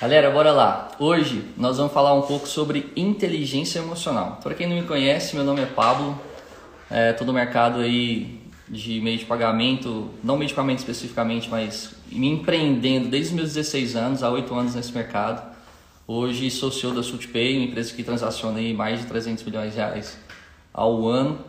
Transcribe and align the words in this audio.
Galera, 0.00 0.30
bora 0.30 0.50
lá. 0.50 0.88
Hoje 0.98 1.44
nós 1.58 1.76
vamos 1.76 1.92
falar 1.92 2.14
um 2.14 2.22
pouco 2.22 2.48
sobre 2.48 2.90
inteligência 2.96 3.80
emocional. 3.80 4.40
Para 4.42 4.54
quem 4.54 4.66
não 4.66 4.74
me 4.74 4.84
conhece, 4.84 5.36
meu 5.36 5.44
nome 5.44 5.60
é 5.60 5.66
Pablo. 5.66 6.18
É, 6.90 7.14
no 7.22 7.34
mercado 7.34 7.80
aí 7.80 8.40
de 8.66 8.98
meio 9.02 9.18
de 9.18 9.26
pagamento, 9.26 10.08
não 10.24 10.38
meio 10.38 10.48
de 10.48 10.54
pagamento 10.54 10.78
especificamente, 10.78 11.50
mas 11.50 11.94
me 12.10 12.28
empreendendo 12.28 13.10
desde 13.10 13.28
os 13.28 13.34
meus 13.34 13.48
16 13.52 13.94
anos, 13.94 14.22
há 14.22 14.30
8 14.30 14.54
anos 14.54 14.74
nesse 14.74 14.90
mercado. 14.90 15.54
Hoje 16.06 16.50
sou 16.50 16.72
CEO 16.72 16.94
da 16.94 17.02
SultPay, 17.02 17.58
uma 17.58 17.66
empresa 17.66 17.92
que 17.92 18.02
transaciona 18.02 18.58
mais 18.72 19.00
de 19.00 19.06
300 19.06 19.44
milhões 19.44 19.72
de 19.72 19.76
reais 19.76 20.16
ao 20.72 21.06
ano. 21.06 21.44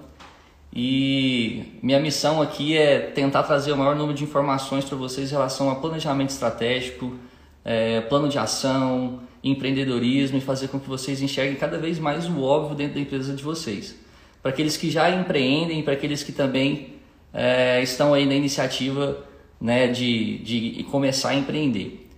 E 0.73 1.79
minha 1.81 2.01
missão 2.01 2.41
aqui 2.41 2.75
é 2.75 2.99
tentar 2.99 3.43
trazer 3.43 3.71
o 3.71 3.77
maior 3.77 3.95
número 3.95 4.13
de 4.13 4.25
informações 4.25 4.83
para 4.83 4.97
vocês 4.97 5.29
em 5.29 5.31
relação 5.31 5.69
a 5.69 5.75
planejamento 5.75 6.31
estratégico, 6.31 7.15
é, 7.63 8.01
plano 8.01 8.27
de 8.29 8.37
ação, 8.37 9.21
empreendedorismo 9.43 10.37
e 10.37 10.41
fazer 10.41 10.67
com 10.67 10.79
que 10.79 10.87
vocês 10.87 11.21
enxerguem 11.21 11.55
cada 11.55 11.77
vez 11.77 11.99
mais 11.99 12.27
o 12.27 12.41
óbvio 12.41 12.75
dentro 12.75 12.95
da 12.95 13.01
empresa 13.01 13.33
de 13.33 13.43
vocês. 13.43 13.95
Para 14.41 14.51
aqueles 14.51 14.77
que 14.77 14.89
já 14.89 15.09
empreendem, 15.09 15.83
para 15.83 15.93
aqueles 15.93 16.23
que 16.23 16.31
também 16.31 16.95
é, 17.33 17.81
estão 17.81 18.13
aí 18.13 18.25
na 18.25 18.33
iniciativa 18.33 19.17
né, 19.59 19.87
de, 19.87 20.39
de 20.39 20.83
começar 20.85 21.29
a 21.29 21.35
empreender. 21.35 22.09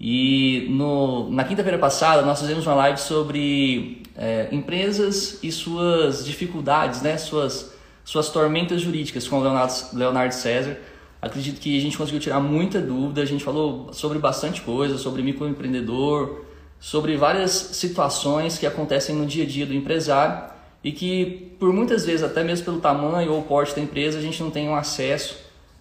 E 0.00 0.66
no, 0.70 1.30
na 1.30 1.44
quinta-feira 1.44 1.78
passada 1.78 2.22
nós 2.22 2.40
fizemos 2.40 2.66
uma 2.66 2.74
live 2.74 2.98
sobre 2.98 4.02
é, 4.16 4.48
empresas 4.50 5.38
e 5.42 5.52
suas 5.52 6.24
dificuldades, 6.24 7.02
né, 7.02 7.18
suas, 7.18 7.72
suas 8.04 8.30
tormentas 8.30 8.80
jurídicas 8.80 9.28
com 9.28 9.38
o 9.38 9.42
Leonardo, 9.42 9.74
Leonardo 9.92 10.34
César. 10.34 10.78
Acredito 11.22 11.60
que 11.60 11.76
a 11.76 11.80
gente 11.80 11.98
conseguiu 11.98 12.20
tirar 12.20 12.40
muita 12.40 12.80
dúvida, 12.80 13.20
a 13.20 13.26
gente 13.26 13.44
falou 13.44 13.92
sobre 13.92 14.18
bastante 14.18 14.62
coisa, 14.62 14.96
sobre 14.96 15.22
microempreendedor, 15.22 16.44
sobre 16.78 17.16
várias 17.16 17.52
situações 17.52 18.56
que 18.56 18.66
acontecem 18.66 19.14
no 19.14 19.26
dia 19.26 19.44
a 19.44 19.46
dia 19.46 19.66
do 19.66 19.74
empresário 19.74 20.50
e 20.82 20.90
que 20.92 21.54
por 21.58 21.72
muitas 21.74 22.06
vezes, 22.06 22.22
até 22.22 22.42
mesmo 22.42 22.64
pelo 22.64 22.80
tamanho 22.80 23.32
ou 23.32 23.42
porte 23.42 23.74
da 23.76 23.82
empresa, 23.82 24.18
a 24.18 24.22
gente 24.22 24.42
não 24.42 24.50
tem 24.50 24.66
um 24.66 24.74
acesso 24.74 25.36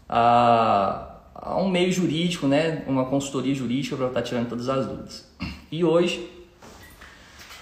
a, 0.10 1.20
a 1.34 1.58
um 1.58 1.70
meio 1.70 1.92
jurídico, 1.92 2.46
né? 2.46 2.84
uma 2.86 3.06
consultoria 3.06 3.56
jurídica 3.56 3.96
para 3.96 4.08
estar 4.08 4.22
tirando 4.22 4.50
todas 4.50 4.68
as 4.68 4.86
dúvidas. 4.86 5.26
E 5.72 5.86
hoje, 5.86 6.30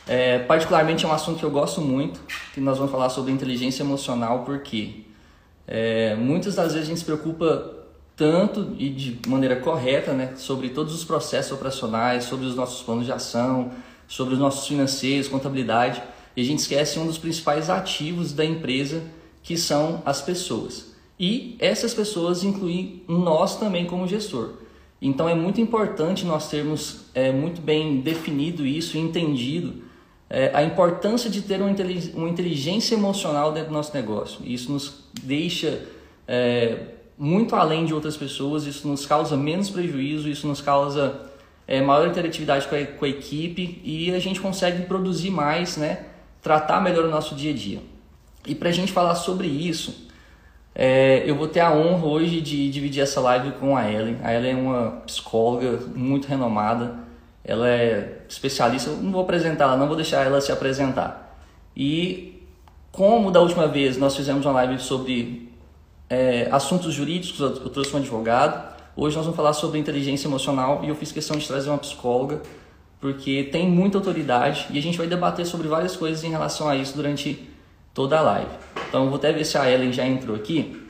é, 0.07 0.39
particularmente 0.39 1.05
é 1.05 1.07
um 1.07 1.11
assunto 1.11 1.37
que 1.37 1.43
eu 1.43 1.51
gosto 1.51 1.79
muito, 1.79 2.19
que 2.55 2.59
nós 2.59 2.79
vamos 2.79 2.91
falar 2.91 3.09
sobre 3.09 3.31
inteligência 3.31 3.83
emocional, 3.83 4.43
porque 4.43 5.05
é, 5.67 6.15
muitas 6.15 6.55
das 6.55 6.73
vezes 6.73 6.87
a 6.87 6.89
gente 6.89 6.99
se 6.99 7.05
preocupa 7.05 7.75
tanto 8.15 8.73
e 8.79 8.89
de 8.89 9.19
maneira 9.27 9.57
correta 9.57 10.13
né, 10.13 10.33
sobre 10.37 10.69
todos 10.69 10.95
os 10.95 11.03
processos 11.03 11.51
operacionais, 11.51 12.23
sobre 12.23 12.45
os 12.45 12.55
nossos 12.55 12.81
planos 12.81 13.05
de 13.05 13.11
ação, 13.11 13.71
sobre 14.07 14.33
os 14.33 14.39
nossos 14.39 14.67
financeiros, 14.67 15.27
contabilidade, 15.27 16.01
e 16.35 16.41
a 16.41 16.43
gente 16.43 16.59
esquece 16.59 16.97
um 16.97 17.05
dos 17.05 17.17
principais 17.17 17.69
ativos 17.69 18.31
da 18.31 18.45
empresa, 18.45 19.03
que 19.43 19.57
são 19.57 20.01
as 20.05 20.21
pessoas. 20.21 20.93
E 21.19 21.55
essas 21.59 21.93
pessoas 21.93 22.43
incluem 22.43 23.03
nós 23.07 23.59
também 23.59 23.85
como 23.85 24.07
gestor. 24.07 24.53
Então 25.01 25.27
é 25.27 25.35
muito 25.35 25.61
importante 25.61 26.25
nós 26.25 26.49
termos 26.49 27.05
é, 27.13 27.31
muito 27.31 27.61
bem 27.61 28.01
definido 28.01 28.65
isso 28.65 28.97
e 28.97 28.99
entendido 28.99 29.86
é, 30.29 30.51
a 30.53 30.63
importância 30.63 31.29
de 31.29 31.41
ter 31.41 31.59
uma 31.61 32.29
inteligência 32.29 32.95
emocional 32.95 33.51
dentro 33.51 33.69
do 33.69 33.73
nosso 33.73 33.93
negócio. 33.93 34.41
Isso 34.45 34.71
nos 34.71 35.03
deixa 35.23 35.83
é, 36.27 36.79
muito 37.17 37.55
além 37.55 37.85
de 37.85 37.93
outras 37.93 38.17
pessoas, 38.17 38.65
isso 38.65 38.87
nos 38.87 39.05
causa 39.05 39.37
menos 39.37 39.69
prejuízo, 39.69 40.29
isso 40.29 40.45
nos 40.47 40.61
causa 40.61 41.21
é, 41.67 41.81
maior 41.81 42.07
interatividade 42.07 42.67
com 42.67 42.75
a, 42.75 42.85
com 42.85 43.05
a, 43.05 43.09
equipe 43.09 43.81
e 43.83 44.11
a 44.13 44.19
gente 44.19 44.39
consegue 44.39 44.83
produzir 44.83 45.31
mais, 45.31 45.77
né? 45.77 46.05
tratar 46.41 46.81
melhor 46.81 47.05
o 47.05 47.09
nosso 47.09 47.33
dia 47.33 47.51
a 47.51 47.55
dia. 47.55 47.79
E 48.45 48.53
para 48.53 48.69
a 48.69 48.71
gente 48.71 48.91
falar 48.91 49.15
sobre 49.15 49.47
isso, 49.47 50.07
é, 50.75 51.23
eu 51.25 51.35
vou 51.35 51.47
ter 51.47 51.59
a 51.59 51.73
honra 51.73 52.05
hoje 52.05 52.39
de 52.39 52.69
dividir 52.69 53.01
essa 53.01 53.19
live 53.19 53.51
com 53.53 53.75
a 53.75 53.91
Ellen. 53.91 54.17
A 54.23 54.33
Ellen 54.33 54.51
é 54.51 54.55
uma 54.55 54.91
psicóloga 55.05 55.79
muito 55.95 56.27
renomada 56.27 57.06
ela 57.47 57.67
é 57.69 58.19
especialista, 58.27 58.89
eu 58.89 58.97
não 58.97 59.11
vou 59.11 59.21
apresentá-la, 59.21 59.77
não 59.77 59.87
vou 59.87 59.95
deixar 59.95 60.25
ela 60.25 60.41
se 60.41 60.51
apresentar. 60.51 61.39
E 61.75 62.43
como 62.91 63.31
da 63.31 63.39
última 63.39 63.67
vez 63.67 63.97
nós 63.97 64.15
fizemos 64.15 64.45
uma 64.45 64.51
live 64.51 64.79
sobre 64.79 65.49
é, 66.09 66.49
assuntos 66.51 66.93
jurídicos, 66.93 67.39
eu 67.39 67.69
trouxe 67.69 67.95
um 67.95 67.99
advogado, 67.99 68.75
hoje 68.97 69.15
nós 69.15 69.25
vamos 69.25 69.37
falar 69.37 69.53
sobre 69.53 69.79
inteligência 69.79 70.27
emocional 70.27 70.81
e 70.83 70.89
eu 70.89 70.95
fiz 70.95 71.13
questão 71.13 71.37
de 71.37 71.47
trazer 71.47 71.69
uma 71.69 71.77
psicóloga, 71.77 72.41
porque 72.99 73.45
tem 73.45 73.65
muita 73.69 73.97
autoridade 73.97 74.67
e 74.69 74.77
a 74.77 74.81
gente 74.81 74.97
vai 74.97 75.07
debater 75.07 75.45
sobre 75.45 75.69
várias 75.69 75.95
coisas 75.95 76.23
em 76.25 76.29
relação 76.29 76.67
a 76.67 76.75
isso 76.75 76.95
durante 76.97 77.47
toda 77.93 78.17
a 78.17 78.21
live. 78.21 78.51
Então 78.89 79.03
eu 79.03 79.09
vou 79.09 79.17
até 79.17 79.31
ver 79.31 79.45
se 79.45 79.57
a 79.57 79.71
Ellen 79.71 79.93
já 79.93 80.05
entrou 80.05 80.35
aqui 80.35 80.83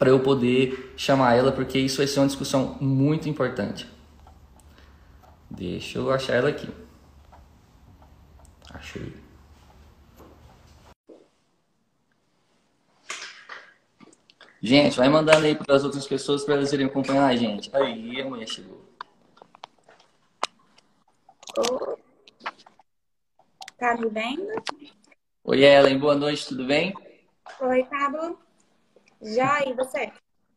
para 0.00 0.10
eu 0.10 0.18
poder 0.18 0.94
chamar 0.96 1.36
ela, 1.36 1.52
porque 1.52 1.78
isso 1.78 1.98
vai 1.98 2.08
ser 2.08 2.18
uma 2.18 2.26
discussão 2.26 2.76
muito 2.80 3.28
importante. 3.28 3.86
Deixa 5.62 5.98
eu 5.98 6.10
achar 6.10 6.34
ela 6.34 6.48
aqui. 6.48 6.68
Achei. 8.74 9.14
Gente, 14.60 14.96
vai 14.96 15.08
mandando 15.08 15.46
aí 15.46 15.54
para 15.54 15.76
as 15.76 15.84
outras 15.84 16.04
pessoas 16.04 16.44
para 16.44 16.54
elas 16.54 16.72
irem 16.72 16.86
acompanhar 16.86 17.28
a 17.28 17.36
gente. 17.36 17.70
Aí, 17.76 18.20
a 18.20 18.24
mulher 18.24 18.48
chegou. 18.48 18.84
Oi. 21.58 21.96
Tá 23.78 23.96
me 23.96 24.08
vendo? 24.08 24.48
Oi, 25.44 25.62
Ellen. 25.62 25.96
Boa 25.96 26.16
noite, 26.16 26.48
tudo 26.48 26.66
bem? 26.66 26.92
Oi, 27.60 27.84
Pablo. 27.84 28.36
Já, 29.20 29.64
e 29.64 29.72
você? 29.74 30.10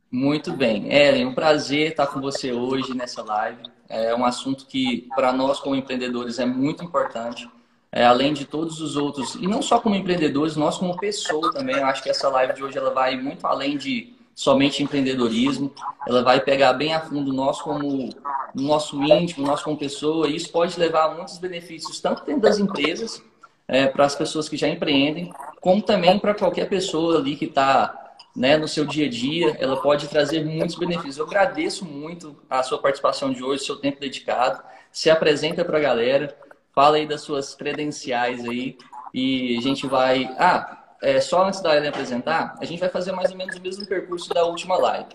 Muito 0.10 0.52
bem. 0.52 0.92
Ellen, 0.92 1.28
um 1.28 1.36
prazer 1.36 1.92
estar 1.92 2.08
com 2.08 2.20
você 2.20 2.52
hoje 2.52 2.96
nessa 2.96 3.22
live. 3.22 3.75
É 3.88 4.16
um 4.16 4.26
assunto 4.26 4.66
que, 4.66 5.08
para 5.16 5.32
nós, 5.32 5.60
como 5.60 5.76
empreendedores, 5.76 6.40
é 6.40 6.46
muito 6.46 6.84
importante. 6.84 7.50
É, 7.92 8.06
além 8.06 8.34
de 8.34 8.46
todos 8.46 8.82
os 8.82 8.98
outros, 8.98 9.36
e 9.36 9.48
não 9.48 9.62
só 9.62 9.80
como 9.80 9.96
empreendedores, 9.96 10.58
nós 10.58 10.78
como 10.78 10.98
pessoa 10.98 11.54
também. 11.54 11.78
Eu 11.78 11.86
acho 11.86 12.04
que 12.04 12.10
essa 12.10 12.28
live 12.28 12.54
de 12.54 12.64
hoje 12.64 12.78
ela 12.78 12.90
vai 12.90 13.16
muito 13.16 13.48
além 13.48 13.78
de 13.78 14.14
somente 14.36 14.84
empreendedorismo. 14.84 15.74
Ela 16.06 16.22
vai 16.22 16.42
pegar 16.42 16.74
bem 16.74 16.94
a 16.94 17.00
fundo 17.00 17.32
nós 17.32 17.62
como 17.62 18.10
nosso 18.54 19.02
íntimo, 19.02 19.48
nós 19.48 19.64
como 19.64 19.78
pessoa. 19.78 20.28
E 20.28 20.36
isso 20.36 20.52
pode 20.52 20.78
levar 20.78 21.06
a 21.06 21.14
muitos 21.14 21.38
benefícios, 21.38 22.02
tanto 22.02 22.26
dentro 22.26 22.42
das 22.42 22.60
empresas, 22.60 23.24
é, 23.68 23.88
para 23.88 24.06
as 24.06 24.16
pessoas 24.16 24.50
que 24.50 24.58
já 24.58 24.68
empreendem, 24.68 25.32
como 25.62 25.82
também 25.82 26.20
para 26.20 26.34
qualquer 26.34 26.68
pessoa 26.68 27.18
ali 27.18 27.36
que 27.36 27.46
está 27.46 28.05
né, 28.36 28.58
no 28.58 28.68
seu 28.68 28.86
dia 28.86 29.06
a 29.06 29.10
dia, 29.10 29.56
ela 29.60 29.82
pode 29.82 30.08
trazer 30.08 30.44
muitos 30.44 30.76
benefícios. 30.76 31.18
Eu 31.18 31.26
agradeço 31.26 31.86
muito 31.86 32.36
a 32.50 32.62
sua 32.64 32.78
participação 32.78 33.32
de 33.32 33.44
hoje, 33.44 33.64
seu 33.64 33.78
tempo 33.78 34.00
dedicado. 34.00 34.62
Se 34.92 35.10
apresenta 35.10 35.64
para 35.64 35.78
a 35.78 35.82
galera, 35.82 36.38
fala 36.74 36.98
aí 36.98 37.08
das 37.08 37.22
suas 37.22 37.56
credenciais 37.56 38.44
aí 38.46 38.78
e 39.14 39.58
a 39.58 39.62
gente 39.62 39.88
vai. 39.88 40.26
Ah, 40.38 40.84
é, 41.02 41.22
só 41.22 41.48
antes 41.48 41.62
da 41.62 41.76
Ellen 41.76 41.90
apresentar, 41.90 42.56
a 42.60 42.66
gente 42.66 42.80
vai 42.80 42.90
fazer 42.90 43.12
mais 43.14 43.32
ou 43.32 43.38
menos 43.38 43.56
o 43.56 43.62
mesmo 43.62 43.86
percurso 43.86 44.34
da 44.34 44.44
última 44.46 44.78
live. 44.78 45.10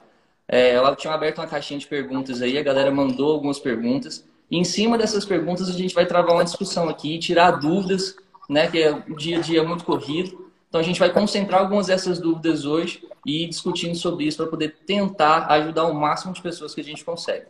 É, 0.48 0.76
eu 0.76 0.96
tinha 0.96 1.12
aberto 1.12 1.38
uma 1.38 1.46
caixinha 1.46 1.78
de 1.78 1.86
perguntas 1.86 2.40
aí, 2.42 2.58
a 2.58 2.62
galera 2.62 2.90
mandou 2.90 3.32
algumas 3.32 3.58
perguntas. 3.58 4.24
E 4.50 4.58
em 4.58 4.64
cima 4.64 4.98
dessas 4.98 5.24
perguntas 5.24 5.68
a 5.68 5.72
gente 5.72 5.94
vai 5.94 6.06
travar 6.06 6.34
uma 6.34 6.44
discussão 6.44 6.88
aqui, 6.88 7.18
tirar 7.18 7.52
dúvidas, 7.52 8.16
né, 8.48 8.66
que 8.68 8.82
é 8.82 8.90
o 8.90 9.14
dia 9.14 9.38
a 9.38 9.40
dia 9.40 9.62
muito 9.62 9.84
corrido. 9.84 10.49
Então 10.70 10.80
a 10.80 10.84
gente 10.84 11.00
vai 11.00 11.12
concentrar 11.12 11.62
algumas 11.62 11.88
dessas 11.88 12.20
dúvidas 12.20 12.64
hoje 12.64 13.04
e 13.26 13.42
ir 13.42 13.48
discutindo 13.48 13.96
sobre 13.96 14.24
isso 14.24 14.36
para 14.36 14.46
poder 14.46 14.76
tentar 14.86 15.46
ajudar 15.50 15.86
o 15.86 15.92
máximo 15.92 16.32
de 16.32 16.40
pessoas 16.40 16.72
que 16.72 16.80
a 16.80 16.84
gente 16.84 17.04
consegue. 17.04 17.46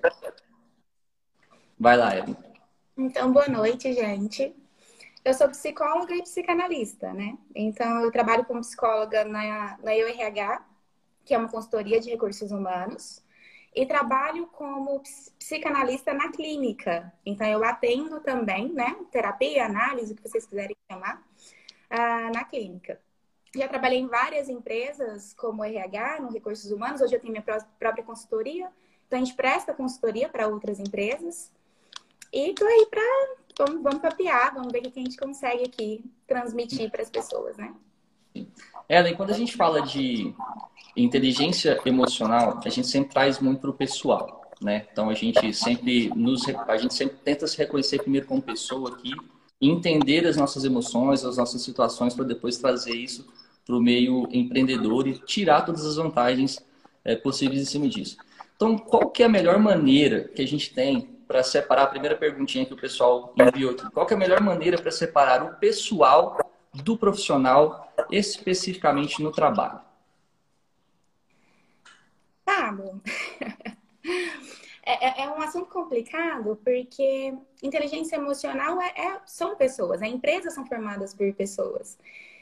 Vai 1.79 1.99
lá, 1.99 2.17
Evelyn. 2.17 2.35
Então, 2.97 3.31
boa 3.31 3.47
noite, 3.47 3.93
gente. 3.93 4.57
Eu 5.23 5.35
sou 5.35 5.51
psicóloga 5.51 6.15
e 6.15 6.23
psicanalista, 6.23 7.13
né? 7.13 7.37
Então, 7.55 8.01
eu 8.01 8.11
trabalho 8.11 8.43
como 8.47 8.63
psicóloga 8.63 9.23
na, 9.23 9.77
na 9.83 9.95
EURH, 9.95 10.63
que 11.23 11.35
é 11.35 11.39
uma 11.39 11.49
consultoria 11.49 12.01
de 12.01 12.09
recursos 12.09 12.51
humanos, 12.51 13.23
e 13.75 13.85
trabalho 13.85 14.47
como 14.47 15.03
psicanalista 15.39 16.15
na 16.15 16.33
clínica. 16.33 17.13
Então, 17.25 17.47
eu 17.47 17.63
atendo 17.63 18.21
também, 18.21 18.73
né? 18.73 18.97
Terapia, 19.13 19.67
análise, 19.67 20.15
o 20.15 20.17
que 20.17 20.27
vocês 20.27 20.47
quiserem 20.47 20.75
chamar, 20.91 21.23
uh, 21.91 22.33
na 22.33 22.45
clínica. 22.45 22.99
Já 23.55 23.67
trabalhei 23.67 23.99
em 23.99 24.07
várias 24.07 24.49
empresas, 24.49 25.35
como 25.35 25.65
RH, 25.65 26.21
no 26.21 26.31
Recursos 26.31 26.71
Humanos. 26.71 27.01
Hoje 27.01 27.15
eu 27.17 27.21
tenho 27.21 27.33
minha 27.33 27.45
própria 27.79 28.05
consultoria. 28.05 28.71
Então, 29.07 29.19
a 29.19 29.25
gente 29.25 29.35
presta 29.35 29.75
consultoria 29.75 30.29
para 30.29 30.47
outras 30.47 30.79
empresas. 30.79 31.51
E 32.33 32.55
tô 32.55 32.65
aí 32.65 32.87
para. 32.89 33.03
Vamos, 33.59 33.83
vamos 33.83 34.01
papear, 34.01 34.55
vamos 34.55 34.73
ver 34.73 34.79
o 34.79 34.91
que 34.91 35.01
a 35.01 35.03
gente 35.03 35.17
consegue 35.17 35.65
aqui 35.65 36.05
transmitir 36.27 36.91
para 36.91 37.03
as 37.03 37.11
pessoas, 37.11 37.57
né? 37.57 37.75
Ellen, 38.89 39.17
quando 39.17 39.31
a 39.31 39.35
gente 39.35 39.57
fala 39.57 39.83
de 39.83 40.33
inteligência 40.97 41.81
emocional, 41.85 42.61
a 42.65 42.69
gente 42.69 42.87
sempre 42.87 43.11
traz 43.11 43.41
muito 43.41 43.61
para 43.61 43.71
o 43.71 43.75
pessoal. 43.75 44.41
né? 44.61 44.87
Então 44.93 45.09
a 45.11 45.15
gente 45.15 45.53
sempre 45.53 46.11
nos 46.15 46.47
a 46.49 46.77
gente 46.77 46.95
sempre 46.95 47.17
tenta 47.19 47.47
se 47.47 47.57
reconhecer 47.57 47.99
primeiro 48.03 48.27
como 48.27 48.43
pessoa 48.43 48.91
aqui, 48.91 49.13
entender 49.61 50.27
as 50.27 50.37
nossas 50.37 50.65
emoções, 50.65 51.25
as 51.25 51.37
nossas 51.37 51.63
situações 51.63 52.15
para 52.15 52.25
depois 52.25 52.57
trazer 52.57 52.95
isso 52.95 53.27
para 53.67 53.77
o 53.77 53.81
meio 53.81 54.27
empreendedor 54.33 55.07
e 55.07 55.19
tirar 55.19 55.63
todas 55.63 55.85
as 55.85 55.97
vantagens 55.97 56.65
é, 57.05 57.15
possíveis 57.15 57.61
em 57.61 57.65
cima 57.65 57.89
disso. 57.89 58.17
Então, 58.57 58.77
qual 58.77 59.11
que 59.11 59.23
é 59.23 59.27
a 59.27 59.29
melhor 59.29 59.59
maneira 59.59 60.25
que 60.25 60.43
a 60.43 60.47
gente 60.47 60.73
tem 60.73 61.03
para 61.27 61.43
separar 61.43 61.85
a 61.85 61.87
primeira 61.87 62.17
perguntinha 62.17 62.67
que 62.67 62.75
o 62.75 62.77
pessoal 62.77 63.35
enviou 63.39 63.73
aqui? 63.73 63.89
Qual 63.91 64.07
que 64.07 64.13
é 64.13 64.17
a 64.17 64.21
melhor 64.21 64.41
maneira 64.41 64.81
para 64.81 64.91
separar 64.91 65.45
o 65.45 65.55
pessoal 65.57 66.39
do 66.75 66.97
profissional, 66.97 67.93
especificamente 68.11 69.23
no 69.23 69.31
trabalho? 69.31 69.81
Pablo, 72.45 73.01
é, 73.41 73.73
é, 74.93 75.23
é, 75.25 75.29
um 75.29 75.41
assunto 75.41 75.67
complicado 75.67 76.57
porque 76.65 77.35
inteligência 77.63 78.17
emocional 78.17 78.81
é, 78.81 78.89
é, 78.97 79.21
são 79.27 79.57
pessoas, 79.57 80.01
né? 80.01 80.09
empresas 80.09 80.55
são 80.55 80.67
formadas 80.67 81.15
por 81.15 81.33
pessoas. 81.35 81.99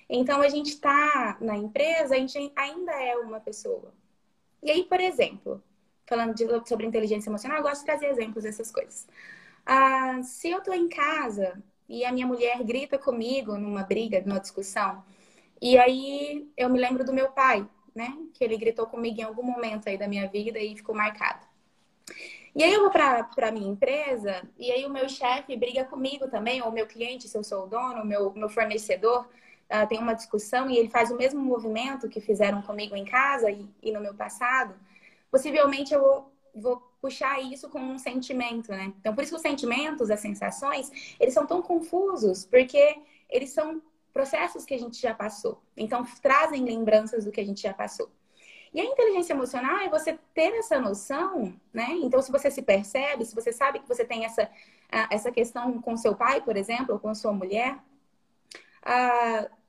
Então, 0.08 0.40
a 0.40 0.48
gente 0.48 0.70
está 0.70 1.36
na 1.40 1.56
empresa, 1.56 2.14
a 2.14 2.18
gente 2.18 2.52
ainda 2.56 2.92
é 2.92 3.16
uma 3.16 3.40
pessoa. 3.40 3.92
E 4.62 4.70
aí, 4.70 4.84
por 4.84 5.00
exemplo, 5.00 5.62
falando 6.06 6.34
de, 6.34 6.44
sobre 6.68 6.86
inteligência 6.86 7.28
emocional, 7.28 7.58
eu 7.58 7.62
gosto 7.62 7.80
de 7.80 7.86
trazer 7.86 8.06
exemplos 8.06 8.44
dessas 8.44 8.70
coisas. 8.70 9.06
Ah, 9.66 10.22
se 10.22 10.50
eu 10.50 10.58
estou 10.58 10.74
em 10.74 10.88
casa 10.88 11.62
e 11.88 12.04
a 12.04 12.12
minha 12.12 12.26
mulher 12.26 12.62
grita 12.64 12.98
comigo 12.98 13.56
numa 13.58 13.82
briga, 13.84 14.22
numa 14.24 14.40
discussão, 14.40 15.04
e 15.60 15.76
aí 15.78 16.50
eu 16.56 16.70
me 16.70 16.80
lembro 16.80 17.04
do 17.04 17.12
meu 17.12 17.30
pai, 17.30 17.68
né? 17.94 18.16
Que 18.34 18.44
ele 18.44 18.56
gritou 18.56 18.86
comigo 18.86 19.20
em 19.20 19.24
algum 19.24 19.42
momento 19.42 19.88
aí 19.88 19.98
da 19.98 20.08
minha 20.08 20.28
vida 20.28 20.58
e 20.58 20.76
ficou 20.76 20.94
marcado. 20.94 21.46
E 22.54 22.62
aí 22.62 22.72
eu 22.72 22.80
vou 22.80 22.90
para 22.90 23.28
a 23.42 23.50
minha 23.52 23.68
empresa 23.68 24.42
e 24.58 24.70
aí 24.70 24.84
o 24.84 24.90
meu 24.90 25.08
chefe 25.08 25.56
briga 25.56 25.84
comigo 25.84 26.28
também, 26.28 26.62
ou 26.62 26.68
o 26.68 26.72
meu 26.72 26.86
cliente, 26.86 27.28
se 27.28 27.36
eu 27.36 27.44
sou 27.44 27.64
o 27.64 27.66
dono, 27.66 28.02
o 28.02 28.06
meu, 28.06 28.32
meu 28.32 28.48
fornecedor, 28.48 29.28
uh, 29.70 29.86
tem 29.88 29.98
uma 29.98 30.14
discussão 30.14 30.70
e 30.70 30.76
ele 30.76 30.88
faz 30.88 31.10
o 31.10 31.16
mesmo 31.16 31.40
movimento 31.40 32.08
que 32.08 32.20
fizeram 32.20 32.62
comigo 32.62 32.96
em 32.96 33.04
casa 33.04 33.50
e, 33.50 33.68
e 33.82 33.92
no 33.92 34.00
meu 34.00 34.14
passado, 34.14 34.74
possivelmente 35.30 35.94
eu 35.94 36.00
vou, 36.00 36.32
vou 36.54 36.88
puxar 37.00 37.40
isso 37.40 37.68
com 37.68 37.78
um 37.78 37.98
sentimento, 37.98 38.70
né? 38.70 38.92
Então, 39.00 39.14
por 39.14 39.22
isso 39.22 39.36
os 39.36 39.42
sentimentos, 39.42 40.10
as 40.10 40.20
sensações, 40.20 40.90
eles 41.20 41.32
são 41.32 41.46
tão 41.46 41.62
confusos, 41.62 42.44
porque 42.44 42.98
eles 43.30 43.50
são 43.50 43.80
processos 44.12 44.64
que 44.64 44.74
a 44.74 44.78
gente 44.78 45.00
já 45.00 45.14
passou. 45.14 45.62
Então, 45.76 46.04
trazem 46.20 46.64
lembranças 46.64 47.24
do 47.24 47.30
que 47.30 47.40
a 47.40 47.46
gente 47.46 47.62
já 47.62 47.72
passou. 47.72 48.10
E 48.72 48.80
a 48.80 48.84
inteligência 48.84 49.32
emocional 49.32 49.78
é 49.78 49.88
você 49.88 50.18
ter 50.34 50.54
essa 50.56 50.78
noção, 50.78 51.54
né? 51.72 51.88
Então, 52.02 52.20
se 52.20 52.30
você 52.30 52.50
se 52.50 52.62
percebe, 52.62 53.24
se 53.24 53.34
você 53.34 53.52
sabe 53.52 53.78
que 53.78 53.88
você 53.88 54.04
tem 54.04 54.24
essa, 54.24 54.50
essa 55.10 55.32
questão 55.32 55.80
com 55.80 55.96
seu 55.96 56.14
pai, 56.14 56.40
por 56.40 56.56
exemplo, 56.56 56.94
ou 56.94 57.00
com 57.00 57.14
sua 57.14 57.32
mulher, 57.32 57.78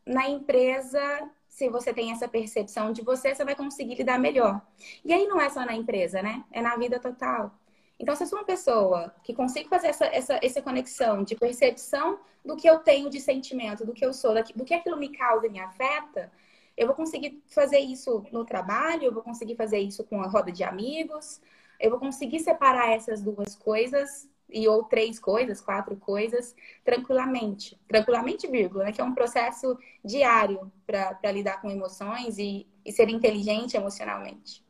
na 0.05 0.27
empresa, 0.29 1.29
se 1.47 1.69
você 1.69 1.93
tem 1.93 2.11
essa 2.11 2.27
percepção 2.27 2.91
de 2.91 3.01
você, 3.01 3.33
você 3.33 3.45
vai 3.45 3.55
conseguir 3.55 3.95
lidar 3.95 4.19
melhor. 4.19 4.61
E 5.03 5.13
aí 5.13 5.27
não 5.27 5.39
é 5.39 5.49
só 5.49 5.65
na 5.65 5.73
empresa, 5.73 6.21
né? 6.21 6.43
É 6.51 6.61
na 6.61 6.75
vida 6.75 6.99
total. 6.99 7.53
Então, 7.99 8.15
se 8.15 8.23
eu 8.23 8.27
sou 8.27 8.39
uma 8.39 8.45
pessoa 8.45 9.13
que 9.23 9.33
consigo 9.33 9.67
fazer 9.67 9.87
essa, 9.87 10.05
essa, 10.05 10.39
essa 10.41 10.61
conexão 10.61 11.21
de 11.21 11.35
percepção 11.35 12.19
do 12.45 12.55
que 12.55 12.69
eu 12.69 12.79
tenho 12.79 13.09
de 13.09 13.19
sentimento, 13.19 13.85
do 13.85 13.93
que 13.93 14.05
eu 14.05 14.13
sou, 14.13 14.33
do 14.55 14.63
que 14.63 14.73
aquilo 14.73 14.95
me 14.95 15.09
causa 15.09 15.47
e 15.47 15.49
me 15.49 15.59
afeta, 15.59 16.31
eu 16.79 16.87
vou 16.87 16.95
conseguir 16.95 17.43
fazer 17.47 17.79
isso 17.79 18.23
no 18.31 18.45
trabalho, 18.45 19.03
eu 19.03 19.13
vou 19.13 19.21
conseguir 19.21 19.55
fazer 19.55 19.79
isso 19.79 20.01
com 20.05 20.21
a 20.21 20.27
roda 20.27 20.49
de 20.49 20.63
amigos, 20.63 21.41
eu 21.77 21.89
vou 21.89 21.99
conseguir 21.99 22.39
separar 22.39 22.91
essas 22.91 23.21
duas 23.21 23.53
coisas 23.53 24.29
e 24.49 24.65
ou 24.65 24.85
três 24.85 25.19
coisas, 25.19 25.59
quatro 25.59 25.97
coisas, 25.97 26.55
tranquilamente. 26.85 27.77
Tranquilamente, 27.85 28.47
vírgula, 28.47 28.85
né? 28.85 28.91
Que 28.93 29.01
é 29.01 29.03
um 29.03 29.13
processo 29.13 29.77
diário 30.03 30.71
para 30.87 31.31
lidar 31.33 31.61
com 31.61 31.69
emoções 31.69 32.37
e, 32.37 32.65
e 32.85 32.93
ser 32.93 33.09
inteligente 33.09 33.75
emocionalmente. 33.75 34.63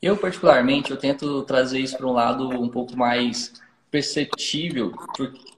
Eu, 0.00 0.16
particularmente, 0.16 0.90
eu 0.90 0.96
tento 0.96 1.42
trazer 1.42 1.78
isso 1.78 1.96
para 1.96 2.06
um 2.06 2.12
lado 2.12 2.48
um 2.48 2.70
pouco 2.70 2.96
mais 2.96 3.52
perceptível 3.90 4.92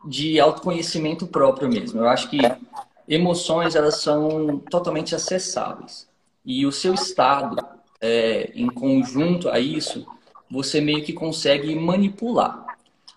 de 0.04 0.40
autoconhecimento 0.40 1.28
próprio 1.28 1.68
mesmo. 1.68 2.00
Eu 2.00 2.08
acho 2.08 2.28
que 2.28 2.38
emoções, 3.08 3.74
elas 3.74 4.00
são 4.00 4.58
totalmente 4.70 5.14
acessáveis. 5.14 6.08
E 6.44 6.66
o 6.66 6.72
seu 6.72 6.94
estado, 6.94 7.56
é, 8.00 8.52
em 8.54 8.68
conjunto 8.68 9.48
a 9.48 9.58
isso, 9.58 10.06
você 10.50 10.80
meio 10.80 11.02
que 11.02 11.12
consegue 11.12 11.74
manipular. 11.74 12.64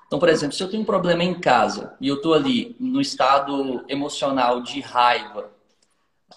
Então, 0.08 0.20
por 0.20 0.30
exemplo, 0.30 0.56
se 0.56 0.64
eu 0.64 0.70
tenho 0.70 0.84
um 0.84 0.86
problema 0.86 1.24
em 1.24 1.34
casa 1.34 1.96
e 2.00 2.08
eu 2.08 2.16
estou 2.16 2.34
ali 2.34 2.76
no 2.80 3.02
estado 3.02 3.84
emocional 3.90 4.62
de 4.62 4.80
raiva, 4.80 5.52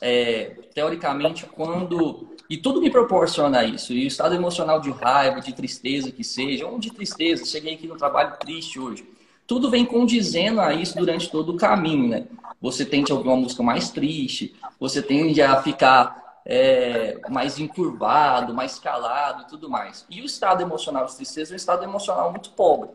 é, 0.01 0.57
teoricamente, 0.75 1.47
quando. 1.47 2.29
E 2.49 2.57
tudo 2.57 2.81
me 2.81 2.91
proporciona 2.91 3.63
isso. 3.63 3.93
E 3.93 4.05
o 4.05 4.09
estado 4.09 4.35
emocional 4.35 4.81
de 4.81 4.91
raiva, 4.91 5.41
de 5.41 5.53
tristeza 5.53 6.11
que 6.11 6.25
seja, 6.25 6.67
ou 6.67 6.81
de 6.81 6.93
tristeza, 6.93 7.45
cheguei 7.45 7.75
aqui 7.75 7.87
no 7.87 7.97
trabalho 7.97 8.37
triste 8.39 8.81
hoje. 8.81 9.09
Tudo 9.51 9.69
vem 9.69 9.85
condizendo 9.85 10.61
a 10.61 10.73
isso 10.73 10.97
durante 10.97 11.29
todo 11.29 11.51
o 11.51 11.57
caminho, 11.57 12.09
né? 12.09 12.25
Você 12.61 12.85
tende 12.85 13.11
a 13.11 13.17
ouvir 13.17 13.27
uma 13.31 13.37
música 13.37 13.65
mais 13.65 13.91
triste, 13.91 14.55
você 14.79 15.03
tende 15.03 15.43
a 15.43 15.61
ficar 15.61 16.41
é, 16.47 17.19
mais 17.29 17.59
encurvado, 17.59 18.55
mais 18.55 18.79
calado 18.79 19.43
e 19.43 19.47
tudo 19.49 19.69
mais. 19.69 20.07
E 20.09 20.23
o 20.23 20.25
estado 20.25 20.63
emocional 20.63 21.05
de 21.05 21.17
tristeza 21.17 21.51
é 21.51 21.55
um 21.55 21.57
estado 21.57 21.83
emocional 21.83 22.31
muito 22.31 22.51
pobre 22.51 22.91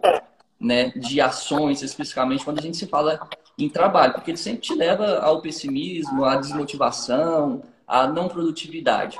né, 0.57 0.93
de 0.95 1.19
ações, 1.19 1.81
especificamente 1.81 2.45
quando 2.45 2.59
a 2.59 2.61
gente 2.61 2.77
se 2.77 2.87
fala 2.87 3.27
em 3.59 3.67
trabalho, 3.67 4.13
porque 4.13 4.31
ele 4.31 4.37
sempre 4.37 4.61
te 4.61 4.73
leva 4.73 5.19
ao 5.19 5.41
pessimismo, 5.41 6.23
à 6.23 6.37
desmotivação, 6.37 7.63
à 7.85 8.07
não 8.07 8.29
produtividade. 8.29 9.19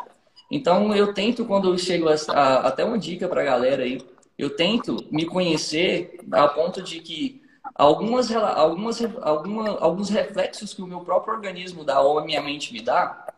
Então, 0.50 0.96
eu 0.96 1.14
tento, 1.14 1.44
quando 1.44 1.68
eu 1.68 1.78
chego 1.78 2.08
a, 2.08 2.16
a, 2.32 2.68
até 2.68 2.86
uma 2.86 2.98
dica 2.98 3.28
para 3.28 3.42
a 3.42 3.46
galera 3.46 3.84
aí, 3.84 3.98
eu 4.38 4.56
tento 4.56 5.06
me 5.12 5.26
conhecer 5.26 6.20
a 6.32 6.48
ponto 6.48 6.82
de 6.82 7.00
que 7.00 7.42
algumas, 7.74 8.32
algumas, 8.32 9.02
alguma, 9.22 9.80
alguns 9.80 10.10
reflexos 10.10 10.74
que 10.74 10.82
o 10.82 10.88
meu 10.88 11.02
próprio 11.02 11.34
organismo 11.34 11.84
dá 11.84 12.02
ou 12.02 12.20
a 12.20 12.26
minha 12.26 12.42
mente 12.42 12.74
me 12.74 12.82
dá, 12.82 13.34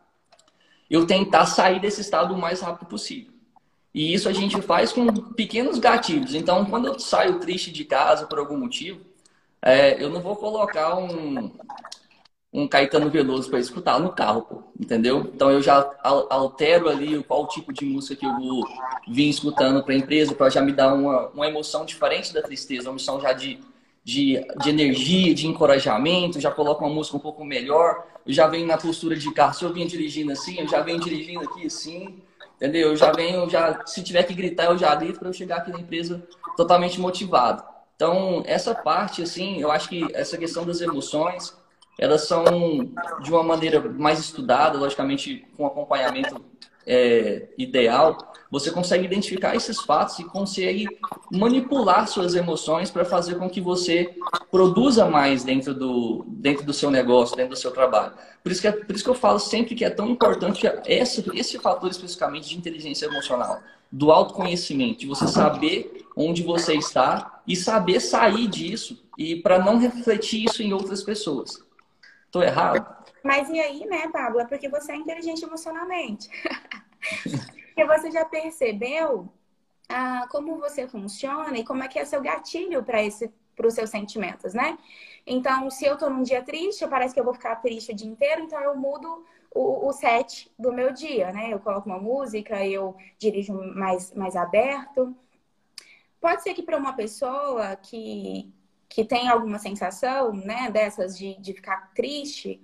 eu 0.90 1.06
tentar 1.06 1.46
sair 1.46 1.80
desse 1.80 2.00
estado 2.00 2.34
o 2.34 2.38
mais 2.38 2.60
rápido 2.60 2.88
possível. 2.88 3.32
E 3.94 4.12
isso 4.12 4.28
a 4.28 4.32
gente 4.32 4.60
faz 4.60 4.92
com 4.92 5.06
pequenos 5.32 5.78
gatilhos. 5.78 6.34
Então, 6.34 6.64
quando 6.64 6.86
eu 6.86 6.98
saio 6.98 7.40
triste 7.40 7.70
de 7.70 7.84
casa 7.84 8.26
por 8.26 8.38
algum 8.38 8.58
motivo, 8.58 9.00
é, 9.62 10.02
eu 10.02 10.10
não 10.10 10.20
vou 10.20 10.36
colocar 10.36 10.96
um, 10.96 11.50
um 12.52 12.66
Caetano 12.66 13.10
Veloso 13.10 13.50
para 13.50 13.58
escutar 13.58 14.00
no 14.00 14.12
carro, 14.12 14.42
pô, 14.42 14.62
entendeu? 14.78 15.30
Então 15.34 15.50
eu 15.50 15.60
já 15.60 15.90
altero 16.02 16.88
ali 16.88 17.22
qual 17.24 17.46
tipo 17.46 17.72
de 17.72 17.84
música 17.84 18.16
que 18.16 18.24
eu 18.24 18.34
vou 18.34 18.66
vir 19.06 19.28
escutando 19.28 19.82
para 19.82 19.92
a 19.92 19.96
empresa, 19.96 20.34
para 20.34 20.48
já 20.48 20.62
me 20.62 20.72
dar 20.72 20.94
uma, 20.94 21.28
uma 21.28 21.46
emoção 21.46 21.84
diferente 21.84 22.32
da 22.32 22.40
tristeza, 22.40 22.88
uma 22.88 22.92
emoção 22.92 23.20
já 23.20 23.32
de, 23.32 23.60
de, 24.02 24.40
de 24.62 24.70
energia, 24.70 25.34
de 25.34 25.46
encorajamento, 25.46 26.40
já 26.40 26.50
coloco 26.50 26.84
uma 26.84 26.94
música 26.94 27.16
um 27.16 27.20
pouco 27.20 27.44
melhor, 27.44 28.06
eu 28.26 28.32
já 28.32 28.46
venho 28.46 28.66
na 28.66 28.78
postura 28.78 29.14
de 29.14 29.32
carro, 29.32 29.54
se 29.54 29.64
eu 29.64 29.72
vim 29.72 29.86
dirigindo 29.86 30.32
assim, 30.32 30.58
eu 30.58 30.68
já 30.68 30.80
venho 30.80 31.00
dirigindo 31.00 31.44
aqui 31.44 31.66
assim, 31.66 32.18
Entendeu? 32.58 32.88
Eu 32.88 32.96
já 32.96 33.12
venho, 33.12 33.48
já, 33.48 33.86
se 33.86 34.02
tiver 34.02 34.24
que 34.24 34.34
gritar, 34.34 34.64
eu 34.64 34.76
já 34.76 34.92
grito 34.96 35.20
para 35.20 35.28
eu 35.28 35.32
chegar 35.32 35.58
aqui 35.58 35.70
na 35.70 35.78
empresa 35.78 36.26
totalmente 36.56 37.00
motivado. 37.00 37.62
Então, 37.94 38.42
essa 38.46 38.74
parte, 38.74 39.22
assim, 39.22 39.60
eu 39.60 39.70
acho 39.70 39.88
que 39.88 40.04
essa 40.12 40.36
questão 40.36 40.66
das 40.66 40.80
emoções, 40.80 41.56
elas 41.98 42.26
são 42.26 42.44
de 43.20 43.30
uma 43.30 43.42
maneira 43.42 43.80
mais 43.80 44.20
estudada, 44.20 44.78
logicamente 44.78 45.44
com 45.56 45.66
acompanhamento 45.66 46.40
é, 46.86 47.48
ideal, 47.58 48.16
você 48.50 48.70
consegue 48.70 49.04
identificar 49.04 49.54
esses 49.54 49.78
fatos 49.82 50.18
e 50.18 50.24
consegue 50.24 50.88
manipular 51.30 52.08
suas 52.08 52.34
emoções 52.34 52.90
para 52.90 53.04
fazer 53.04 53.34
com 53.34 53.50
que 53.50 53.60
você 53.60 54.16
produza 54.50 55.04
mais 55.04 55.44
dentro 55.44 55.74
do, 55.74 56.24
dentro 56.26 56.64
do 56.64 56.72
seu 56.72 56.90
negócio, 56.90 57.36
dentro 57.36 57.54
do 57.54 57.58
seu 57.58 57.70
trabalho. 57.70 58.14
Por 58.42 58.50
isso, 58.50 58.62
que 58.62 58.68
é, 58.68 58.72
por 58.72 58.94
isso 58.94 59.04
que 59.04 59.10
eu 59.10 59.14
falo 59.14 59.38
sempre 59.38 59.74
que 59.74 59.84
é 59.84 59.90
tão 59.90 60.08
importante 60.08 60.66
esse, 60.86 61.22
esse 61.34 61.58
fator 61.58 61.90
especificamente 61.90 62.48
de 62.48 62.56
inteligência 62.56 63.04
emocional, 63.04 63.60
do 63.92 64.10
autoconhecimento, 64.10 65.00
de 65.00 65.06
você 65.06 65.26
saber 65.26 66.06
onde 66.16 66.42
você 66.42 66.74
está 66.74 67.42
e 67.46 67.54
saber 67.54 68.00
sair 68.00 68.46
disso 68.46 68.98
e 69.18 69.36
para 69.36 69.58
não 69.58 69.78
refletir 69.78 70.44
isso 70.44 70.62
em 70.62 70.72
outras 70.72 71.02
pessoas. 71.02 71.67
Estou 72.28 72.42
errado? 72.42 72.86
Mas 73.24 73.48
e 73.48 73.58
aí, 73.58 73.86
né, 73.86 74.06
Pablo? 74.08 74.40
É 74.40 74.44
porque 74.44 74.68
você 74.68 74.92
é 74.92 74.96
inteligente 74.96 75.42
emocionalmente. 75.42 76.28
porque 77.68 77.84
você 77.86 78.10
já 78.10 78.24
percebeu 78.26 79.32
ah, 79.88 80.28
como 80.30 80.58
você 80.58 80.86
funciona 80.86 81.56
e 81.56 81.64
como 81.64 81.82
é 81.82 81.88
que 81.88 81.98
é 81.98 82.04
seu 82.04 82.20
gatilho 82.20 82.82
para 82.84 83.02
esse 83.02 83.32
para 83.56 83.66
os 83.66 83.74
seus 83.74 83.90
sentimentos, 83.90 84.54
né? 84.54 84.78
Então, 85.26 85.68
se 85.68 85.84
eu 85.84 85.94
estou 85.94 86.08
num 86.08 86.22
dia 86.22 86.40
triste, 86.44 86.86
parece 86.86 87.12
que 87.12 87.18
eu 87.18 87.24
vou 87.24 87.34
ficar 87.34 87.56
triste 87.56 87.90
o 87.90 87.94
dia 87.94 88.06
inteiro, 88.08 88.42
então 88.42 88.60
eu 88.60 88.76
mudo 88.76 89.26
o, 89.52 89.88
o, 89.88 89.92
set 89.92 90.48
do 90.56 90.72
meu 90.72 90.92
dia, 90.92 91.32
né? 91.32 91.52
Eu 91.52 91.58
coloco 91.58 91.88
uma 91.88 91.98
música, 91.98 92.64
eu 92.64 92.96
dirijo 93.18 93.52
mais, 93.74 94.14
mais 94.14 94.36
aberto. 94.36 95.12
pode 96.20 96.44
ser 96.44 96.54
que 96.54 96.62
para 96.62 96.76
uma 96.76 96.92
pessoa 96.92 97.74
que, 97.74 98.48
que 98.88 99.04
tem 99.04 99.28
alguma 99.28 99.58
sensação, 99.58 100.32
né, 100.32 100.70
dessas 100.70 101.16
de, 101.16 101.34
de 101.40 101.52
ficar 101.52 101.92
triste, 101.94 102.60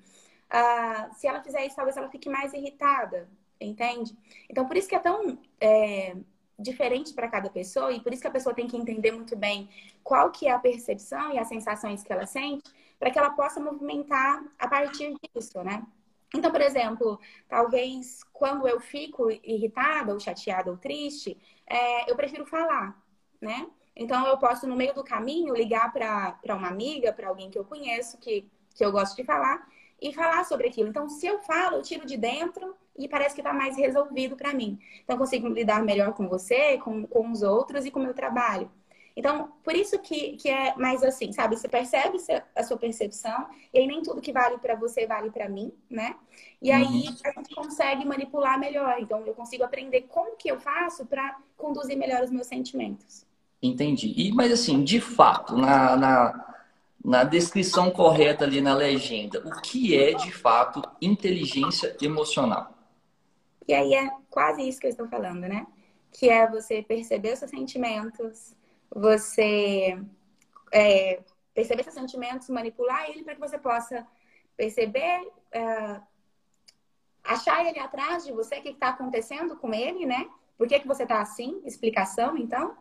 uh, 0.50 1.14
se 1.14 1.26
ela 1.26 1.42
fizer 1.42 1.66
isso, 1.66 1.76
talvez 1.76 1.96
ela 1.96 2.08
fique 2.08 2.28
mais 2.28 2.52
irritada, 2.54 3.28
entende? 3.60 4.16
Então, 4.48 4.66
por 4.66 4.76
isso 4.76 4.88
que 4.88 4.94
é 4.94 4.98
tão 4.98 5.38
é, 5.60 6.16
diferente 6.58 7.12
para 7.12 7.28
cada 7.28 7.50
pessoa 7.50 7.92
e 7.92 8.00
por 8.00 8.12
isso 8.12 8.22
que 8.22 8.28
a 8.28 8.32
pessoa 8.32 8.54
tem 8.54 8.66
que 8.66 8.76
entender 8.76 9.12
muito 9.12 9.36
bem 9.36 9.68
qual 10.02 10.30
que 10.30 10.46
é 10.46 10.52
a 10.52 10.58
percepção 10.58 11.32
e 11.32 11.38
as 11.38 11.48
sensações 11.48 12.02
que 12.02 12.12
ela 12.12 12.26
sente 12.26 12.70
para 12.98 13.10
que 13.10 13.18
ela 13.18 13.30
possa 13.30 13.60
movimentar 13.60 14.42
a 14.58 14.68
partir 14.68 15.14
disso, 15.34 15.62
né? 15.62 15.84
Então, 16.34 16.50
por 16.50 16.60
exemplo, 16.60 17.20
talvez 17.48 18.24
quando 18.32 18.66
eu 18.66 18.80
fico 18.80 19.30
irritada 19.30 20.12
ou 20.12 20.18
chateada 20.18 20.70
ou 20.70 20.76
triste, 20.76 21.38
é, 21.66 22.10
eu 22.10 22.16
prefiro 22.16 22.44
falar, 22.44 23.00
né? 23.40 23.68
Então, 23.96 24.26
eu 24.26 24.36
posso, 24.38 24.66
no 24.66 24.74
meio 24.74 24.94
do 24.94 25.04
caminho, 25.04 25.54
ligar 25.54 25.92
para 25.92 26.56
uma 26.56 26.68
amiga, 26.68 27.12
para 27.12 27.28
alguém 27.28 27.50
que 27.50 27.58
eu 27.58 27.64
conheço, 27.64 28.18
que, 28.18 28.48
que 28.74 28.84
eu 28.84 28.90
gosto 28.90 29.16
de 29.16 29.24
falar, 29.24 29.68
e 30.00 30.12
falar 30.12 30.44
sobre 30.44 30.68
aquilo. 30.68 30.88
Então, 30.88 31.08
se 31.08 31.26
eu 31.26 31.40
falo, 31.40 31.76
eu 31.76 31.82
tiro 31.82 32.04
de 32.04 32.16
dentro 32.16 32.76
e 32.96 33.08
parece 33.08 33.34
que 33.34 33.40
está 33.40 33.52
mais 33.52 33.76
resolvido 33.76 34.36
para 34.36 34.52
mim. 34.52 34.78
Então, 35.02 35.14
eu 35.14 35.18
consigo 35.18 35.48
lidar 35.48 35.82
melhor 35.82 36.12
com 36.12 36.28
você, 36.28 36.78
com, 36.78 37.06
com 37.06 37.30
os 37.30 37.42
outros 37.42 37.86
e 37.86 37.90
com 37.90 38.00
o 38.00 38.02
meu 38.02 38.14
trabalho. 38.14 38.70
Então, 39.16 39.52
por 39.62 39.74
isso 39.76 39.96
que, 40.00 40.36
que 40.36 40.48
é 40.48 40.74
mais 40.74 41.02
assim, 41.04 41.32
sabe? 41.32 41.56
Você 41.56 41.68
percebe 41.68 42.18
a 42.54 42.62
sua 42.64 42.76
percepção, 42.76 43.48
e 43.72 43.78
aí 43.78 43.86
nem 43.86 44.02
tudo 44.02 44.20
que 44.20 44.32
vale 44.32 44.58
para 44.58 44.74
você 44.74 45.06
vale 45.06 45.30
para 45.30 45.48
mim, 45.48 45.72
né? 45.88 46.16
E 46.60 46.72
aí 46.72 46.82
uhum. 46.82 47.14
a 47.24 47.30
gente 47.30 47.54
consegue 47.54 48.04
manipular 48.04 48.58
melhor. 48.58 48.96
Então, 48.98 49.24
eu 49.24 49.34
consigo 49.34 49.62
aprender 49.62 50.02
como 50.02 50.36
que 50.36 50.50
eu 50.50 50.58
faço 50.58 51.06
para 51.06 51.38
conduzir 51.56 51.96
melhor 51.96 52.24
os 52.24 52.30
meus 52.30 52.48
sentimentos. 52.48 53.24
Entendi. 53.64 54.12
E, 54.14 54.30
mas 54.30 54.52
assim, 54.52 54.84
de 54.84 55.00
fato, 55.00 55.56
na, 55.56 55.96
na, 55.96 56.54
na 57.02 57.24
descrição 57.24 57.90
correta 57.90 58.44
ali 58.44 58.60
na 58.60 58.74
legenda, 58.74 59.40
o 59.40 59.62
que 59.62 59.96
é 59.96 60.12
de 60.12 60.30
fato 60.30 60.82
inteligência 61.00 61.96
emocional? 62.02 62.74
E 63.66 63.72
aí 63.72 63.94
é 63.94 64.10
quase 64.28 64.68
isso 64.68 64.78
que 64.78 64.86
eu 64.86 64.90
estou 64.90 65.08
falando, 65.08 65.48
né? 65.48 65.66
Que 66.12 66.28
é 66.28 66.46
você 66.46 66.82
perceber 66.82 67.32
os 67.32 67.38
seus 67.38 67.50
sentimentos, 67.50 68.54
você 68.94 69.98
é, 70.70 71.22
perceber 71.54 71.84
seus 71.84 71.94
sentimentos, 71.94 72.50
manipular 72.50 73.08
ele 73.08 73.24
para 73.24 73.34
que 73.34 73.40
você 73.40 73.56
possa 73.56 74.06
perceber, 74.54 75.26
é, 75.52 76.00
achar 77.24 77.64
ele 77.64 77.78
atrás 77.78 78.26
de 78.26 78.32
você, 78.32 78.58
o 78.58 78.62
que 78.62 78.68
está 78.68 78.90
acontecendo 78.90 79.56
com 79.56 79.72
ele, 79.72 80.04
né? 80.04 80.28
Por 80.56 80.68
que, 80.68 80.78
que 80.78 80.86
você 80.86 81.02
está 81.02 81.20
assim? 81.20 81.60
Explicação, 81.64 82.36
então. 82.36 82.76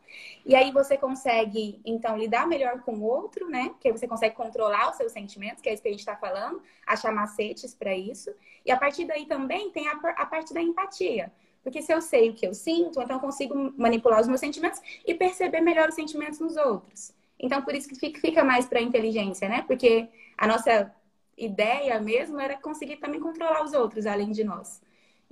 E 0.46 0.56
aí 0.56 0.72
você 0.72 0.98
consegue, 0.98 1.82
então, 1.84 2.18
lidar 2.18 2.48
melhor 2.48 2.82
com 2.82 2.94
o 2.96 3.04
outro, 3.04 3.50
né? 3.50 3.70
Porque 3.70 3.92
você 3.92 4.08
consegue 4.08 4.36
controlar 4.36 4.92
os 4.92 4.98
seus 4.98 5.12
sentimentos, 5.12 5.62
que 5.62 5.70
é 5.70 5.74
isso 5.74 5.82
que 5.82 5.88
a 5.88 5.92
gente 5.92 6.02
está 6.02 6.16
falando, 6.16 6.62
achar 6.86 7.12
macetes 7.12 7.74
para 7.74 7.96
isso. 7.96 8.32
E 8.66 8.72
a 8.72 8.78
partir 8.78 9.06
daí 9.06 9.26
também 9.26 9.72
tem 9.72 9.88
a, 9.88 9.94
a 9.94 10.26
parte 10.26 10.54
da 10.54 10.62
empatia. 10.62 11.32
Porque 11.64 11.82
se 11.82 11.94
eu 11.94 12.02
sei 12.02 12.30
o 12.30 12.34
que 12.34 12.46
eu 12.46 12.54
sinto, 12.54 13.02
então 13.02 13.16
eu 13.16 13.22
consigo 13.22 13.74
manipular 13.78 14.20
os 14.22 14.28
meus 14.28 14.40
sentimentos 14.40 14.82
e 15.06 15.14
perceber 15.16 15.62
melhor 15.62 15.90
os 15.90 15.96
sentimentos 15.96 16.40
nos 16.40 16.58
outros. 16.58 17.14
Então, 17.40 17.62
por 17.62 17.74
isso 17.74 17.90
que 17.90 17.96
fica 18.20 18.44
mais 18.44 18.66
para 18.66 18.80
a 18.80 18.82
inteligência, 18.82 19.50
né? 19.50 19.64
Porque 19.64 20.10
a 20.38 20.48
nossa 20.48 20.94
ideia 21.38 22.00
mesmo 22.00 22.40
era 22.40 22.58
conseguir 22.58 22.98
também 22.98 23.20
controlar 23.20 23.64
os 23.64 23.74
outros, 23.74 24.06
além 24.06 24.32
de 24.32 24.44
nós. 24.44 24.82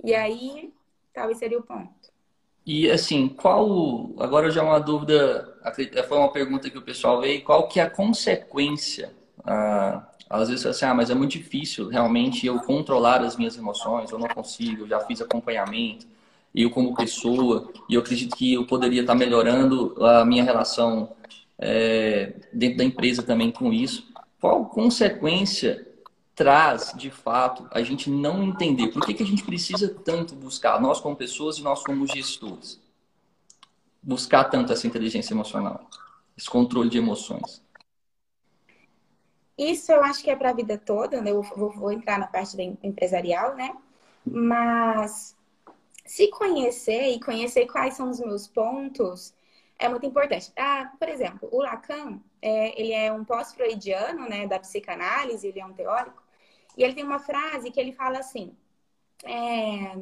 E 0.02 0.14
aí, 0.14 0.72
talvez 1.12 1.38
seria 1.38 1.58
o 1.58 1.62
ponto. 1.62 2.11
E 2.64 2.90
assim, 2.90 3.28
qual. 3.28 4.10
Agora 4.18 4.50
já 4.50 4.60
é 4.60 4.64
uma 4.64 4.78
dúvida, 4.78 5.56
foi 6.08 6.18
uma 6.18 6.32
pergunta 6.32 6.70
que 6.70 6.78
o 6.78 6.82
pessoal 6.82 7.20
veio, 7.20 7.42
qual 7.42 7.68
que 7.68 7.80
é 7.80 7.82
a 7.82 7.90
consequência? 7.90 9.12
Ah, 9.44 10.06
às 10.30 10.48
vezes 10.48 10.64
assim, 10.64 10.84
ah, 10.84 10.94
mas 10.94 11.10
é 11.10 11.14
muito 11.14 11.32
difícil 11.32 11.88
realmente 11.88 12.46
eu 12.46 12.60
controlar 12.60 13.20
as 13.22 13.36
minhas 13.36 13.56
emoções, 13.56 14.10
eu 14.10 14.18
não 14.18 14.28
consigo, 14.28 14.84
eu 14.84 14.88
já 14.88 15.00
fiz 15.00 15.20
acompanhamento 15.20 16.06
eu 16.54 16.70
como 16.70 16.94
pessoa, 16.94 17.70
e 17.88 17.94
eu 17.94 18.00
acredito 18.00 18.36
que 18.36 18.54
eu 18.54 18.66
poderia 18.66 19.00
estar 19.00 19.14
melhorando 19.14 19.94
a 20.04 20.24
minha 20.24 20.44
relação 20.44 21.12
é, 21.58 22.34
dentro 22.52 22.78
da 22.78 22.84
empresa 22.84 23.22
também 23.22 23.50
com 23.50 23.72
isso. 23.72 24.06
Qual 24.40 24.66
consequência 24.66 25.86
traz, 26.34 26.92
de 26.96 27.10
fato, 27.10 27.66
a 27.70 27.82
gente 27.82 28.10
não 28.10 28.42
entender? 28.42 28.88
Por 28.88 29.04
que, 29.04 29.14
que 29.14 29.22
a 29.22 29.26
gente 29.26 29.44
precisa 29.44 29.88
tanto 29.88 30.34
buscar, 30.34 30.80
nós 30.80 31.00
como 31.00 31.16
pessoas 31.16 31.58
e 31.58 31.62
nós 31.62 31.82
como 31.82 32.06
gestores, 32.06 32.80
buscar 34.02 34.44
tanto 34.44 34.72
essa 34.72 34.86
inteligência 34.86 35.34
emocional, 35.34 35.88
esse 36.36 36.48
controle 36.48 36.88
de 36.88 36.98
emoções? 36.98 37.62
Isso 39.56 39.92
eu 39.92 40.02
acho 40.02 40.22
que 40.24 40.30
é 40.30 40.36
para 40.36 40.50
a 40.50 40.54
vida 40.54 40.78
toda, 40.78 41.20
né? 41.20 41.30
eu 41.30 41.42
vou, 41.42 41.70
vou 41.70 41.92
entrar 41.92 42.18
na 42.18 42.26
parte 42.26 42.56
empresarial, 42.82 43.54
né? 43.54 43.76
Mas 44.24 45.36
se 46.04 46.28
conhecer 46.28 47.10
e 47.10 47.20
conhecer 47.20 47.66
quais 47.66 47.94
são 47.94 48.10
os 48.10 48.18
meus 48.18 48.48
pontos 48.48 49.34
é 49.78 49.88
muito 49.88 50.06
importante. 50.06 50.52
Ah, 50.56 50.92
por 50.98 51.08
exemplo, 51.08 51.48
o 51.50 51.60
Lacan, 51.60 52.20
é, 52.40 52.80
ele 52.80 52.92
é 52.92 53.12
um 53.12 53.24
pós-freudiano, 53.24 54.28
né, 54.28 54.46
da 54.46 54.58
psicanálise, 54.58 55.46
ele 55.46 55.60
é 55.60 55.66
um 55.66 55.72
teórico, 55.72 56.21
e 56.76 56.82
ele 56.82 56.94
tem 56.94 57.04
uma 57.04 57.18
frase 57.18 57.70
que 57.70 57.80
ele 57.80 57.92
fala 57.92 58.18
assim: 58.18 58.56
é, 59.24 59.96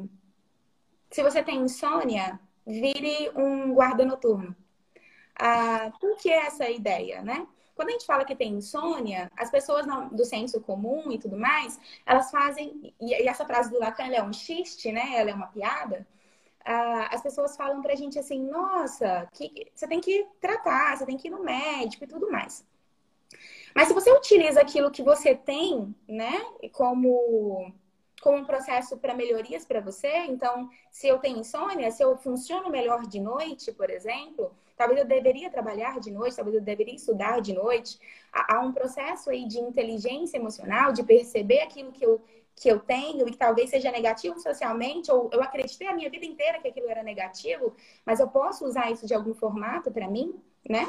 se 1.09 1.21
você 1.23 1.43
tem 1.43 1.61
insônia, 1.61 2.39
vire 2.65 3.31
um 3.35 3.73
guarda 3.73 4.05
noturno. 4.05 4.55
Ah, 5.39 5.91
por 5.99 6.17
que 6.17 6.31
essa 6.31 6.69
ideia, 6.69 7.21
né? 7.21 7.47
Quando 7.75 7.89
a 7.89 7.91
gente 7.93 8.05
fala 8.05 8.25
que 8.25 8.35
tem 8.35 8.53
insônia, 8.53 9.31
as 9.35 9.49
pessoas 9.49 9.85
do 10.11 10.23
senso 10.23 10.61
comum 10.61 11.11
e 11.11 11.17
tudo 11.17 11.37
mais, 11.37 11.79
elas 12.05 12.29
fazem. 12.29 12.93
E 12.99 13.13
essa 13.27 13.45
frase 13.45 13.71
do 13.71 13.79
Lacan 13.79 14.11
é 14.13 14.21
um 14.21 14.33
xiste, 14.33 14.91
né? 14.91 15.15
Ela 15.15 15.31
é 15.31 15.33
uma 15.33 15.47
piada. 15.47 16.05
Ah, 16.63 17.09
as 17.11 17.21
pessoas 17.21 17.55
falam 17.57 17.81
pra 17.81 17.95
gente 17.95 18.19
assim: 18.19 18.39
nossa, 18.49 19.27
que, 19.33 19.71
você 19.73 19.87
tem 19.87 19.99
que 19.99 20.27
tratar, 20.39 20.97
você 20.97 21.05
tem 21.05 21.17
que 21.17 21.27
ir 21.27 21.31
no 21.31 21.43
médico 21.43 22.03
e 22.03 22.07
tudo 22.07 22.31
mais. 22.31 22.65
Mas 23.75 23.87
se 23.87 23.93
você 23.93 24.11
utiliza 24.11 24.61
aquilo 24.61 24.91
que 24.91 25.03
você 25.03 25.35
tem, 25.35 25.95
né, 26.07 26.33
como 26.71 27.73
como 28.21 28.37
um 28.37 28.45
processo 28.45 28.97
para 28.97 29.15
melhorias 29.15 29.65
para 29.65 29.81
você. 29.81 30.25
Então, 30.27 30.69
se 30.91 31.07
eu 31.07 31.17
tenho 31.17 31.39
insônia, 31.39 31.91
se 31.91 32.03
eu 32.03 32.15
funciono 32.17 32.69
melhor 32.69 33.05
de 33.07 33.19
noite, 33.19 33.71
por 33.71 33.89
exemplo, 33.89 34.53
talvez 34.77 34.99
eu 34.99 35.05
deveria 35.05 35.49
trabalhar 35.49 35.99
de 35.99 36.11
noite, 36.11 36.35
talvez 36.35 36.55
eu 36.55 36.61
deveria 36.61 36.95
estudar 36.95 37.41
de 37.41 37.51
noite. 37.53 37.99
Há 38.31 38.59
um 38.61 38.71
processo 38.71 39.29
aí 39.29 39.47
de 39.47 39.59
inteligência 39.59 40.37
emocional, 40.37 40.93
de 40.93 41.03
perceber 41.03 41.61
aquilo 41.61 41.91
que 41.91 42.05
eu, 42.05 42.21
que 42.55 42.69
eu 42.69 42.79
tenho 42.79 43.27
e 43.27 43.31
que 43.31 43.37
talvez 43.37 43.71
seja 43.71 43.91
negativo 43.91 44.39
socialmente, 44.39 45.11
ou 45.11 45.29
eu 45.33 45.41
acreditei 45.41 45.87
a 45.87 45.93
minha 45.93 46.09
vida 46.09 46.25
inteira 46.25 46.59
que 46.59 46.67
aquilo 46.67 46.89
era 46.89 47.01
negativo, 47.01 47.75
mas 48.05 48.19
eu 48.19 48.27
posso 48.27 48.65
usar 48.65 48.91
isso 48.91 49.07
de 49.07 49.15
algum 49.15 49.33
formato 49.33 49.91
para 49.91 50.07
mim, 50.07 50.39
né? 50.69 50.87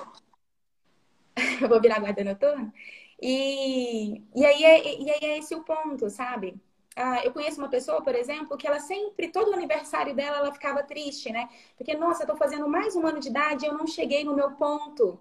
eu 1.62 1.68
vou 1.68 1.80
virar 1.80 2.00
guarda 2.00 2.24
noturna. 2.24 2.72
E, 3.20 4.22
e, 4.34 4.44
aí 4.44 4.64
é, 4.64 5.00
e 5.00 5.10
aí 5.10 5.20
é 5.22 5.38
esse 5.38 5.54
o 5.54 5.62
ponto, 5.64 6.10
sabe? 6.10 6.60
Ah, 6.96 7.24
eu 7.24 7.32
conheço 7.32 7.58
uma 7.60 7.70
pessoa, 7.70 8.02
por 8.02 8.14
exemplo, 8.14 8.56
que 8.56 8.66
ela 8.66 8.80
sempre, 8.80 9.28
todo 9.28 9.50
o 9.50 9.54
aniversário 9.54 10.14
dela, 10.14 10.38
ela 10.38 10.52
ficava 10.52 10.82
triste, 10.82 11.30
né? 11.32 11.48
Porque, 11.76 11.94
nossa, 11.94 12.24
eu 12.24 12.26
tô 12.26 12.36
fazendo 12.36 12.68
mais 12.68 12.94
um 12.96 13.06
ano 13.06 13.20
de 13.20 13.28
idade 13.28 13.64
e 13.64 13.68
eu 13.68 13.74
não 13.78 13.86
cheguei 13.86 14.24
no 14.24 14.34
meu 14.34 14.52
ponto, 14.52 15.18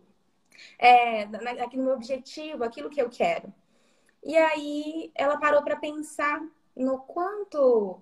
é, 0.79 1.23
aqui 1.63 1.77
no 1.77 1.83
meu 1.85 1.93
objetivo, 1.95 2.63
aquilo 2.63 2.89
que 2.89 3.01
eu 3.01 3.09
quero. 3.09 3.53
E 4.23 4.37
aí 4.37 5.11
ela 5.15 5.37
parou 5.37 5.63
para 5.63 5.75
pensar 5.77 6.41
no 6.75 6.99
quanto 6.99 8.01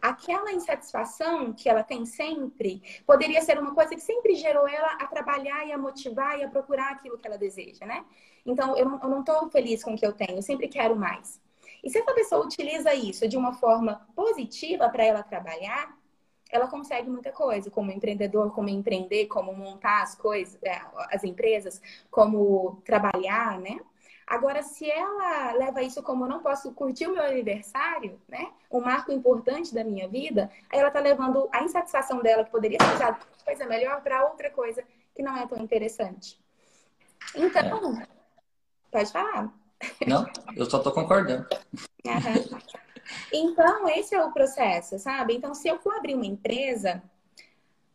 aquela 0.00 0.52
insatisfação 0.52 1.52
que 1.52 1.68
ela 1.68 1.82
tem 1.82 2.04
sempre 2.04 2.82
poderia 3.06 3.40
ser 3.42 3.58
uma 3.58 3.74
coisa 3.74 3.94
que 3.94 4.00
sempre 4.00 4.34
gerou 4.34 4.68
ela 4.68 4.94
a 4.94 5.06
trabalhar 5.06 5.66
e 5.66 5.72
a 5.72 5.78
motivar 5.78 6.38
e 6.38 6.44
a 6.44 6.48
procurar 6.48 6.92
aquilo 6.92 7.18
que 7.18 7.26
ela 7.26 7.38
deseja, 7.38 7.86
né? 7.86 8.04
Então, 8.44 8.76
eu 8.76 8.86
não, 8.86 9.22
tô 9.22 9.48
feliz 9.50 9.84
com 9.84 9.94
o 9.94 9.96
que 9.96 10.06
eu 10.06 10.12
tenho, 10.12 10.36
eu 10.36 10.42
sempre 10.42 10.68
quero 10.68 10.96
mais. 10.96 11.40
E 11.84 11.90
se 11.90 11.98
essa 11.98 12.12
pessoa 12.14 12.44
utiliza 12.44 12.94
isso 12.94 13.28
de 13.28 13.36
uma 13.36 13.54
forma 13.54 14.06
positiva 14.14 14.88
para 14.88 15.04
ela 15.04 15.22
trabalhar, 15.22 15.96
ela 16.50 16.66
consegue 16.66 17.08
muita 17.08 17.30
coisa, 17.30 17.70
como 17.70 17.92
empreendedor, 17.92 18.52
como 18.52 18.68
empreender, 18.68 19.26
como 19.26 19.54
montar 19.54 20.02
as 20.02 20.14
coisas, 20.14 20.58
é, 20.62 20.80
as 21.10 21.22
empresas, 21.22 21.80
como 22.10 22.82
trabalhar, 22.84 23.58
né? 23.60 23.78
Agora, 24.30 24.62
se 24.62 24.88
ela 24.88 25.54
leva 25.54 25.82
isso 25.82 26.04
como 26.04 26.24
eu 26.24 26.28
não 26.28 26.38
posso 26.38 26.70
curtir 26.70 27.08
o 27.08 27.12
meu 27.12 27.24
aniversário, 27.24 28.16
né? 28.28 28.52
Um 28.70 28.80
marco 28.80 29.10
importante 29.10 29.74
da 29.74 29.82
minha 29.82 30.06
vida, 30.06 30.48
aí 30.70 30.78
ela 30.78 30.88
tá 30.88 31.00
levando 31.00 31.48
a 31.50 31.64
insatisfação 31.64 32.22
dela, 32.22 32.44
que 32.44 32.50
poderia 32.52 32.78
ser 32.80 32.94
usada 32.94 33.18
coisa 33.44 33.66
melhor, 33.66 34.00
para 34.02 34.24
outra 34.28 34.48
coisa 34.48 34.84
que 35.16 35.20
não 35.20 35.36
é 35.36 35.44
tão 35.48 35.58
interessante. 35.58 36.40
Então, 37.34 38.00
é. 38.00 38.06
pode 38.92 39.10
falar. 39.10 39.52
Não, 40.06 40.24
eu 40.54 40.70
só 40.70 40.78
tô 40.78 40.92
concordando. 40.92 41.48
Então, 43.32 43.88
esse 43.88 44.14
é 44.14 44.24
o 44.24 44.30
processo, 44.30 44.96
sabe? 45.00 45.34
Então, 45.34 45.54
se 45.54 45.66
eu 45.66 45.80
for 45.80 45.96
abrir 45.96 46.14
uma 46.14 46.26
empresa, 46.26 47.02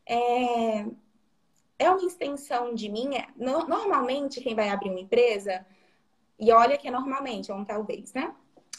é... 0.06 0.86
é 1.80 1.89
uma 1.89 2.06
extensão 2.06 2.75
de 2.75 2.89
mim. 2.89 3.12
Normalmente, 3.38 4.42
quem 4.42 4.54
vai 4.54 4.68
abrir 4.68 4.89
uma 4.89 5.00
empresa, 5.00 5.65
e 6.39 6.51
olha 6.51 6.77
que 6.77 6.88
é 6.88 6.92
normalmente, 6.92 7.51
ou 7.51 7.58
um 7.58 7.65
talvez, 7.65 8.13
né? 8.13 8.34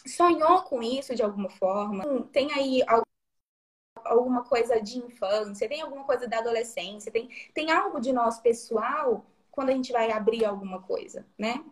Sonhou 0.06 0.62
com 0.62 0.82
isso 0.82 1.14
de 1.14 1.22
alguma 1.22 1.50
forma, 1.50 2.04
tem 2.32 2.52
aí 2.52 2.82
alguma 4.04 4.44
coisa 4.44 4.80
de 4.80 4.98
infância, 4.98 5.68
tem 5.68 5.80
alguma 5.80 6.04
coisa 6.04 6.28
da 6.28 6.38
adolescência, 6.38 7.10
tem, 7.10 7.28
tem 7.52 7.70
algo 7.70 8.00
de 8.00 8.12
nós 8.12 8.38
pessoal 8.38 9.24
quando 9.50 9.70
a 9.70 9.72
gente 9.72 9.92
vai 9.92 10.12
abrir 10.12 10.44
alguma 10.44 10.82
coisa, 10.82 11.26
né? 11.38 11.64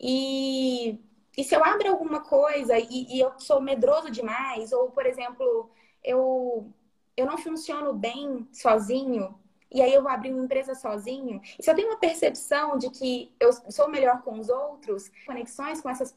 E, 0.00 1.00
e 1.36 1.44
se 1.44 1.54
eu 1.54 1.64
abro 1.64 1.90
alguma 1.90 2.20
coisa 2.20 2.78
e, 2.78 3.16
e 3.16 3.20
eu 3.20 3.38
sou 3.38 3.60
medroso 3.60 4.10
demais, 4.10 4.72
ou, 4.72 4.90
por 4.90 5.04
exemplo, 5.06 5.70
eu, 6.04 6.70
eu 7.16 7.26
não 7.26 7.36
funciono 7.36 7.92
bem 7.92 8.48
sozinho, 8.52 9.38
e 9.76 9.82
aí 9.82 9.92
eu 9.92 10.00
vou 10.00 10.10
abrir 10.10 10.32
uma 10.32 10.42
empresa 10.42 10.74
sozinho, 10.74 11.38
e 11.58 11.62
se 11.62 11.70
eu 11.70 11.74
tenho 11.74 11.88
uma 11.88 11.98
percepção 11.98 12.78
de 12.78 12.88
que 12.88 13.30
eu 13.38 13.52
sou 13.70 13.90
melhor 13.90 14.22
com 14.22 14.38
os 14.38 14.48
outros, 14.48 15.10
conexões 15.26 15.82
com 15.82 15.90
essas 15.90 16.14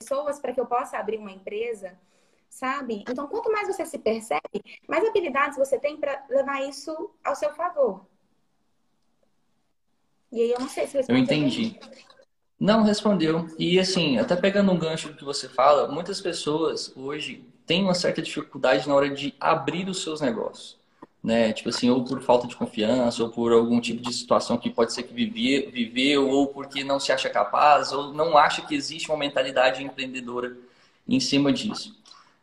pessoas 0.00 0.38
para 0.38 0.52
que 0.52 0.60
eu 0.60 0.66
possa 0.66 0.98
abrir 0.98 1.18
uma 1.18 1.32
empresa, 1.32 1.98
sabe? 2.48 3.04
Então, 3.08 3.26
quanto 3.26 3.50
mais 3.50 3.66
você 3.66 3.84
se 3.84 3.98
percebe, 3.98 4.62
mais 4.88 5.04
habilidades 5.04 5.58
você 5.58 5.80
tem 5.80 5.96
para 5.96 6.24
levar 6.30 6.62
isso 6.62 7.10
ao 7.24 7.34
seu 7.34 7.52
favor. 7.54 8.06
E 10.30 10.40
aí 10.40 10.52
eu 10.52 10.60
não 10.60 10.68
sei 10.68 10.86
se 10.86 10.98
Eu 11.08 11.16
entendi. 11.16 11.76
Não, 12.60 12.84
respondeu. 12.84 13.48
E 13.58 13.80
assim, 13.80 14.16
até 14.16 14.36
pegando 14.36 14.70
um 14.70 14.78
gancho 14.78 15.08
do 15.08 15.16
que 15.16 15.24
você 15.24 15.48
fala, 15.48 15.88
muitas 15.88 16.20
pessoas 16.20 16.96
hoje 16.96 17.44
têm 17.66 17.82
uma 17.82 17.94
certa 17.94 18.22
dificuldade 18.22 18.86
na 18.86 18.94
hora 18.94 19.10
de 19.10 19.34
abrir 19.40 19.88
os 19.88 20.04
seus 20.04 20.20
negócios. 20.20 20.78
Né? 21.22 21.52
Tipo 21.52 21.68
assim, 21.68 21.90
ou 21.90 22.04
por 22.04 22.22
falta 22.22 22.46
de 22.46 22.56
confiança, 22.56 23.22
ou 23.22 23.28
por 23.28 23.52
algum 23.52 23.80
tipo 23.80 24.02
de 24.02 24.12
situação 24.12 24.56
que 24.56 24.70
pode 24.70 24.92
ser 24.92 25.02
que 25.02 25.12
viveu, 25.12 25.70
viveu, 25.70 26.28
ou 26.28 26.46
porque 26.46 26.84
não 26.84 27.00
se 27.00 27.12
acha 27.12 27.28
capaz, 27.28 27.92
ou 27.92 28.12
não 28.12 28.38
acha 28.38 28.62
que 28.62 28.74
existe 28.74 29.10
uma 29.10 29.18
mentalidade 29.18 29.82
empreendedora 29.82 30.56
em 31.08 31.18
cima 31.18 31.52
disso. 31.52 31.96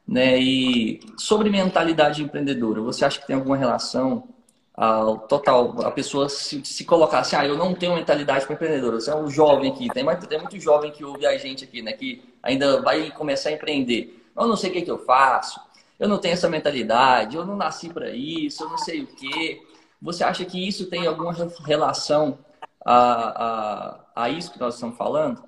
Né? 0.07 0.37
E 0.39 0.99
sobre 1.17 1.49
mentalidade 1.49 2.21
empreendedora, 2.21 2.81
você 2.81 3.05
acha 3.05 3.19
que 3.19 3.27
tem 3.27 3.35
alguma 3.35 3.57
relação 3.57 4.27
ao 4.75 5.19
total, 5.19 5.81
a 5.85 5.91
pessoa 5.91 6.27
se, 6.27 6.63
se 6.65 6.83
colocar 6.83 7.19
assim, 7.19 7.37
ah, 7.37 7.45
eu 7.45 7.57
não 7.57 7.73
tenho 7.73 7.95
mentalidade 7.95 8.45
empreendedora, 8.51 8.99
você 8.99 9.09
é 9.09 9.15
um 9.15 9.29
jovem 9.29 9.71
aqui, 9.71 9.87
tem, 9.89 10.05
tem 10.27 10.39
muito 10.39 10.59
jovem 10.59 10.91
que 10.91 11.03
ouve 11.03 11.25
a 11.25 11.37
gente 11.37 11.63
aqui, 11.63 11.81
né, 11.81 11.93
que 11.93 12.21
ainda 12.43 12.81
vai 12.81 13.09
começar 13.11 13.49
a 13.49 13.51
empreender. 13.53 14.21
Eu 14.37 14.47
não 14.47 14.57
sei 14.57 14.69
o 14.69 14.73
que, 14.73 14.79
é 14.79 14.81
que 14.81 14.91
eu 14.91 14.99
faço, 15.05 15.61
eu 15.99 16.07
não 16.07 16.19
tenho 16.19 16.33
essa 16.33 16.49
mentalidade, 16.49 17.35
eu 17.35 17.45
não 17.45 17.55
nasci 17.55 17.89
para 17.89 18.09
isso, 18.09 18.63
eu 18.63 18.69
não 18.69 18.77
sei 18.77 19.03
o 19.03 19.07
quê. 19.07 19.61
Você 20.01 20.23
acha 20.23 20.45
que 20.45 20.67
isso 20.67 20.89
tem 20.89 21.07
alguma 21.07 21.33
relação 21.65 22.39
a, 22.83 24.05
a, 24.15 24.23
a 24.23 24.29
isso 24.29 24.51
que 24.51 24.59
nós 24.59 24.75
estamos 24.75 24.97
falando? 24.97 25.43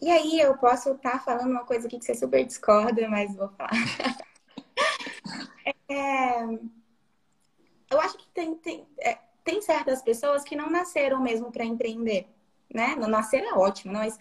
E 0.00 0.10
aí, 0.10 0.40
eu 0.40 0.56
posso 0.56 0.92
estar 0.92 1.12
tá 1.12 1.18
falando 1.18 1.50
uma 1.50 1.64
coisa 1.64 1.86
aqui 1.86 1.98
que 1.98 2.04
você 2.04 2.14
super 2.14 2.44
discorda, 2.44 3.06
mas 3.08 3.36
vou 3.36 3.50
falar. 3.50 3.70
é, 5.90 6.42
eu 7.90 8.00
acho 8.00 8.16
que 8.16 8.26
tem, 8.28 8.54
tem, 8.54 8.86
é, 8.98 9.18
tem 9.44 9.60
certas 9.60 10.00
pessoas 10.00 10.42
que 10.42 10.56
não 10.56 10.70
nasceram 10.70 11.20
mesmo 11.20 11.52
para 11.52 11.66
empreender, 11.66 12.26
né? 12.72 12.96
Nascer 12.96 13.42
é 13.42 13.52
ótimo, 13.52 13.92
mas 13.92 14.16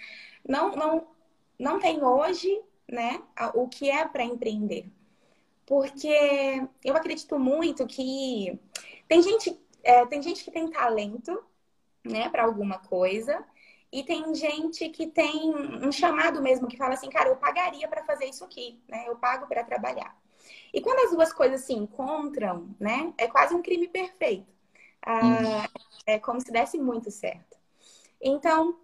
não, 0.46 0.76
não, 0.76 1.08
não 1.58 1.80
tem 1.80 2.04
hoje, 2.04 2.62
né, 2.90 3.22
o 3.54 3.68
que 3.68 3.90
é 3.90 4.06
para 4.08 4.24
empreender. 4.24 4.92
Porque 5.66 6.68
eu 6.84 6.96
acredito 6.96 7.38
muito 7.38 7.86
que 7.86 8.60
tem 9.08 9.22
gente, 9.22 9.60
é, 9.84 10.06
tem 10.08 10.22
gente 10.22 10.44
que 10.44 10.52
tem 10.52 10.70
talento, 10.70 11.44
né, 12.04 12.30
para 12.30 12.44
alguma 12.44 12.80
coisa, 12.80 13.46
e 13.92 14.04
tem 14.04 14.34
gente 14.34 14.90
que 14.90 15.08
tem 15.08 15.54
um 15.86 15.92
chamado 15.92 16.42
mesmo 16.42 16.68
que 16.68 16.78
fala 16.78 16.94
assim, 16.94 17.10
cara, 17.10 17.30
eu 17.30 17.36
pagaria 17.36 17.88
para 17.88 18.04
fazer 18.04 18.26
isso 18.26 18.44
aqui, 18.44 18.80
né? 18.88 19.06
Eu 19.08 19.16
pago 19.16 19.48
para 19.48 19.64
trabalhar. 19.64 20.16
E 20.72 20.80
quando 20.80 21.06
as 21.06 21.12
duas 21.12 21.34
coisas 21.34 21.62
se 21.62 21.74
encontram, 21.74 22.70
né? 22.80 23.12
É 23.18 23.28
quase 23.28 23.56
um 23.56 23.64
crime 23.64 23.88
perfeito. 23.88 24.48
Ah, 25.04 25.68
é 26.06 26.20
como 26.20 26.40
se 26.40 26.52
desse 26.52 26.78
muito 26.78 27.10
certo. 27.10 27.58
Então, 28.22 28.78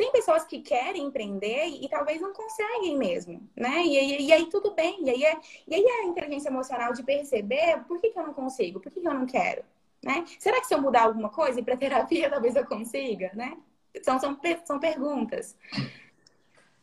tem 0.00 0.10
pessoas 0.10 0.44
que 0.44 0.62
querem 0.62 1.04
empreender 1.04 1.66
e, 1.66 1.84
e 1.84 1.88
talvez 1.90 2.22
não 2.22 2.32
conseguem 2.32 2.96
mesmo, 2.96 3.46
né? 3.54 3.82
E, 3.84 3.98
e, 3.98 4.28
e, 4.28 4.32
aí 4.32 4.46
tudo 4.46 4.74
bem. 4.74 5.04
E 5.04 5.10
aí, 5.10 5.24
é, 5.24 5.38
e 5.68 5.74
aí 5.74 5.84
é 5.84 6.00
a 6.00 6.04
inteligência 6.06 6.48
emocional 6.48 6.94
de 6.94 7.02
perceber 7.02 7.84
por 7.86 8.00
que, 8.00 8.08
que 8.08 8.18
eu 8.18 8.26
não 8.26 8.32
consigo, 8.32 8.80
por 8.80 8.90
que, 8.90 8.98
que 8.98 9.06
eu 9.06 9.12
não 9.12 9.26
quero, 9.26 9.62
né? 10.02 10.24
Será 10.38 10.58
que 10.58 10.66
se 10.66 10.72
eu 10.74 10.80
mudar 10.80 11.02
alguma 11.02 11.28
coisa 11.28 11.60
e 11.60 11.62
para 11.62 11.76
terapia 11.76 12.30
talvez 12.32 12.56
eu 12.56 12.64
consiga, 12.64 13.30
né? 13.34 13.58
São, 14.02 14.18
são, 14.18 14.40
são 14.64 14.80
perguntas. 14.80 15.54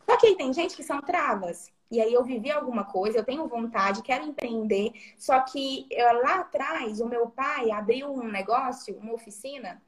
Só 0.08 0.16
que 0.16 0.28
aí 0.28 0.36
tem 0.36 0.52
gente 0.52 0.76
que 0.76 0.84
são 0.84 1.00
travas. 1.00 1.72
E 1.90 2.00
aí 2.00 2.14
eu 2.14 2.22
vivi 2.22 2.52
alguma 2.52 2.84
coisa, 2.84 3.18
eu 3.18 3.24
tenho 3.24 3.48
vontade, 3.48 4.02
quero 4.02 4.24
empreender. 4.24 4.92
Só 5.16 5.40
que 5.40 5.88
eu, 5.90 6.22
lá 6.22 6.40
atrás, 6.40 7.00
o 7.00 7.08
meu 7.08 7.30
pai 7.30 7.72
abriu 7.72 8.12
um 8.12 8.28
negócio, 8.28 8.96
uma 8.98 9.14
oficina, 9.14 9.82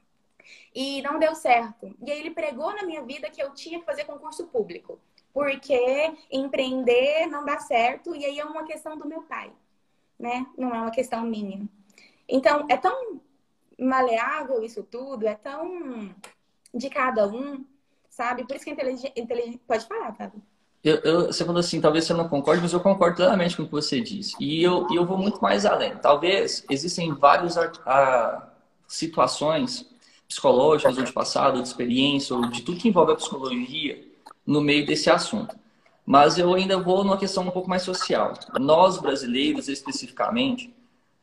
e 0.74 1.02
não 1.02 1.18
deu 1.18 1.34
certo. 1.34 1.94
E 2.02 2.10
aí 2.10 2.18
ele 2.20 2.30
pregou 2.30 2.74
na 2.74 2.82
minha 2.82 3.02
vida 3.02 3.30
que 3.30 3.42
eu 3.42 3.52
tinha 3.54 3.78
que 3.78 3.86
fazer 3.86 4.04
concurso 4.04 4.46
público. 4.46 4.98
Porque 5.32 6.12
empreender 6.30 7.26
não 7.26 7.44
dá 7.44 7.58
certo, 7.60 8.14
e 8.14 8.24
aí 8.24 8.40
é 8.40 8.44
uma 8.44 8.64
questão 8.64 8.98
do 8.98 9.06
meu 9.06 9.22
pai, 9.22 9.52
né? 10.18 10.44
Não 10.58 10.74
é 10.74 10.80
uma 10.80 10.90
questão 10.90 11.22
minha. 11.22 11.68
Então, 12.28 12.66
é 12.68 12.76
tão 12.76 13.20
maleável 13.78 14.62
isso 14.62 14.82
tudo, 14.82 15.26
é 15.26 15.34
tão 15.34 16.14
de 16.74 16.90
cada 16.90 17.26
um, 17.26 17.64
sabe? 18.08 18.44
Por 18.44 18.56
isso 18.56 18.64
que 18.64 18.70
a 18.70 18.74
inteligência. 18.74 19.12
Inteligência... 19.16 19.60
Pode 19.66 19.86
falar. 19.86 20.16
Eu, 20.82 20.96
eu, 20.96 21.26
você 21.26 21.44
falou 21.44 21.60
assim, 21.60 21.80
talvez 21.80 22.04
você 22.04 22.14
não 22.14 22.28
concorde, 22.28 22.62
mas 22.62 22.72
eu 22.72 22.80
concordo 22.80 23.16
plenamente 23.16 23.56
com 23.56 23.62
o 23.62 23.66
que 23.66 23.72
você 23.72 24.00
disse. 24.00 24.34
E 24.40 24.62
eu, 24.62 24.86
eu 24.94 25.04
vou 25.04 25.18
muito 25.18 25.40
mais 25.42 25.66
além. 25.66 25.96
Talvez 25.96 26.64
existem 26.70 27.12
várias 27.12 27.58
a, 27.58 27.70
a, 27.84 28.48
situações 28.86 29.89
psicológicas, 30.30 30.96
ou 30.96 31.04
de 31.04 31.12
passado, 31.12 31.56
ou 31.56 31.62
de 31.62 31.68
experiência, 31.68 32.36
ou 32.36 32.46
de 32.46 32.62
tudo 32.62 32.78
que 32.78 32.88
envolve 32.88 33.12
a 33.12 33.16
psicologia 33.16 34.00
no 34.46 34.60
meio 34.60 34.86
desse 34.86 35.10
assunto. 35.10 35.56
Mas 36.06 36.38
eu 36.38 36.54
ainda 36.54 36.78
vou 36.78 37.02
numa 37.02 37.18
questão 37.18 37.42
um 37.42 37.50
pouco 37.50 37.68
mais 37.68 37.82
social. 37.82 38.32
Nós, 38.58 38.98
brasileiros, 38.98 39.68
especificamente, 39.68 40.72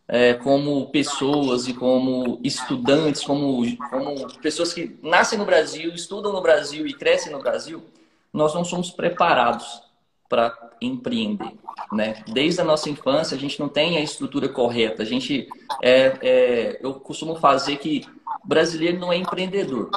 é, 0.07 0.33
como 0.33 0.87
pessoas 0.87 1.67
e 1.67 1.73
como 1.73 2.39
estudantes, 2.43 3.23
como, 3.23 3.63
como 3.89 4.39
pessoas 4.39 4.73
que 4.73 4.97
nascem 5.01 5.39
no 5.39 5.45
Brasil, 5.45 5.93
estudam 5.93 6.33
no 6.33 6.41
Brasil 6.41 6.85
e 6.85 6.93
crescem 6.93 7.31
no 7.31 7.39
Brasil, 7.39 7.83
nós 8.31 8.53
não 8.53 8.63
somos 8.63 8.91
preparados 8.91 9.81
para 10.29 10.53
empreender, 10.81 11.53
né? 11.91 12.23
Desde 12.27 12.59
a 12.59 12.63
nossa 12.63 12.89
infância 12.89 13.35
a 13.35 13.39
gente 13.39 13.59
não 13.59 13.69
tem 13.69 13.97
a 13.97 14.01
estrutura 14.01 14.49
correta. 14.49 15.01
A 15.01 15.05
gente 15.05 15.47
é, 15.81 16.17
é, 16.21 16.79
eu 16.81 16.95
costumo 16.95 17.35
fazer 17.35 17.77
que 17.77 18.05
brasileiro 18.43 18.99
não 18.99 19.11
é 19.11 19.17
empreendedor, 19.17 19.89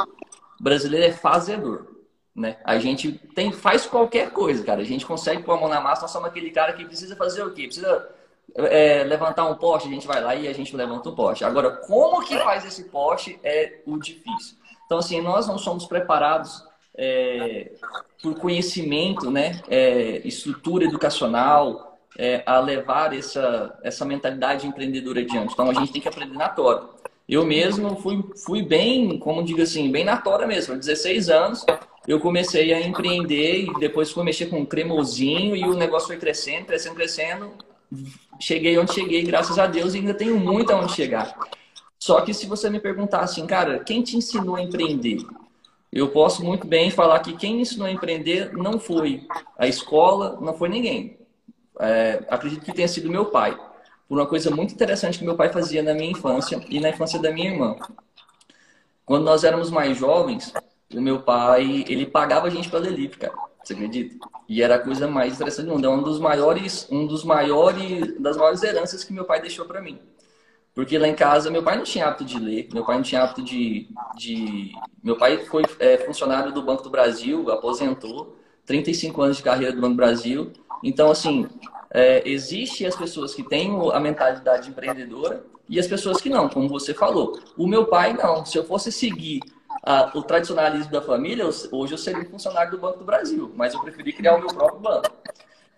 brasileiro 0.61 1.07
é 1.07 1.13
fazedor, 1.13 1.87
né? 2.35 2.57
A 2.65 2.79
gente 2.79 3.13
tem 3.35 3.53
faz 3.53 3.87
qualquer 3.87 4.31
coisa, 4.31 4.65
cara. 4.65 4.81
A 4.81 4.85
gente 4.85 5.07
consegue 5.07 5.43
pôr 5.43 5.53
a 5.53 5.61
mão 5.61 5.69
na 5.69 5.81
massa. 5.81 6.03
Nós 6.03 6.11
somos 6.11 6.29
aquele 6.29 6.51
cara 6.51 6.73
que 6.73 6.85
precisa 6.85 7.17
fazer 7.17 7.43
o 7.43 7.53
quê? 7.53 7.65
Precisa 7.65 8.09
é, 8.55 9.05
levantar 9.05 9.47
um 9.47 9.55
poste, 9.55 9.89
a 9.89 9.93
gente 9.93 10.07
vai 10.07 10.21
lá 10.21 10.35
e 10.35 10.49
a 10.49 10.53
gente 10.53 10.75
levanta 10.77 11.09
o 11.09 11.15
poste. 11.15 11.45
Agora, 11.45 11.71
como 11.71 12.25
que 12.25 12.39
faz 12.39 12.65
esse 12.65 12.85
poste 12.85 13.39
é 13.43 13.81
o 13.87 13.99
difícil. 13.99 14.57
Então, 14.87 14.99
assim, 14.99 15.21
nós 15.21 15.47
não 15.47 15.59
somos 15.59 15.87
preparados 15.87 16.65
é, 16.97 17.73
por 18.23 18.35
conhecimento, 18.39 19.31
né, 19.31 19.61
é, 19.69 20.21
estrutura 20.27 20.85
educacional, 20.85 21.99
é, 22.19 22.43
a 22.45 22.59
levar 22.59 23.17
essa, 23.17 23.79
essa 23.83 24.05
mentalidade 24.05 24.67
empreendedora 24.67 25.21
adiante. 25.21 25.53
Então, 25.53 25.71
a 25.71 25.75
gente 25.75 25.93
tem 25.93 26.03
que 26.03 26.09
aprender 26.09 26.37
na 26.37 26.49
tora. 26.49 26.89
Eu 27.31 27.47
mesmo 27.47 27.95
fui, 27.97 28.25
fui 28.45 28.63
bem, 28.63 29.19
como 29.19 29.45
digo 29.45 29.63
assim, 29.63 29.91
bem 29.91 30.05
na 30.05 30.17
tora 30.17 30.47
mesmo. 30.47 30.77
16 30.77 31.31
anos, 31.31 31.65
eu 32.07 32.19
comecei 32.19 32.73
a 32.75 32.81
empreender 32.81 33.67
e 33.67 33.75
depois 33.79 34.11
fui 34.11 34.25
mexer 34.25 34.47
com 34.47 34.59
um 34.59 34.67
cremosinho 34.67 35.55
e 35.55 35.63
o 35.65 35.75
negócio 35.75 36.09
foi 36.09 36.17
crescendo, 36.17 36.67
crescendo, 36.67 36.97
crescendo 36.97 37.53
cheguei 38.41 38.79
onde 38.79 38.95
cheguei, 38.95 39.23
graças 39.23 39.59
a 39.59 39.67
Deus, 39.67 39.95
e 39.95 39.99
ainda 39.99 40.15
tenho 40.15 40.39
muito 40.39 40.73
aonde 40.73 40.95
chegar. 40.95 41.37
Só 41.99 42.21
que 42.23 42.33
se 42.33 42.47
você 42.47 42.71
me 42.71 42.81
perguntar 42.81 43.21
assim, 43.21 43.47
cara, 43.47 43.81
quem 43.81 44.03
te 44.03 44.17
ensinou 44.17 44.57
a 44.57 44.63
empreender? 44.63 45.19
Eu 45.93 46.09
posso 46.09 46.45
muito 46.45 46.67
bem 46.67 46.91
falar 46.91 47.19
que 47.21 47.37
quem 47.37 47.57
me 47.57 47.63
ensinou 47.63 47.87
a 47.87 47.91
empreender 47.91 48.53
não 48.53 48.79
foi 48.79 49.27
a 49.59 49.67
escola, 49.67 50.39
não 50.41 50.55
foi 50.55 50.69
ninguém. 50.69 51.19
É, 51.79 52.25
acredito 52.29 52.65
que 52.65 52.73
tenha 52.73 52.89
sido 52.89 53.11
meu 53.11 53.27
pai. 53.27 53.59
Por 54.11 54.19
uma 54.19 54.27
coisa 54.27 54.51
muito 54.51 54.75
interessante 54.75 55.21
que 55.21 55.25
meu 55.25 55.37
pai 55.37 55.51
fazia 55.51 55.85
na 55.85 55.95
minha 55.95 56.11
infância 56.11 56.61
e 56.69 56.81
na 56.81 56.89
infância 56.89 57.17
da 57.21 57.31
minha 57.31 57.49
irmã. 57.49 57.77
Quando 59.07 59.23
nós 59.23 59.45
éramos 59.45 59.71
mais 59.71 59.97
jovens, 59.97 60.53
o 60.93 61.01
meu 61.01 61.23
pai, 61.23 61.85
ele 61.87 62.05
pagava 62.07 62.49
a 62.49 62.51
gente 62.51 62.69
para 62.69 62.81
ler 62.81 62.91
livro, 62.91 63.21
cara. 63.21 63.33
Você 63.63 63.73
acredita? 63.73 64.17
E 64.49 64.63
era 64.63 64.75
a 64.75 64.79
coisa 64.81 65.07
mais 65.07 65.35
interessante 65.35 65.67
do 65.67 65.75
mundo. 65.75 65.87
É 65.87 65.89
um 65.89 66.03
dos 66.03 66.19
maiores, 66.19 66.89
um 66.91 67.07
dos 67.07 67.23
maiores, 67.23 68.21
das 68.21 68.37
maiores 68.37 68.61
heranças 68.65 69.05
que 69.05 69.13
meu 69.13 69.25
pai 69.25 69.41
deixou 69.41 69.65
para 69.65 69.81
mim. 69.81 70.01
Porque 70.75 70.99
lá 70.99 71.07
em 71.07 71.15
casa, 71.15 71.49
meu 71.49 71.63
pai 71.63 71.77
não 71.77 71.85
tinha 71.85 72.09
hábito 72.09 72.25
de 72.25 72.37
ler, 72.41 72.69
meu 72.73 72.85
pai 72.85 72.97
não 72.97 73.05
tinha 73.05 73.23
hábito 73.23 73.43
de. 73.43 73.91
de... 74.17 74.73
Meu 75.05 75.17
pai 75.17 75.39
foi 75.47 75.63
é, 75.79 75.99
funcionário 75.99 76.53
do 76.53 76.63
Banco 76.63 76.83
do 76.83 76.91
Brasil, 76.91 77.49
aposentou, 77.53 78.37
35 78.67 79.23
anos 79.23 79.37
de 79.37 79.45
carreira 79.45 79.73
do 79.73 79.81
Banco 79.81 79.95
do 79.95 79.99
Brasil. 79.99 80.53
Então, 80.83 81.13
assim, 81.13 81.49
é, 81.93 82.23
existe 82.29 82.87
as 82.87 82.95
pessoas 82.95 83.35
que 83.35 83.43
têm 83.43 83.71
a 83.93 83.99
mentalidade 83.99 84.69
empreendedora 84.69 85.45
e 85.69 85.79
as 85.79 85.87
pessoas 85.87 86.21
que 86.21 86.29
não, 86.29 86.49
como 86.49 86.69
você 86.69 86.95
falou. 86.95 87.39
O 87.57 87.67
meu 87.67 87.87
pai, 87.87 88.13
não. 88.13 88.45
Se 88.45 88.59
eu 88.59 88.65
fosse 88.65 88.93
seguir 88.93 89.41
a, 89.83 90.11
o 90.17 90.23
tradicionalismo 90.23 90.91
da 90.91 91.03
família, 91.03 91.49
hoje 91.71 91.95
eu 91.95 91.99
seria 91.99 92.25
funcionário 92.25 92.73
do 92.73 92.79
Banco 92.79 92.99
do 92.99 93.05
Brasil, 93.05 93.53
mas 93.57 93.75
eu 93.75 93.81
preferi 93.81 94.13
criar 94.13 94.37
o 94.37 94.41
meu 94.41 94.49
próprio 94.49 94.81
banco. 94.81 95.11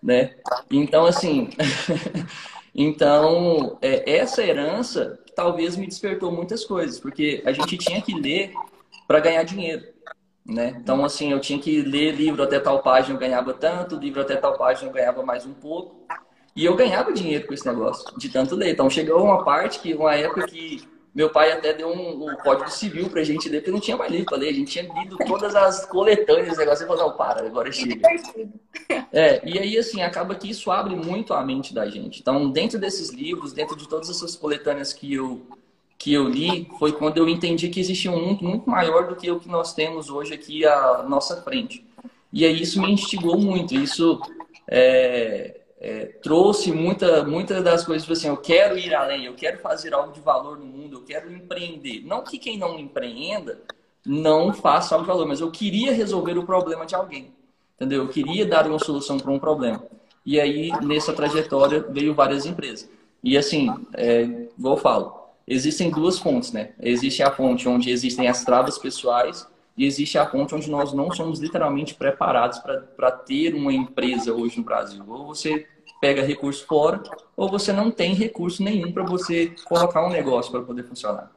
Né? 0.01 0.35
Então, 0.69 1.05
assim. 1.05 1.49
então, 2.73 3.77
é, 3.81 4.17
essa 4.17 4.43
herança 4.43 5.19
talvez 5.35 5.75
me 5.75 5.87
despertou 5.87 6.31
muitas 6.31 6.63
coisas, 6.63 6.99
porque 6.99 7.41
a 7.45 7.51
gente 7.51 7.77
tinha 7.77 8.01
que 8.01 8.13
ler 8.13 8.53
para 9.07 9.19
ganhar 9.19 9.43
dinheiro. 9.43 9.92
Né? 10.45 10.75
Então, 10.77 11.05
assim, 11.05 11.31
eu 11.31 11.39
tinha 11.39 11.57
que 11.57 11.81
ler 11.81 12.11
livro 12.11 12.43
até 12.43 12.59
tal 12.59 12.81
página, 12.81 13.15
eu 13.15 13.19
ganhava 13.19 13.53
tanto, 13.53 13.95
livro 13.95 14.21
até 14.21 14.35
tal 14.35 14.57
página, 14.57 14.89
eu 14.89 14.93
ganhava 14.93 15.23
mais 15.23 15.45
um 15.45 15.53
pouco. 15.53 16.05
E 16.55 16.65
eu 16.65 16.75
ganhava 16.75 17.13
dinheiro 17.13 17.47
com 17.47 17.53
esse 17.53 17.65
negócio, 17.65 18.17
de 18.17 18.29
tanto 18.29 18.55
ler. 18.55 18.71
Então, 18.71 18.89
chegou 18.89 19.23
uma 19.23 19.43
parte 19.43 19.79
que, 19.79 19.93
uma 19.93 20.13
época 20.13 20.45
que 20.45 20.83
meu 21.15 21.29
pai 21.29 21.51
até 21.51 21.73
deu 21.73 21.89
um, 21.89 22.29
um 22.29 22.35
código 22.37 22.69
civil 22.69 23.09
pra 23.09 23.23
gente 23.23 23.47
ler, 23.47 23.59
porque 23.59 23.71
não 23.71 23.79
tinha 23.79 23.95
mais 23.95 24.11
livro 24.11 24.25
pra 24.25 24.37
ler. 24.37 24.49
A 24.49 24.53
gente 24.53 24.71
tinha 24.71 24.91
lido 24.93 25.15
todas 25.25 25.55
as 25.55 25.85
coletâneas, 25.85 26.57
negócio. 26.57 26.83
e 26.83 26.87
falou, 26.87 27.09
não, 27.09 27.17
para, 27.17 27.45
agora 27.45 27.71
chega. 27.71 28.01
É, 29.11 29.39
e 29.47 29.59
aí, 29.59 29.77
assim, 29.77 30.01
acaba 30.01 30.33
que 30.33 30.49
isso 30.49 30.71
abre 30.71 30.95
muito 30.95 31.33
a 31.33 31.45
mente 31.45 31.73
da 31.73 31.87
gente. 31.87 32.19
Então, 32.19 32.49
dentro 32.49 32.79
desses 32.79 33.11
livros, 33.11 33.53
dentro 33.53 33.75
de 33.75 33.87
todas 33.87 34.09
essas 34.09 34.35
coletâneas 34.35 34.91
que 34.91 35.13
eu 35.13 35.45
que 36.03 36.13
eu 36.13 36.27
li 36.27 36.69
foi 36.77 36.91
quando 36.91 37.17
eu 37.17 37.29
entendi 37.29 37.69
que 37.69 37.79
existia 37.79 38.11
um 38.11 38.19
mundo 38.19 38.43
muito 38.43 38.69
maior 38.69 39.07
do 39.07 39.15
que 39.15 39.31
o 39.31 39.39
que 39.39 39.47
nós 39.47 39.73
temos 39.73 40.09
hoje 40.09 40.33
aqui 40.33 40.65
à 40.65 41.01
nossa 41.07 41.41
frente. 41.41 41.85
E 42.31 42.43
aí 42.43 42.61
isso 42.61 42.81
me 42.81 42.91
instigou 42.91 43.37
muito. 43.37 43.73
Isso 43.73 44.19
é, 44.67 45.61
é, 45.79 46.05
trouxe 46.21 46.73
muita, 46.73 47.23
muita 47.23 47.61
das 47.61 47.85
coisas, 47.85 48.03
tipo 48.03 48.11
assim, 48.11 48.27
eu 48.27 48.35
quero 48.35 48.77
ir 48.77 48.93
além, 48.93 49.23
eu 49.23 49.33
quero 49.33 49.59
fazer 49.59 49.93
algo 49.93 50.11
de 50.11 50.19
valor 50.19 50.59
no 50.59 50.65
mundo, 50.65 50.97
eu 50.97 51.03
quero 51.03 51.31
empreender. 51.31 52.03
Não 52.05 52.21
que 52.21 52.37
quem 52.37 52.57
não 52.57 52.77
empreenda 52.77 53.61
não 54.05 54.53
faça 54.53 54.95
algo 54.95 55.05
de 55.05 55.09
valor, 55.09 55.25
mas 55.25 55.39
eu 55.39 55.51
queria 55.51 55.93
resolver 55.93 56.37
o 56.37 56.45
problema 56.45 56.85
de 56.85 56.95
alguém. 56.95 57.31
Entendeu? 57.77 58.03
Eu 58.03 58.09
queria 58.09 58.45
dar 58.45 58.67
uma 58.67 58.77
solução 58.77 59.17
para 59.17 59.31
um 59.31 59.39
problema. 59.39 59.81
E 60.25 60.37
aí, 60.37 60.69
nessa 60.81 61.13
trajetória, 61.13 61.79
veio 61.89 62.13
várias 62.13 62.45
empresas. 62.45 62.89
E 63.23 63.37
assim, 63.37 63.73
é, 63.93 64.23
igual 64.57 64.75
eu 64.75 64.81
falo, 64.81 65.22
existem 65.47 65.89
duas 65.89 66.19
fontes, 66.19 66.51
né? 66.51 66.71
Existe 66.79 67.21
a 67.23 67.31
fonte 67.31 67.67
onde 67.67 67.89
existem 67.89 68.27
as 68.27 68.43
travas 68.43 68.77
pessoais 68.77 69.47
e 69.77 69.85
existe 69.85 70.17
a 70.17 70.29
fonte 70.29 70.53
onde 70.53 70.69
nós 70.69 70.93
não 70.93 71.11
somos 71.11 71.39
literalmente 71.39 71.95
preparados 71.95 72.59
para 72.59 73.11
ter 73.11 73.55
uma 73.55 73.73
empresa 73.73 74.33
hoje 74.33 74.57
no 74.57 74.63
Brasil. 74.63 75.03
Ou 75.07 75.25
você 75.25 75.67
pega 75.99 76.21
recurso 76.21 76.65
fora, 76.65 77.01
ou 77.35 77.49
você 77.49 77.71
não 77.71 77.89
tem 77.89 78.13
recurso 78.13 78.61
nenhum 78.61 78.91
para 78.91 79.03
você 79.03 79.55
colocar 79.65 80.05
um 80.05 80.09
negócio 80.09 80.51
para 80.51 80.61
poder 80.61 80.83
funcionar. 80.83 81.31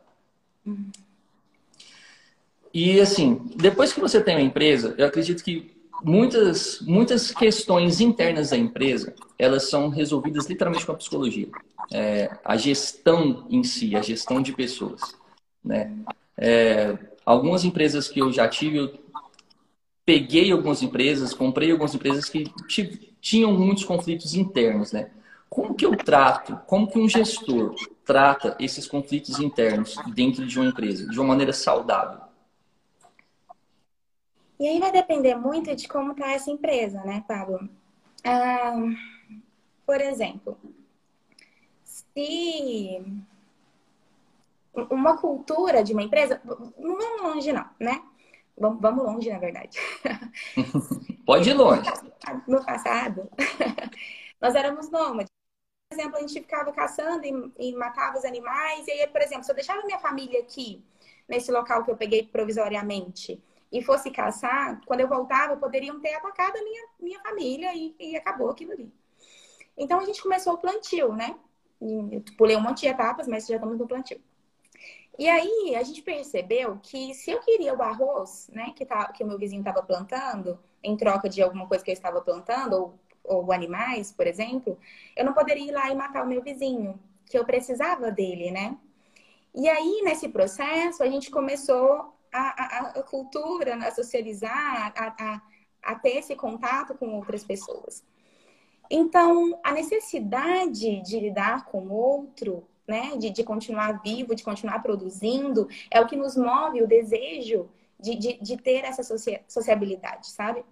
E 2.74 3.00
assim, 3.00 3.40
depois 3.54 3.92
que 3.92 4.00
você 4.00 4.20
tem 4.20 4.36
uma 4.36 4.42
empresa, 4.42 4.94
eu 4.98 5.06
acredito 5.06 5.42
que 5.42 5.75
muitas, 6.02 6.80
muitas 6.80 7.30
questões 7.30 8.00
internas 8.00 8.50
da 8.50 8.56
empresa, 8.56 9.14
elas 9.38 9.68
são 9.68 9.88
resolvidas 9.88 10.46
literalmente 10.46 10.86
com 10.86 10.92
a 10.92 10.96
psicologia 10.96 11.48
é, 11.92 12.30
a 12.44 12.56
gestão 12.56 13.46
em 13.50 13.62
si, 13.62 13.96
a 13.96 14.02
gestão 14.02 14.40
de 14.40 14.52
pessoas. 14.52 15.14
Né? 15.64 15.92
É, 16.36 16.96
algumas 17.24 17.64
empresas 17.64 18.08
que 18.08 18.20
eu 18.20 18.32
já 18.32 18.48
tive, 18.48 18.78
eu 18.78 18.94
peguei 20.04 20.50
algumas 20.52 20.82
empresas, 20.82 21.34
comprei 21.34 21.70
algumas 21.70 21.94
empresas 21.94 22.28
que 22.28 22.52
tinham 23.20 23.52
muitos 23.52 23.84
conflitos 23.84 24.34
internos. 24.34 24.92
Né? 24.92 25.10
Como 25.48 25.74
que 25.74 25.86
eu 25.86 25.96
trato, 25.96 26.58
como 26.66 26.90
que 26.90 26.98
um 26.98 27.08
gestor 27.08 27.74
trata 28.04 28.56
esses 28.60 28.86
conflitos 28.86 29.38
internos 29.40 29.96
dentro 30.14 30.46
de 30.46 30.58
uma 30.58 30.68
empresa, 30.68 31.08
de 31.08 31.18
uma 31.18 31.28
maneira 31.28 31.52
saudável? 31.52 32.25
E 34.58 34.66
aí 34.66 34.78
vai 34.80 34.90
depender 34.90 35.34
muito 35.34 35.74
de 35.74 35.86
como 35.86 36.12
está 36.12 36.32
essa 36.32 36.50
empresa, 36.50 37.02
né, 37.04 37.24
Pablo? 37.28 37.68
Ah, 38.24 38.74
por 39.84 40.00
exemplo, 40.00 40.58
se 41.84 43.02
uma 44.90 45.18
cultura 45.18 45.82
de 45.82 45.92
uma 45.92 46.02
empresa, 46.02 46.40
não 46.44 46.96
vamos 46.96 47.22
longe 47.22 47.52
não, 47.52 47.68
né? 47.78 48.02
Vamos, 48.58 49.04
longe, 49.04 49.28
na 49.30 49.38
verdade. 49.38 49.78
Pode 51.26 51.50
ir 51.50 51.54
longe. 51.54 51.90
No 52.48 52.64
passado, 52.64 53.30
nós 54.40 54.56
éramos 54.56 54.90
nômades. 54.90 55.30
Por 55.88 55.96
exemplo, 55.96 56.16
a 56.16 56.20
gente 56.20 56.40
ficava 56.40 56.72
caçando 56.72 57.24
e, 57.24 57.52
e 57.68 57.76
matava 57.76 58.18
os 58.18 58.24
animais. 58.24 58.84
E 58.88 58.90
aí, 58.90 59.06
por 59.06 59.20
exemplo, 59.22 59.44
se 59.44 59.52
eu 59.52 59.54
deixava 59.54 59.84
minha 59.84 60.00
família 60.00 60.40
aqui, 60.40 60.84
nesse 61.28 61.52
local 61.52 61.84
que 61.84 61.90
eu 61.90 61.96
peguei 61.96 62.24
provisoriamente, 62.24 63.40
e 63.70 63.82
fosse 63.82 64.10
caçar, 64.10 64.80
quando 64.86 65.00
eu 65.00 65.08
voltava, 65.08 65.56
poderiam 65.56 66.00
ter 66.00 66.14
atacado 66.14 66.56
a 66.56 66.62
minha, 66.62 66.88
minha 67.00 67.20
família 67.20 67.74
e, 67.74 67.94
e 67.98 68.16
acabou 68.16 68.50
aquilo 68.50 68.72
ali. 68.72 68.92
Então 69.76 70.00
a 70.00 70.04
gente 70.04 70.22
começou 70.22 70.54
o 70.54 70.58
plantio, 70.58 71.12
né? 71.14 71.36
Eu 71.80 72.22
pulei 72.38 72.56
um 72.56 72.60
monte 72.60 72.80
de 72.82 72.88
etapas, 72.88 73.28
mas 73.28 73.46
já 73.46 73.56
estamos 73.56 73.78
no 73.78 73.86
plantio. 73.86 74.20
E 75.18 75.28
aí 75.28 75.74
a 75.76 75.82
gente 75.82 76.02
percebeu 76.02 76.78
que 76.82 77.14
se 77.14 77.30
eu 77.30 77.40
queria 77.40 77.74
o 77.74 77.82
arroz, 77.82 78.48
né, 78.52 78.72
que, 78.76 78.84
tá, 78.84 79.10
que 79.12 79.24
o 79.24 79.26
meu 79.26 79.38
vizinho 79.38 79.60
estava 79.60 79.82
plantando, 79.82 80.58
em 80.82 80.96
troca 80.96 81.28
de 81.28 81.42
alguma 81.42 81.66
coisa 81.66 81.82
que 81.82 81.90
eu 81.90 81.94
estava 81.94 82.20
plantando, 82.20 82.74
ou, 82.74 82.98
ou 83.24 83.52
animais, 83.52 84.12
por 84.12 84.26
exemplo, 84.26 84.78
eu 85.16 85.24
não 85.24 85.32
poderia 85.32 85.64
ir 85.64 85.72
lá 85.72 85.90
e 85.90 85.94
matar 85.94 86.22
o 86.22 86.28
meu 86.28 86.42
vizinho, 86.42 86.98
que 87.26 87.38
eu 87.38 87.44
precisava 87.44 88.10
dele, 88.10 88.50
né? 88.50 88.76
E 89.54 89.68
aí, 89.68 90.02
nesse 90.04 90.28
processo, 90.28 91.02
a 91.02 91.08
gente 91.08 91.30
começou 91.30 92.14
a, 92.38 92.78
a, 92.90 93.02
cultura, 93.02 93.76
a 93.76 93.90
socializar, 93.90 94.92
a, 94.96 95.06
a, 95.18 95.42
a 95.82 95.94
ter 95.94 96.18
esse 96.18 96.34
contato 96.34 96.94
com 96.94 97.14
outras 97.14 97.44
pessoas. 97.44 98.04
Então, 98.90 99.58
a 99.64 99.72
necessidade 99.72 101.00
de 101.02 101.20
lidar 101.20 101.64
com 101.66 101.86
o 101.86 101.92
outro, 101.92 102.66
né, 102.86 103.16
de, 103.16 103.30
de 103.30 103.42
continuar 103.42 104.00
vivo, 104.02 104.34
de 104.34 104.44
continuar 104.44 104.80
produzindo, 104.80 105.68
é 105.90 106.00
o 106.00 106.06
que 106.06 106.16
nos 106.16 106.36
move 106.36 106.82
o 106.82 106.86
desejo 106.86 107.68
de, 107.98 108.14
de, 108.14 108.32
de 108.40 108.56
ter 108.56 108.84
essa 108.84 109.02
sociabilidade, 109.48 110.28
sabe? 110.28 110.64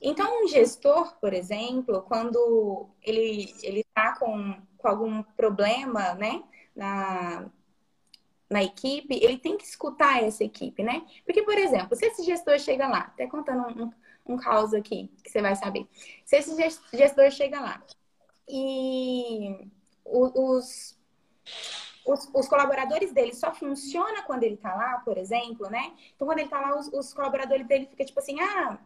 Então, 0.00 0.42
um 0.44 0.48
gestor, 0.48 1.14
por 1.20 1.32
exemplo, 1.32 2.02
quando 2.02 2.88
ele 3.02 3.52
está 3.62 4.18
com, 4.18 4.56
com 4.78 4.88
algum 4.88 5.22
problema, 5.22 6.14
né, 6.14 6.42
na, 6.74 7.48
na 8.52 8.62
equipe, 8.62 9.14
ele 9.14 9.38
tem 9.38 9.56
que 9.56 9.64
escutar 9.64 10.22
essa 10.22 10.44
equipe, 10.44 10.82
né? 10.82 11.02
Porque, 11.24 11.42
por 11.42 11.56
exemplo, 11.56 11.96
se 11.96 12.04
esse 12.06 12.22
gestor 12.22 12.58
chega 12.58 12.86
lá, 12.86 12.98
até 13.00 13.26
contando 13.26 13.82
um, 13.82 14.34
um 14.34 14.36
caos 14.36 14.74
aqui, 14.74 15.10
que 15.24 15.30
você 15.30 15.40
vai 15.40 15.56
saber. 15.56 15.88
Se 16.24 16.36
esse 16.36 16.54
gestor 16.92 17.30
chega 17.30 17.60
lá 17.60 17.82
e 18.48 19.70
os, 20.04 20.96
os, 22.04 22.30
os, 22.34 22.48
colaboradores 22.48 23.12
dele 23.12 23.34
só 23.34 23.54
funciona 23.54 24.22
quando 24.22 24.42
ele 24.42 24.56
tá 24.56 24.74
lá, 24.74 25.00
por 25.04 25.16
exemplo, 25.16 25.70
né? 25.70 25.92
Então, 26.14 26.26
quando 26.26 26.38
ele 26.38 26.48
tá 26.48 26.60
lá, 26.60 26.78
os, 26.78 26.88
os 26.92 27.14
colaboradores 27.14 27.66
dele 27.66 27.86
ficam 27.86 28.04
tipo 28.04 28.20
assim, 28.20 28.38
ah, 28.40 28.78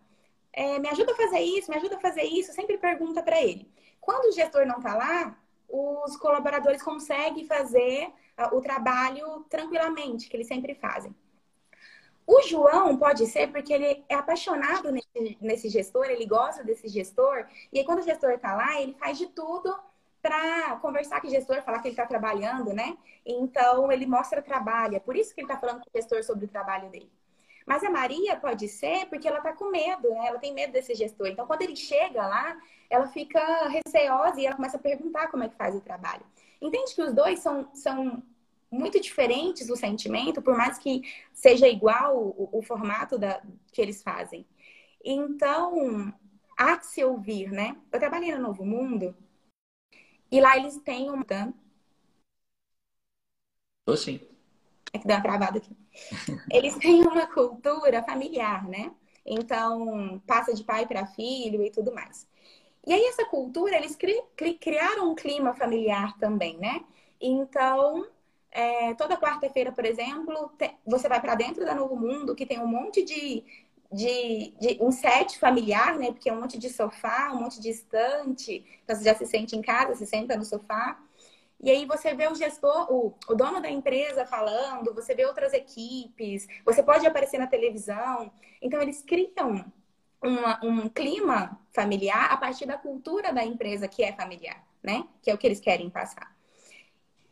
é, 0.53 0.79
me 0.79 0.89
ajuda 0.89 1.13
a 1.13 1.17
fazer 1.17 1.41
isso, 1.41 1.71
me 1.71 1.77
ajuda 1.77 1.97
a 1.97 2.01
fazer 2.01 2.23
isso, 2.23 2.53
sempre 2.53 2.79
pergunta 2.79 3.23
para 3.23 3.43
ele. 3.43 3.69
Quando 4.01 4.27
o 4.27 4.33
gestor 4.33 4.65
não 4.65 4.81
tá 4.81 4.95
lá, 4.95 5.37
os 5.69 6.17
colaboradores 6.17 6.83
conseguem 6.83 7.45
fazer 7.45 8.13
o 8.53 8.61
trabalho 8.61 9.45
tranquilamente, 9.49 10.29
que 10.29 10.37
eles 10.37 10.47
sempre 10.47 10.75
fazem. 10.75 11.15
O 12.27 12.43
João 12.43 12.97
pode 12.97 13.27
ser 13.27 13.53
porque 13.53 13.73
ele 13.73 14.05
é 14.09 14.15
apaixonado 14.15 14.91
nesse, 14.91 15.39
nesse 15.41 15.69
gestor, 15.69 16.07
ele 16.07 16.27
gosta 16.27 16.65
desse 16.65 16.89
gestor, 16.89 17.47
e 17.73 17.79
aí 17.79 17.85
quando 17.85 18.01
o 18.01 18.03
gestor 18.03 18.33
está 18.33 18.55
lá, 18.55 18.81
ele 18.81 18.95
faz 18.95 19.17
de 19.17 19.29
tudo 19.29 19.75
para 20.21 20.77
conversar 20.77 21.21
com 21.21 21.29
o 21.29 21.31
gestor, 21.31 21.63
falar 21.63 21.79
que 21.79 21.87
ele 21.87 21.93
está 21.93 22.05
trabalhando, 22.05 22.73
né? 22.73 22.97
Então 23.25 23.93
ele 23.93 24.07
mostra 24.07 24.43
trabalho, 24.43 24.97
é 24.97 24.99
por 25.01 25.17
isso 25.17 25.33
que 25.33 25.41
ele 25.41 25.47
está 25.47 25.59
falando 25.59 25.83
com 25.83 25.89
o 25.89 25.93
gestor 25.95 26.25
sobre 26.25 26.47
o 26.47 26.49
trabalho 26.49 26.91
dele. 26.91 27.11
Mas 27.65 27.83
a 27.83 27.91
Maria 27.91 28.37
pode 28.37 28.69
ser 28.69 29.07
porque 29.07 29.27
ela 29.27 29.39
está 29.39 29.53
com 29.53 29.71
medo, 29.71 30.09
né? 30.11 30.29
Ela 30.29 30.39
tem 30.39 30.55
medo 30.55 30.73
desse 30.73 30.95
gestor. 30.95 31.27
Então, 31.27 31.47
quando 31.49 31.63
ele 31.63 31.75
chega 31.75 32.25
lá, 32.25 32.57
ela 32.89 33.09
fica 33.09 33.69
receosa 33.69 34.41
e 34.41 34.47
ela 34.47 34.55
começa 34.55 34.77
a 34.77 34.81
perguntar 34.81 35.29
como 35.29 35.43
é 35.43 35.49
que 35.49 35.57
faz 35.57 35.75
o 35.75 35.81
trabalho. 35.81 36.25
Entende 36.61 36.95
que 36.95 37.03
os 37.03 37.13
dois 37.13 37.41
são, 37.41 37.75
são 37.75 38.23
muito 38.71 39.01
diferentes 39.01 39.67
do 39.67 39.77
sentimento, 39.77 40.43
por 40.43 40.57
mais 40.57 40.79
que 40.79 41.03
seja 41.33 41.69
igual 41.69 42.17
o, 42.17 42.49
o 42.53 42.63
formato 42.63 43.19
da, 43.19 43.43
que 43.73 43.81
eles 43.81 44.03
fazem. 44.03 44.47
Então, 45.05 46.13
há 46.57 46.77
que 46.77 46.87
se 46.87 47.05
ouvir, 47.05 47.51
né? 47.51 47.77
Eu 47.93 47.99
trabalhei 47.99 48.35
no 48.35 48.43
Novo 48.43 48.65
Mundo 48.65 49.15
e 50.31 50.41
lá 50.41 50.57
eles 50.57 50.77
têm 50.79 51.11
uma 51.11 51.25
Tô 53.85 53.97
sim. 53.97 54.21
É 54.93 54.99
que 54.99 55.07
deu 55.07 55.17
uma 55.17 55.23
travada 55.23 55.59
aqui. 55.59 55.77
Eles 56.51 56.77
têm 56.77 57.03
uma 57.03 57.27
cultura 57.27 58.03
familiar, 58.03 58.67
né? 58.69 58.93
Então, 59.25 60.21
passa 60.27 60.53
de 60.53 60.65
pai 60.65 60.87
para 60.87 61.07
filho 61.07 61.63
e 61.63 61.71
tudo 61.71 61.93
mais. 61.95 62.27
E 62.87 62.93
aí, 62.93 63.05
essa 63.07 63.25
cultura, 63.25 63.77
eles 63.77 63.97
cri 63.97 64.23
criaram 64.61 65.11
um 65.11 65.15
clima 65.15 65.55
familiar 65.55 66.17
também, 66.19 66.57
né? 66.59 66.85
Então, 67.21 68.07
é, 68.51 68.95
toda 68.95 69.17
quarta-feira, 69.19 69.73
por 69.73 69.85
exemplo, 69.85 70.53
você 70.87 71.09
vai 71.09 71.21
para 71.21 71.35
dentro 71.35 71.65
da 71.65 71.75
Novo 71.75 71.97
Mundo, 71.97 72.35
que 72.35 72.47
tem 72.47 72.61
um 72.61 72.67
monte 72.67 73.03
de, 73.05 73.45
de, 73.93 74.55
de, 74.61 74.79
um 74.81 74.93
set 74.93 75.39
familiar, 75.39 75.99
né? 75.99 76.13
Porque 76.13 76.29
é 76.29 76.33
um 76.33 76.41
monte 76.41 76.59
de 76.59 76.71
sofá, 76.71 77.33
um 77.33 77.41
monte 77.41 77.61
de 77.61 77.71
estante. 77.71 78.65
Então, 78.85 78.95
você 78.97 79.05
já 79.05 79.15
se 79.15 79.27
sente 79.27 79.57
em 79.57 79.63
casa, 79.63 79.97
se 79.97 80.07
senta 80.07 80.37
no 80.37 80.45
sofá. 80.45 80.99
E 81.61 81.71
aí 81.71 81.87
você 81.87 82.15
vê 82.15 82.29
o 82.29 82.35
gestor, 82.35 82.93
o, 82.93 83.15
o 83.29 83.35
dono 83.35 83.61
da 83.61 83.71
empresa 83.71 84.27
falando, 84.27 84.95
você 84.95 85.15
vê 85.15 85.25
outras 85.25 85.53
equipes, 85.53 86.47
você 86.65 86.83
pode 86.83 87.07
aparecer 87.07 87.39
na 87.39 87.47
televisão. 87.47 88.31
Então, 88.63 88.81
eles 88.81 89.03
criam 89.03 89.65
uma, 90.27 90.61
um 90.65 90.89
clima 90.89 91.59
familiar 91.73 92.33
a 92.33 92.37
partir 92.37 92.67
da 92.67 92.77
cultura 92.77 93.33
da 93.33 93.45
empresa 93.45 93.89
que 93.89 94.03
é 94.03 94.13
familiar, 94.13 94.63
né? 94.83 95.07
Que 95.23 95.31
é 95.31 95.35
o 95.35 95.39
que 95.39 95.47
eles 95.47 95.61
querem 95.61 95.89
passar. 95.89 96.35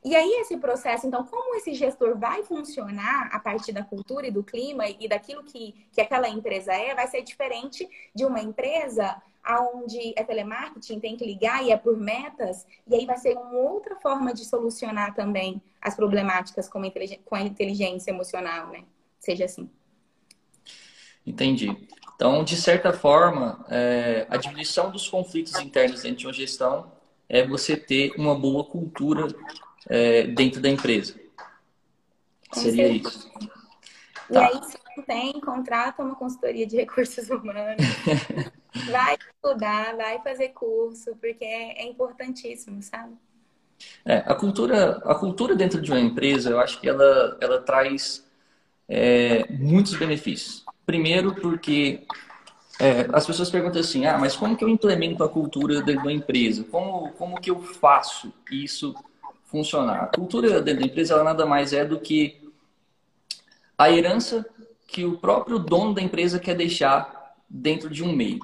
E 0.05 0.15
aí, 0.15 0.33
esse 0.41 0.59
processo, 0.59 1.07
então, 1.07 1.25
como 1.25 1.55
esse 1.55 1.73
gestor 1.73 2.19
vai 2.19 2.43
funcionar 2.43 3.31
a 3.33 3.41
partir 3.41 3.73
da 3.73 3.83
cultura 3.83 4.27
e 4.27 4.31
do 4.31 4.45
clima 4.45 4.87
e 4.87 5.09
daquilo 5.09 5.43
que, 5.43 5.75
que 5.93 6.01
aquela 6.01 6.29
empresa 6.29 6.75
é, 6.75 6.95
vai 6.95 7.09
ser 7.09 7.23
diferente 7.23 7.89
de 8.15 8.25
uma 8.27 8.39
empresa 8.41 9.17
onde 9.75 10.13
é 10.17 10.23
telemarketing, 10.23 11.01
tem 11.01 11.17
que 11.17 11.25
ligar 11.25 11.65
e 11.65 11.71
é 11.71 11.77
por 11.77 11.97
metas, 11.97 12.67
e 12.87 12.95
aí 12.95 13.07
vai 13.07 13.17
ser 13.17 13.37
uma 13.37 13.53
outra 13.53 13.97
forma 13.97 14.33
de 14.33 14.45
solucionar 14.45 15.15
também 15.15 15.61
as 15.81 15.95
problemáticas 15.95 16.69
com 16.69 16.85
inteligência, 16.85 17.23
com 17.25 17.35
a 17.35 17.43
inteligência 17.43 18.11
emocional, 18.11 18.69
né? 18.69 18.85
Seja 19.21 19.47
assim. 19.47 19.71
Entendi. 21.27 21.67
Então, 22.15 22.45
de 22.45 22.57
certa 22.57 22.93
forma, 22.93 23.65
é, 23.69 24.27
a 24.31 24.37
diminuição 24.37 24.91
dos 24.91 25.09
conflitos 25.09 25.55
internos 25.57 26.03
dentro 26.03 26.19
de 26.19 26.27
uma 26.27 26.33
gestão 26.33 26.93
é 27.29 27.47
você 27.47 27.77
ter 27.77 28.13
uma 28.17 28.35
boa 28.39 28.65
cultura 28.65 29.27
é, 29.89 30.25
dentro 30.25 30.61
da 30.61 30.69
empresa. 30.69 31.19
Com 32.49 32.61
Seria 32.61 32.89
certeza. 32.89 33.09
isso. 33.09 33.31
E 34.31 34.33
tá. 34.33 34.47
aí, 34.47 34.65
se 34.65 34.79
não 34.97 35.05
tem, 35.05 35.41
contrata 35.41 36.03
uma 36.03 36.15
consultoria 36.15 36.67
de 36.67 36.77
recursos 36.77 37.29
humanos. 37.29 37.85
vai 38.91 39.17
estudar, 39.17 39.97
vai 39.97 40.21
fazer 40.23 40.51
curso, 40.51 41.17
porque 41.17 41.45
é, 41.45 41.83
é 41.83 41.87
importantíssimo, 41.87 42.83
sabe? 42.83 43.15
É, 44.05 44.19
a 44.19 44.35
cultura, 44.35 45.03
a 45.05 45.15
cultura 45.15 45.55
dentro 45.55 45.81
de 45.81 45.91
uma 45.91 46.01
empresa, 46.01 46.51
eu 46.51 46.61
acho 46.61 46.81
que 46.81 46.89
ela, 46.89 47.37
ela 47.41 47.61
traz 47.61 48.25
é, 48.89 49.45
muitos 49.51 49.95
benefícios. 49.95 50.65
Primeiro, 50.85 51.35
porque 51.35 52.03
é, 52.81 53.09
as 53.13 53.27
pessoas 53.27 53.51
perguntam 53.51 53.81
assim: 53.81 54.07
ah, 54.07 54.19
mas 54.19 54.37
como 54.37 54.57
que 54.57 54.65
eu 54.65 54.69
implemento 54.69 55.23
a 55.25 55.29
cultura 55.29 55.83
dentro 55.83 56.05
da 56.05 56.13
empresa? 56.13 56.65
Como, 56.65 57.11
como 57.13 57.41
que 57.41 57.51
eu 57.51 57.63
faço 57.63 58.33
isso 58.51 58.95
funcionar. 59.55 60.03
A 60.03 60.07
cultura 60.07 60.61
dentro 60.61 60.81
da 60.81 60.87
empresa 60.87 61.15
ela 61.15 61.23
nada 61.23 61.47
mais 61.47 61.73
é 61.73 61.85
do 61.85 62.01
que 62.01 62.43
a 63.79 63.89
herança 63.91 64.45
que 64.87 65.05
o 65.05 65.17
próprio 65.17 65.61
dono 65.61 65.95
da 65.95 66.03
empresa 66.03 66.41
quer 66.41 66.57
deixar 66.57 67.35
dentro 67.49 67.89
de 67.89 68.03
um 68.03 68.13
meio, 68.13 68.41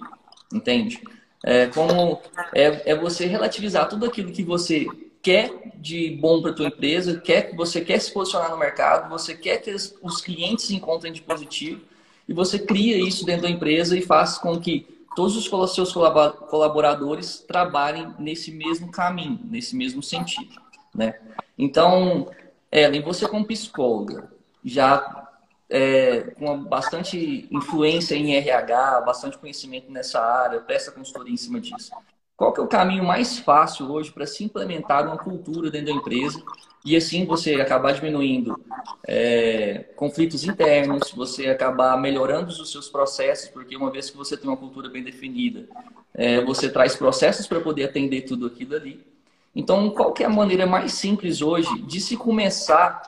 entende? 0.53 1.03
É 1.45 1.67
como 1.67 2.21
é, 2.55 2.93
é 2.93 2.95
você 2.95 3.27
relativizar 3.27 3.89
tudo 3.89 4.07
aquilo 4.07 4.33
que 4.33 4.45
você 4.45 4.87
quer 5.23 5.73
de 5.77 6.11
bom 6.21 6.41
para 6.43 6.53
tua 6.53 6.69
empresa, 6.69 7.21
quer 7.21 7.55
você 7.55 7.81
quer 7.81 7.99
se 8.01 8.13
posicionar 8.13 8.51
no 8.51 8.59
mercado, 8.59 9.09
você 9.11 9.35
quer 9.35 9.59
que 9.59 9.71
os 9.71 10.21
clientes 10.21 10.71
encontrem 10.71 11.13
de 11.13 11.23
positivo 11.23 11.83
e 12.29 12.33
você 12.33 12.59
cria 12.59 12.97
isso 12.97 13.25
dentro 13.25 13.43
da 13.43 13.51
empresa 13.51 13.97
e 13.97 14.03
faz 14.03 14.39
com 14.39 14.59
que 14.59 14.87
todos 15.17 15.37
os 15.37 15.75
seus 15.75 15.93
colaboradores 15.93 17.41
trabalhem 17.41 18.15
nesse 18.19 18.51
mesmo 18.53 18.91
caminho, 18.91 19.41
nesse 19.45 19.75
mesmo 19.75 20.03
sentido 20.03 20.61
né? 20.95 21.19
Então, 21.57 22.31
Ellen, 22.71 23.03
você 23.03 23.29
como 23.29 23.47
psicóloga, 23.47 24.31
já 24.65 25.29
é, 25.69 26.23
com 26.39 26.65
bastante 26.65 27.49
influência 27.51 28.15
em 28.15 28.35
RH, 28.35 29.01
bastante 29.03 29.39
conhecimento 29.39 29.91
nessa 29.91 30.21
área, 30.21 30.61
presta 30.61 30.91
consultoria 30.91 31.33
em 31.33 31.37
cima 31.37 31.61
disso. 31.61 31.93
Qual 32.41 32.55
que 32.55 32.61
é 32.61 32.65
o 32.65 32.67
caminho 32.67 33.05
mais 33.05 33.39
fácil 33.39 33.93
hoje 33.93 34.11
para 34.11 34.25
se 34.25 34.43
implementar 34.43 35.07
uma 35.07 35.19
cultura 35.19 35.71
dentro 35.71 35.93
da 35.93 35.93
empresa 35.93 36.43
e 36.83 36.97
assim 36.97 37.27
você 37.27 37.57
acabar 37.57 37.93
diminuindo 37.93 38.59
é, 39.07 39.85
conflitos 39.95 40.43
internos, 40.45 41.11
você 41.15 41.49
acabar 41.49 42.01
melhorando 42.01 42.49
os 42.49 42.73
seus 42.73 42.89
processos, 42.89 43.51
porque 43.51 43.77
uma 43.77 43.91
vez 43.91 44.09
que 44.09 44.17
você 44.17 44.39
tem 44.39 44.49
uma 44.49 44.57
cultura 44.57 44.89
bem 44.89 45.03
definida, 45.03 45.69
é, 46.15 46.43
você 46.43 46.71
traz 46.71 46.97
processos 46.97 47.47
para 47.47 47.61
poder 47.61 47.85
atender 47.85 48.23
tudo 48.23 48.47
aquilo 48.47 48.75
ali. 48.75 49.07
Então, 49.55 49.91
qual 49.91 50.11
que 50.15 50.23
é 50.23 50.27
a 50.27 50.31
maneira 50.31 50.67
mais 50.67 50.95
simples 50.95 51.43
hoje 51.43 51.83
de 51.83 52.01
se 52.01 52.17
começar 52.17 53.03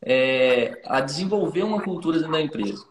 é, 0.00 0.80
a 0.84 1.00
desenvolver 1.00 1.64
uma 1.64 1.82
cultura 1.82 2.18
dentro 2.18 2.30
da 2.30 2.40
empresa? 2.40 2.87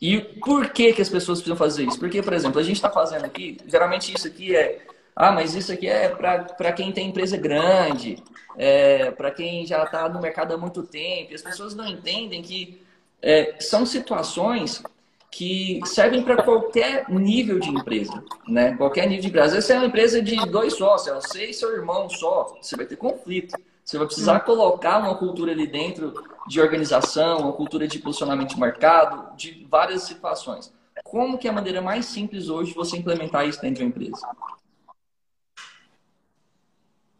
E 0.00 0.18
por 0.18 0.70
que, 0.70 0.92
que 0.94 1.02
as 1.02 1.08
pessoas 1.08 1.40
precisam 1.40 1.56
fazer 1.56 1.84
isso? 1.84 1.98
Porque, 1.98 2.22
por 2.22 2.32
exemplo, 2.32 2.58
a 2.58 2.62
gente 2.62 2.76
está 2.76 2.90
fazendo 2.90 3.24
aqui, 3.24 3.58
geralmente 3.66 4.14
isso 4.14 4.26
aqui 4.26 4.56
é, 4.56 4.80
ah, 5.14 5.30
mas 5.30 5.54
isso 5.54 5.70
aqui 5.70 5.86
é 5.86 6.08
para 6.08 6.72
quem 6.72 6.90
tem 6.92 7.08
empresa 7.08 7.36
grande, 7.36 8.16
é, 8.56 9.10
para 9.10 9.30
quem 9.30 9.66
já 9.66 9.84
está 9.84 10.08
no 10.08 10.20
mercado 10.20 10.54
há 10.54 10.56
muito 10.56 10.82
tempo. 10.82 11.32
E 11.32 11.34
as 11.34 11.42
pessoas 11.42 11.74
não 11.74 11.86
entendem 11.86 12.40
que 12.40 12.80
é, 13.20 13.56
são 13.60 13.84
situações 13.84 14.82
que 15.30 15.80
servem 15.84 16.24
para 16.24 16.42
qualquer 16.42 17.08
nível 17.08 17.60
de 17.60 17.68
empresa, 17.68 18.24
né? 18.48 18.74
Qualquer 18.76 19.06
nível 19.06 19.22
de 19.22 19.28
empresa. 19.28 19.54
Vezes 19.54 19.70
é 19.70 19.76
uma 19.76 19.86
empresa 19.86 20.22
de 20.22 20.34
dois 20.46 20.74
sócios, 20.74 21.08
é 21.08 21.14
você 21.14 21.46
e 21.50 21.54
seu 21.54 21.72
irmão 21.72 22.08
só, 22.08 22.56
você 22.60 22.74
vai 22.74 22.86
ter 22.86 22.96
conflito. 22.96 23.54
Você 23.90 23.98
vai 23.98 24.06
precisar 24.06 24.36
hum. 24.36 24.44
colocar 24.44 24.98
uma 24.98 25.18
cultura 25.18 25.50
ali 25.50 25.66
dentro 25.66 26.14
de 26.46 26.60
organização, 26.60 27.38
uma 27.38 27.52
cultura 27.52 27.88
de 27.88 27.98
posicionamento 27.98 28.50
de 28.50 28.60
mercado, 28.60 29.34
de 29.34 29.66
várias 29.68 30.04
situações. 30.04 30.72
Como 31.02 31.36
que 31.36 31.48
é 31.48 31.50
a 31.50 31.52
maneira 31.52 31.82
mais 31.82 32.06
simples 32.06 32.48
hoje 32.48 32.70
de 32.70 32.76
você 32.76 32.96
implementar 32.96 33.48
isso 33.48 33.60
dentro 33.60 33.78
de 33.78 33.82
uma 33.82 33.88
empresa? 33.88 34.28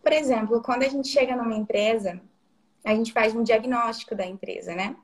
Por 0.01 0.13
exemplo, 0.13 0.63
quando 0.63 0.85
a 0.85 0.89
gente 0.89 1.09
chega 1.09 1.35
numa 1.35 1.57
empresa, 1.57 2.21
a 2.85 2.95
gente 2.95 3.13
faz 3.13 3.35
um 3.35 3.43
diagnóstico 3.43 4.15
da 4.15 4.25
empresa, 4.25 4.73
né? 4.73 4.95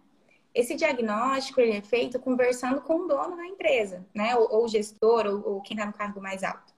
Esse 0.55 0.77
diagnóstico 0.77 1.61
ele 1.61 1.79
é 1.79 1.83
feito 1.83 2.21
conversando 2.21 2.81
com 2.81 3.01
o 3.01 3.09
dono 3.09 3.37
da 3.37 3.45
empresa, 3.45 4.07
né? 4.15 4.37
Ou, 4.37 4.49
ou 4.53 4.65
o 4.67 4.69
gestor, 4.69 5.27
ou, 5.27 5.55
ou 5.55 5.61
quem 5.63 5.77
está 5.77 5.85
no 5.85 5.93
cargo 5.93 6.21
mais 6.21 6.45
alto. 6.45 6.76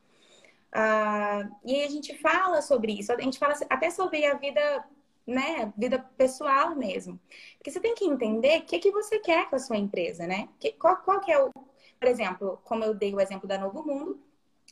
Ah, 0.73 1.49
e 1.65 1.75
aí 1.75 1.85
a 1.85 1.91
gente 1.91 2.17
fala 2.19 2.63
sobre 2.63 2.93
isso, 2.93 3.13
a 3.13 3.21
gente 3.21 3.39
fala 3.39 3.55
até 3.71 3.91
sobre 3.91 4.25
a 4.27 4.35
vida, 4.35 4.85
né? 5.27 5.73
Vida 5.77 5.99
pessoal 6.17 6.75
mesmo. 6.77 7.21
Porque 7.57 7.71
você 7.71 7.81
tem 7.81 7.95
que 7.95 8.05
entender 8.05 8.61
o 8.61 8.65
que, 8.65 8.79
que 8.79 8.91
você 8.91 9.19
quer 9.19 9.49
com 9.49 9.57
a 9.57 9.59
sua 9.59 9.77
empresa, 9.77 10.27
né? 10.27 10.49
Que, 10.59 10.73
qual, 10.73 10.99
qual 10.99 11.21
que 11.21 11.33
é 11.33 11.43
o. 11.43 11.51
Por 11.53 12.09
exemplo, 12.09 12.61
como 12.65 12.85
eu 12.85 12.95
dei 12.95 13.15
o 13.15 13.21
exemplo 13.21 13.49
da 13.49 13.59
Novo 13.59 13.83
Mundo, 13.85 14.21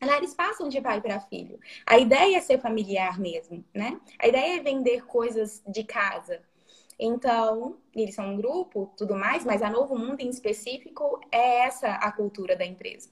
Lá 0.02 0.18
eles 0.18 0.34
passam 0.34 0.68
de 0.68 0.80
pai 0.80 1.00
para 1.00 1.20
filho. 1.20 1.58
A 1.86 1.98
ideia 1.98 2.36
é 2.36 2.40
ser 2.40 2.60
familiar 2.60 3.18
mesmo, 3.18 3.64
né? 3.74 3.98
A 4.18 4.28
ideia 4.28 4.58
é 4.58 4.62
vender 4.62 5.06
coisas 5.06 5.62
de 5.66 5.84
casa. 5.84 6.42
Então, 6.98 7.78
eles 7.94 8.14
são 8.14 8.34
um 8.34 8.36
grupo, 8.36 8.92
tudo 8.96 9.14
mais, 9.14 9.44
mas 9.44 9.62
a 9.62 9.70
Novo 9.70 9.96
Mundo 9.98 10.20
em 10.20 10.28
específico 10.28 11.20
é 11.32 11.60
essa 11.66 11.88
a 11.94 12.12
cultura 12.12 12.56
da 12.56 12.64
empresa. 12.64 13.10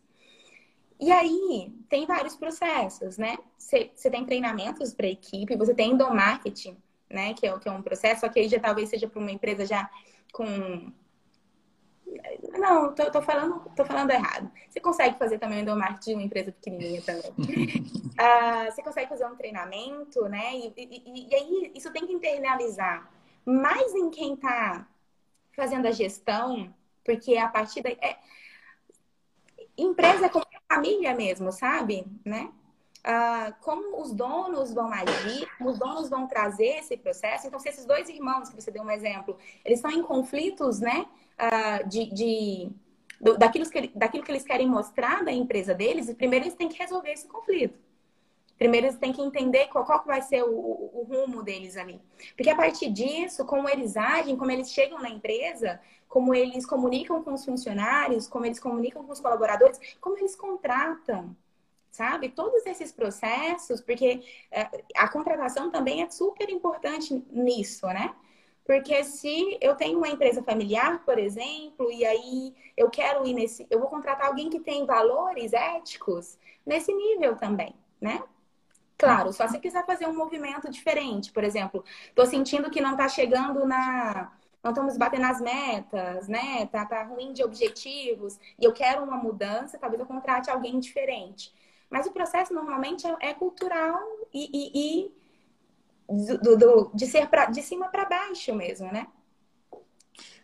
E 1.01 1.11
aí, 1.11 1.73
tem 1.89 2.07
vários 2.07 2.37
processos, 2.37 3.19
né? 3.19 3.37
Você 3.59 4.11
tem 4.11 4.25
treinamentos 4.25 4.95
para 4.95 5.07
equipe, 5.07 5.57
você 5.57 5.75
tem 5.75 5.93
endomarketing, 5.93 6.77
né? 7.11 7.35
Que 7.35 7.47
é, 7.47 7.59
que 7.59 7.69
é 7.69 7.73
um 7.73 7.83
processo, 7.83 8.21
só 8.21 8.29
que 8.29 8.41
aí 8.41 8.49
já 8.49 8.61
talvez 8.61 8.89
seja 8.89 9.09
para 9.09 9.21
uma 9.21 9.31
empresa 9.31 9.67
já 9.67 9.91
com. 10.33 10.93
Não, 12.59 12.95
tô, 12.95 13.11
tô, 13.11 13.23
falando, 13.23 13.69
tô 13.75 13.85
falando 13.85 14.11
errado. 14.11 14.51
Você 14.69 14.79
consegue 14.79 15.19
fazer 15.19 15.39
também 15.39 15.59
o 15.59 15.63
endomarketing 15.63 16.11
de 16.11 16.15
uma 16.15 16.23
empresa 16.23 16.53
pequenininha 16.53 17.03
também. 17.03 17.31
uh, 17.31 18.71
você 18.71 18.83
consegue 18.83 19.09
fazer 19.09 19.27
um 19.27 19.35
treinamento, 19.35 20.29
né? 20.29 20.55
E, 20.55 20.73
e, 20.77 21.29
e 21.31 21.35
aí, 21.35 21.73
isso 21.75 21.93
tem 21.93 22.07
que 22.07 22.13
internalizar 22.13 23.11
mais 23.45 23.95
em 23.95 24.11
quem 24.11 24.35
está 24.35 24.87
fazendo 25.55 25.87
a 25.87 25.91
gestão, 25.93 26.73
porque 27.05 27.37
a 27.37 27.49
partir 27.49 27.83
da. 27.83 27.91
É, 27.91 28.17
empresa 29.77 30.27
é 30.27 30.29
como 30.29 30.45
família 30.75 31.15
mesmo, 31.15 31.53
sabe? 31.53 32.07
Né? 32.25 32.51
Ah, 33.03 33.53
como 33.61 34.01
os 34.01 34.13
donos 34.13 34.73
vão 34.73 34.91
agir, 34.93 35.47
os 35.61 35.79
donos 35.79 36.09
vão 36.09 36.27
trazer 36.27 36.79
esse 36.79 36.97
processo. 36.97 37.47
Então, 37.47 37.61
se 37.61 37.69
esses 37.69 37.85
dois 37.85 38.09
irmãos, 38.09 38.49
que 38.49 38.61
você 38.61 38.71
deu 38.71 38.83
um 38.83 38.91
exemplo, 38.91 39.37
eles 39.65 39.79
estão 39.79 39.91
em 39.91 40.03
conflitos, 40.03 40.81
né? 40.81 41.07
Ah, 41.39 41.83
de, 41.83 42.07
de 42.13 42.71
do, 43.21 43.37
daquilo, 43.37 43.69
que, 43.69 43.89
daquilo 43.95 44.25
que 44.25 44.33
eles 44.33 44.45
querem 44.45 44.69
mostrar 44.69 45.25
da 45.25 45.33
empresa 45.33 45.75
deles, 45.75 46.13
primeiro 46.15 46.45
eles 46.47 46.55
têm 46.55 46.69
que 46.69 46.79
resolver 46.79 47.11
esse 47.11 47.27
conflito. 47.27 47.79
Primeiro 48.59 48.87
eles 48.87 48.99
têm 48.99 49.13
que 49.13 49.21
entender 49.21 49.67
qual, 49.69 49.85
qual 49.85 50.05
vai 50.05 50.23
ser 50.23 50.45
o, 50.45 50.51
o, 50.51 51.07
rumo 51.09 51.43
deles 51.43 51.77
ali. 51.77 52.01
Porque 52.37 52.51
a 52.51 52.57
partir 52.57 52.91
disso, 52.91 53.45
como 53.45 53.69
eles 53.69 53.97
agem, 53.97 54.37
como 54.37 54.51
eles 54.51 54.71
chegam 54.71 55.01
na 55.01 55.11
empresa, 55.11 55.81
como 56.09 56.33
eles 56.33 56.65
comunicam 56.65 57.23
com 57.23 57.35
os 57.35 57.45
funcionários, 57.45 58.29
como 58.29 58.47
eles 58.47 58.61
comunicam 58.61 59.05
com 59.05 59.13
os 59.13 59.21
colaboradores, 59.21 59.81
como 60.01 60.17
eles 60.17 60.37
contratam, 60.37 61.37
sabe? 61.91 62.29
Todos 62.29 62.65
esses 62.67 62.93
processos, 62.93 63.81
porque 63.81 64.23
é, 64.51 64.69
a 64.97 65.09
contratação 65.09 65.71
também 65.71 66.03
é 66.03 66.11
super 66.11 66.49
importante 66.49 67.25
nisso, 67.31 67.87
né? 67.89 68.15
Porque 68.65 69.05
se 69.05 69.59
eu 69.61 69.75
tenho 69.75 69.99
uma 69.99 70.09
empresa 70.09 70.43
familiar, 70.43 71.05
por 71.05 71.19
exemplo, 71.19 71.91
e 71.91 72.05
aí 72.05 72.55
eu 72.77 72.89
quero 72.89 73.27
ir 73.27 73.35
nesse, 73.35 73.67
eu 73.69 73.79
vou 73.79 73.89
contratar 73.89 74.29
alguém 74.29 74.49
que 74.49 74.61
tem 74.61 74.87
valores 74.87 75.53
éticos 75.53 76.39
nesse 76.65 76.93
nível 76.95 77.37
também, 77.37 77.75
né? 78.01 78.23
Claro, 78.97 79.33
só 79.33 79.49
se 79.49 79.59
quiser 79.59 79.85
fazer 79.85 80.07
um 80.07 80.17
movimento 80.17 80.71
diferente, 80.71 81.33
por 81.33 81.43
exemplo, 81.43 81.85
estou 82.09 82.27
sentindo 82.27 82.71
que 82.71 82.81
não 82.81 82.93
está 82.93 83.09
chegando 83.09 83.67
na, 83.67 84.33
não 84.63 84.71
estamos 84.71 84.97
batendo 84.97 85.27
as 85.27 85.41
metas, 85.41 86.29
né? 86.29 86.67
Tá, 86.67 86.87
tá 86.87 87.03
ruim 87.03 87.33
de 87.33 87.45
objetivos 87.45 88.39
e 88.59 88.65
eu 88.65 88.73
quero 88.73 89.03
uma 89.03 89.17
mudança, 89.17 89.79
talvez 89.79 90.01
eu 90.01 90.07
contrate 90.07 90.49
alguém 90.49 90.79
diferente. 90.81 91.53
Mas 91.91 92.07
o 92.07 92.13
processo 92.13 92.55
normalmente 92.55 93.07
é, 93.07 93.31
é 93.31 93.35
cultural 93.35 94.01
e, 94.33 94.49
e, 94.53 95.13
e 96.09 96.39
do, 96.39 96.57
do, 96.57 96.91
de 96.95 97.07
ser 97.07 97.29
pra, 97.29 97.47
de 97.47 97.63
cima 97.63 97.89
para 97.89 98.07
baixo 98.07 98.55
mesmo, 98.55 98.91
né? 98.91 99.07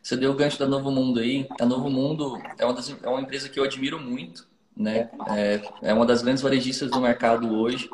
Você 0.02 0.16
deu 0.16 0.32
o 0.32 0.34
gancho 0.34 0.58
da 0.58 0.66
Novo 0.66 0.90
Mundo 0.90 1.20
aí. 1.20 1.46
A 1.60 1.66
Novo 1.66 1.90
Mundo 1.90 2.38
é 2.58 2.64
uma, 2.64 2.74
das, 2.74 2.90
é 2.90 3.08
uma 3.08 3.20
empresa 3.20 3.48
que 3.48 3.58
eu 3.58 3.64
admiro 3.64 3.98
muito, 3.98 4.48
né? 4.76 5.10
É, 5.30 5.90
é 5.90 5.94
uma 5.94 6.06
das 6.06 6.22
grandes 6.22 6.42
varejistas 6.42 6.90
do 6.90 7.00
mercado 7.00 7.54
hoje. 7.54 7.88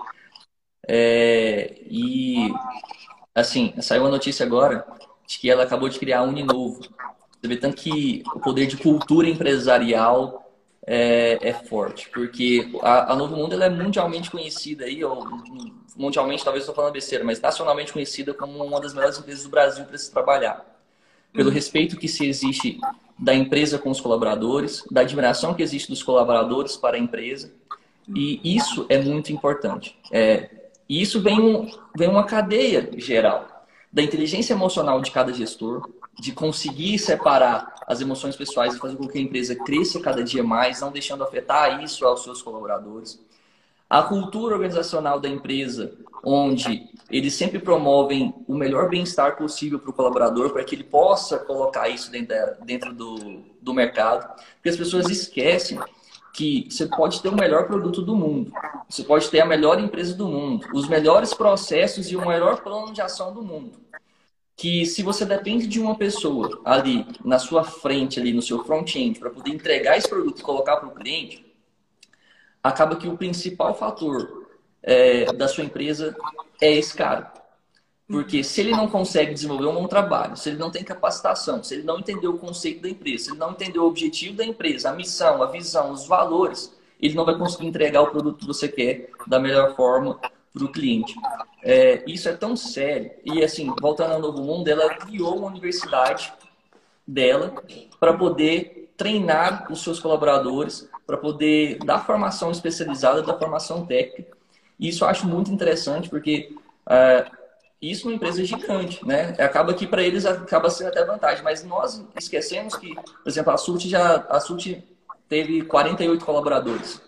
É, 0.88 1.74
e, 1.88 2.52
assim, 3.34 3.74
saiu 3.80 4.06
a 4.06 4.10
notícia 4.10 4.46
agora 4.46 4.86
de 5.26 5.38
que 5.38 5.50
ela 5.50 5.64
acabou 5.64 5.88
de 5.88 5.98
criar 5.98 6.20
a 6.20 6.22
Uninovo. 6.22 6.80
Você 6.80 7.48
vê 7.48 7.56
tanto 7.56 7.76
que 7.76 8.22
o 8.34 8.40
poder 8.40 8.66
de 8.66 8.76
cultura 8.76 9.28
empresarial 9.28 10.46
é, 10.86 11.38
é 11.40 11.52
forte, 11.52 12.08
porque 12.10 12.70
a, 12.80 13.12
a, 13.12 13.16
Novo 13.16 13.36
Mundo 13.36 13.54
ela 13.54 13.64
é 13.64 13.68
mundialmente 13.68 14.30
conhecida 14.30 14.84
aí, 14.84 15.04
ou 15.04 15.26
mundialmente 15.96 16.44
talvez 16.44 16.62
estou 16.62 16.74
falando 16.74 16.92
besteira, 16.92 17.24
mas 17.24 17.40
nacionalmente 17.40 17.92
conhecida 17.92 18.32
como 18.32 18.62
uma 18.64 18.80
das 18.80 18.94
melhores 18.94 19.18
empresas 19.18 19.42
do 19.42 19.50
Brasil 19.50 19.84
para 19.84 19.98
se 19.98 20.10
trabalhar. 20.10 20.64
Pelo 21.32 21.48
uhum. 21.48 21.54
respeito 21.54 21.96
que 21.96 22.06
se 22.06 22.26
existe 22.26 22.78
da 23.18 23.34
empresa 23.34 23.78
com 23.78 23.90
os 23.90 24.00
colaboradores, 24.00 24.84
da 24.90 25.00
admiração 25.00 25.54
que 25.54 25.62
existe 25.62 25.88
dos 25.88 26.02
colaboradores 26.02 26.76
para 26.76 26.96
a 26.96 27.00
empresa, 27.00 27.52
e 28.14 28.40
isso 28.44 28.86
é 28.88 28.98
muito 28.98 29.32
importante. 29.32 29.98
É, 30.12 30.48
e 30.88 31.02
isso 31.02 31.20
vem, 31.20 31.72
vem 31.96 32.08
uma 32.08 32.24
cadeia 32.24 32.90
geral 32.96 33.56
da 33.92 34.02
inteligência 34.02 34.52
emocional 34.52 35.00
de 35.00 35.10
cada 35.10 35.32
gestor, 35.32 35.88
de 36.18 36.32
conseguir 36.32 36.98
separar 36.98 37.74
as 37.86 38.00
emoções 38.00 38.36
pessoais 38.36 38.74
e 38.74 38.78
fazer 38.78 38.96
com 38.96 39.06
que 39.06 39.18
a 39.18 39.20
empresa 39.20 39.54
cresça 39.54 40.00
cada 40.00 40.22
dia 40.22 40.42
mais, 40.42 40.80
não 40.80 40.90
deixando 40.90 41.24
afetar 41.24 41.82
isso 41.82 42.04
aos 42.04 42.22
seus 42.22 42.42
colaboradores. 42.42 43.20
A 43.88 44.02
cultura 44.02 44.54
organizacional 44.54 45.20
da 45.20 45.28
empresa, 45.28 45.92
onde 46.24 46.90
eles 47.08 47.34
sempre 47.34 47.60
promovem 47.60 48.34
o 48.48 48.54
melhor 48.54 48.88
bem-estar 48.88 49.36
possível 49.36 49.78
para 49.78 49.90
o 49.90 49.92
colaborador, 49.92 50.50
para 50.50 50.64
que 50.64 50.74
ele 50.74 50.84
possa 50.84 51.38
colocar 51.38 51.88
isso 51.88 52.10
dentro, 52.10 52.92
do, 52.92 53.42
do 53.60 53.72
mercado. 53.72 54.28
Porque 54.56 54.70
as 54.70 54.76
pessoas 54.76 55.08
esquecem 55.08 55.78
que 56.36 56.68
você 56.70 56.86
pode 56.86 57.22
ter 57.22 57.28
o 57.28 57.36
melhor 57.36 57.66
produto 57.66 58.02
do 58.02 58.14
mundo, 58.14 58.52
você 58.88 59.02
pode 59.02 59.30
ter 59.30 59.40
a 59.40 59.46
melhor 59.46 59.80
empresa 59.80 60.14
do 60.14 60.28
mundo, 60.28 60.66
os 60.74 60.88
melhores 60.88 61.32
processos 61.32 62.10
e 62.10 62.16
o 62.16 62.26
melhor 62.26 62.62
plano 62.62 62.92
de 62.92 63.00
ação 63.00 63.32
do 63.32 63.42
mundo 63.42 63.86
que 64.56 64.86
se 64.86 65.02
você 65.02 65.26
depende 65.26 65.66
de 65.66 65.78
uma 65.78 65.94
pessoa 65.94 66.62
ali 66.64 67.06
na 67.22 67.38
sua 67.38 67.62
frente, 67.62 68.18
ali 68.18 68.32
no 68.32 68.40
seu 68.40 68.64
front-end, 68.64 69.18
para 69.20 69.28
poder 69.28 69.50
entregar 69.50 69.98
esse 69.98 70.08
produto 70.08 70.40
e 70.40 70.42
colocar 70.42 70.78
para 70.78 70.88
o 70.88 70.94
cliente, 70.94 71.44
acaba 72.62 72.96
que 72.96 73.06
o 73.06 73.18
principal 73.18 73.74
fator 73.74 74.46
é, 74.82 75.30
da 75.34 75.46
sua 75.46 75.62
empresa 75.62 76.16
é 76.60 76.72
esse 76.72 76.96
cara. 76.96 77.34
Porque 78.08 78.44
se 78.44 78.60
ele 78.60 78.70
não 78.70 78.88
consegue 78.88 79.34
desenvolver 79.34 79.66
um 79.66 79.74
bom 79.74 79.88
trabalho, 79.88 80.36
se 80.36 80.48
ele 80.48 80.58
não 80.58 80.70
tem 80.70 80.84
capacitação, 80.84 81.62
se 81.62 81.74
ele 81.74 81.82
não 81.82 81.98
entendeu 81.98 82.32
o 82.32 82.38
conceito 82.38 82.82
da 82.82 82.88
empresa, 82.88 83.24
se 83.24 83.30
ele 83.30 83.38
não 83.38 83.50
entendeu 83.50 83.82
o 83.82 83.88
objetivo 83.88 84.36
da 84.36 84.44
empresa, 84.44 84.90
a 84.90 84.94
missão, 84.94 85.42
a 85.42 85.46
visão, 85.46 85.90
os 85.90 86.06
valores, 86.06 86.72
ele 87.00 87.14
não 87.14 87.24
vai 87.24 87.36
conseguir 87.36 87.66
entregar 87.66 88.02
o 88.02 88.10
produto 88.10 88.38
que 88.38 88.46
você 88.46 88.68
quer 88.68 89.10
da 89.26 89.40
melhor 89.40 89.74
forma 89.74 90.20
para 90.52 90.64
o 90.64 90.70
cliente. 90.70 91.14
É, 91.62 92.02
isso 92.06 92.28
é 92.28 92.32
tão 92.32 92.56
sério. 92.56 93.10
E 93.24 93.42
assim, 93.42 93.74
voltando 93.80 94.12
ao 94.12 94.20
Novo 94.20 94.40
Mundo, 94.40 94.68
ela 94.68 94.94
criou 94.94 95.38
uma 95.38 95.48
universidade 95.48 96.32
dela 97.06 97.54
para 97.98 98.14
poder 98.14 98.92
treinar 98.96 99.70
os 99.70 99.82
seus 99.82 99.98
colaboradores, 99.98 100.88
para 101.06 101.16
poder 101.16 101.78
dar 101.84 102.06
formação 102.06 102.50
especializada, 102.50 103.22
da 103.22 103.36
formação 103.36 103.84
técnica. 103.84 104.36
E 104.78 104.88
isso 104.88 105.04
eu 105.04 105.08
acho 105.08 105.26
muito 105.26 105.50
interessante, 105.50 106.08
porque 106.08 106.54
é, 106.88 107.26
isso 107.90 108.08
uma 108.08 108.14
empresa 108.14 108.44
gigante, 108.44 109.04
né? 109.06 109.34
Acaba 109.38 109.74
que 109.74 109.86
para 109.86 110.02
eles 110.02 110.24
acaba 110.24 110.70
sendo 110.70 110.88
até 110.88 111.04
vantagem, 111.04 111.42
mas 111.44 111.64
nós 111.64 112.02
esquecemos 112.18 112.76
que, 112.76 112.94
por 112.94 113.28
exemplo, 113.28 113.52
a 113.52 113.56
SULT 113.56 113.88
já 113.88 114.26
a 114.28 114.40
SULT 114.40 114.82
teve 115.28 115.62
48 115.62 116.24
colaboradores 116.24 117.00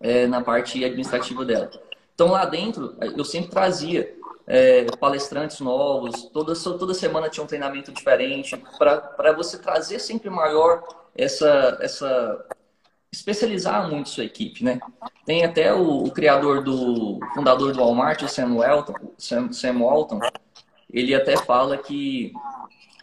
é, 0.00 0.26
na 0.26 0.40
parte 0.40 0.84
administrativa 0.84 1.44
dela. 1.44 1.70
Então 2.14 2.32
lá 2.32 2.44
dentro 2.44 2.96
eu 3.16 3.24
sempre 3.24 3.50
trazia 3.50 4.16
é, 4.48 4.86
palestrantes 4.98 5.60
novos, 5.60 6.24
toda, 6.32 6.54
toda 6.54 6.94
semana 6.94 7.28
tinha 7.28 7.44
um 7.44 7.46
treinamento 7.46 7.92
diferente, 7.92 8.56
para 8.78 9.32
você 9.32 9.58
trazer 9.58 9.98
sempre 9.98 10.30
maior 10.30 10.82
essa, 11.14 11.78
essa. 11.80 12.44
Especializar 13.12 13.88
muito 13.88 14.08
sua 14.08 14.24
equipe, 14.24 14.64
né? 14.64 14.78
Tem 15.24 15.44
até 15.44 15.74
o, 15.74 16.04
o 16.04 16.10
criador 16.10 16.62
do. 16.62 17.18
fundador 17.34 17.72
do 17.72 17.80
Walmart, 17.80 18.22
o 18.22 18.28
Sam 18.28 18.54
Walton, 18.56 18.94
Sam, 19.16 19.52
Sam 19.52 19.78
Walton, 19.80 20.20
ele 20.92 21.14
até 21.14 21.36
fala 21.36 21.76
que 21.76 22.32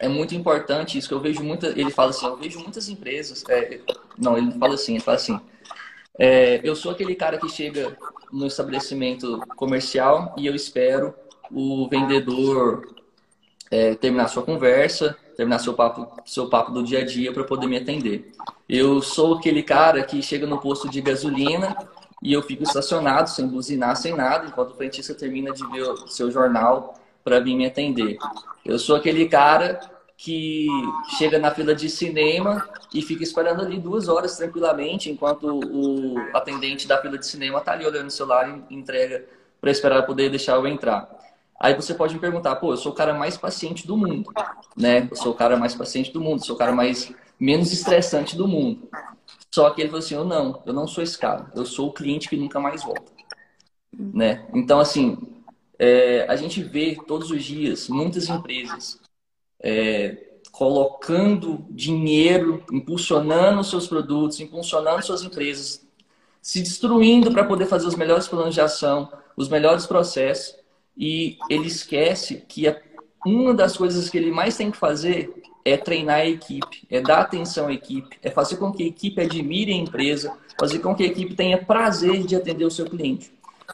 é 0.00 0.08
muito 0.08 0.34
importante 0.34 0.98
isso, 0.98 1.08
que 1.08 1.14
eu 1.14 1.20
vejo 1.20 1.42
muita. 1.42 1.68
Ele 1.68 1.90
fala 1.90 2.10
assim, 2.10 2.26
eu 2.26 2.36
vejo 2.36 2.60
muitas 2.60 2.88
empresas. 2.88 3.44
É, 3.48 3.80
não, 4.18 4.36
ele 4.36 4.52
fala 4.52 4.74
assim, 4.74 4.94
ele 4.94 5.02
fala 5.02 5.16
assim. 5.16 5.40
É, 6.18 6.60
eu 6.64 6.74
sou 6.74 6.92
aquele 6.92 7.14
cara 7.14 7.38
que 7.38 7.48
chega 7.48 7.96
no 8.32 8.46
estabelecimento 8.46 9.38
comercial 9.54 10.34
e 10.38 10.46
eu 10.46 10.54
espero 10.54 11.14
o 11.50 11.88
vendedor 11.88 12.94
é, 13.70 13.94
terminar 13.94 14.28
sua 14.28 14.42
conversa, 14.42 15.16
terminar 15.36 15.58
seu 15.58 15.74
papo, 15.74 16.08
seu 16.24 16.48
papo 16.48 16.72
do 16.72 16.82
dia 16.82 17.00
a 17.00 17.04
dia 17.04 17.32
para 17.32 17.44
poder 17.44 17.66
me 17.66 17.76
atender. 17.76 18.32
Eu 18.68 19.02
sou 19.02 19.34
aquele 19.34 19.62
cara 19.62 20.02
que 20.02 20.22
chega 20.22 20.46
no 20.46 20.58
posto 20.58 20.88
de 20.88 21.00
gasolina 21.00 21.76
e 22.22 22.32
eu 22.32 22.42
fico 22.42 22.62
estacionado, 22.62 23.28
sem 23.28 23.46
buzinar, 23.46 23.94
sem 23.96 24.14
nada, 24.14 24.46
enquanto 24.46 24.70
o 24.70 24.74
frentista 24.74 25.14
termina 25.14 25.52
de 25.52 25.64
ver 25.70 25.82
o 25.82 26.08
seu 26.08 26.30
jornal 26.30 26.94
para 27.22 27.38
vir 27.40 27.54
me 27.54 27.66
atender. 27.66 28.16
Eu 28.64 28.78
sou 28.78 28.96
aquele 28.96 29.28
cara 29.28 29.78
que 30.16 30.66
chega 31.18 31.38
na 31.38 31.50
fila 31.50 31.74
de 31.74 31.90
cinema 31.90 32.66
e 32.94 33.02
fica 33.02 33.22
esperando 33.22 33.60
ali 33.60 33.78
duas 33.78 34.08
horas 34.08 34.36
tranquilamente, 34.36 35.10
enquanto 35.10 35.60
o 35.62 36.14
atendente 36.34 36.88
da 36.88 37.00
fila 37.00 37.18
de 37.18 37.26
cinema 37.26 37.58
está 37.58 37.72
ali 37.72 37.84
olhando 37.84 38.06
o 38.06 38.10
celular 38.10 38.58
e 38.70 38.74
entrega 38.74 39.26
para 39.60 39.70
esperar 39.70 40.02
poder 40.06 40.30
deixar 40.30 40.54
eu 40.54 40.66
entrar. 40.66 41.08
Aí 41.60 41.74
você 41.74 41.94
pode 41.94 42.14
me 42.14 42.20
perguntar, 42.20 42.56
pô, 42.56 42.72
eu 42.72 42.76
sou 42.76 42.92
o 42.92 42.94
cara 42.94 43.14
mais 43.14 43.36
paciente 43.36 43.86
do 43.86 43.96
mundo, 43.96 44.30
né? 44.76 45.08
Eu 45.10 45.16
sou 45.16 45.32
o 45.32 45.34
cara 45.34 45.56
mais 45.56 45.74
paciente 45.74 46.12
do 46.12 46.20
mundo, 46.20 46.44
sou 46.44 46.54
o 46.54 46.58
cara 46.58 46.72
mais 46.72 47.12
menos 47.40 47.72
estressante 47.72 48.36
do 48.36 48.46
mundo. 48.46 48.88
Só 49.50 49.70
que 49.70 49.80
ele 49.80 49.88
falou 49.88 50.04
assim, 50.04 50.14
eu 50.14 50.24
não, 50.24 50.62
eu 50.66 50.72
não 50.72 50.86
sou 50.86 51.02
esse 51.02 51.18
cara, 51.18 51.50
eu 51.54 51.64
sou 51.64 51.88
o 51.88 51.92
cliente 51.92 52.28
que 52.28 52.36
nunca 52.36 52.60
mais 52.60 52.82
volta, 52.82 53.10
né? 53.90 54.46
Então 54.54 54.78
assim, 54.78 55.16
é, 55.78 56.26
a 56.28 56.36
gente 56.36 56.62
vê 56.62 56.96
todos 57.06 57.30
os 57.30 57.42
dias 57.42 57.88
muitas 57.88 58.28
empresas 58.28 59.00
é, 59.62 60.26
colocando 60.50 61.66
dinheiro, 61.70 62.62
impulsionando 62.72 63.62
seus 63.64 63.86
produtos, 63.86 64.40
impulsionando 64.40 65.04
suas 65.04 65.22
empresas, 65.22 65.86
se 66.40 66.60
destruindo 66.60 67.30
para 67.32 67.44
poder 67.44 67.66
fazer 67.66 67.86
os 67.86 67.94
melhores 67.94 68.28
planos 68.28 68.54
de 68.54 68.60
ação, 68.60 69.10
os 69.36 69.48
melhores 69.48 69.86
processos, 69.86 70.54
e 70.96 71.36
ele 71.50 71.66
esquece 71.66 72.44
que 72.48 72.74
uma 73.24 73.52
das 73.52 73.76
coisas 73.76 74.08
que 74.08 74.16
ele 74.16 74.30
mais 74.30 74.56
tem 74.56 74.70
que 74.70 74.76
fazer 74.76 75.32
é 75.64 75.76
treinar 75.76 76.20
a 76.20 76.26
equipe, 76.26 76.86
é 76.88 77.00
dar 77.00 77.20
atenção 77.20 77.66
à 77.66 77.72
equipe, 77.72 78.16
é 78.22 78.30
fazer 78.30 78.56
com 78.56 78.72
que 78.72 78.84
a 78.84 78.86
equipe 78.86 79.20
admire 79.20 79.72
a 79.72 79.76
empresa, 79.76 80.36
fazer 80.58 80.78
com 80.78 80.94
que 80.94 81.02
a 81.02 81.06
equipe 81.06 81.34
tenha 81.34 81.58
prazer 81.58 82.24
de 82.24 82.36
atender 82.36 82.64
o 82.64 82.70
seu 82.70 82.86
cliente. 82.86 83.32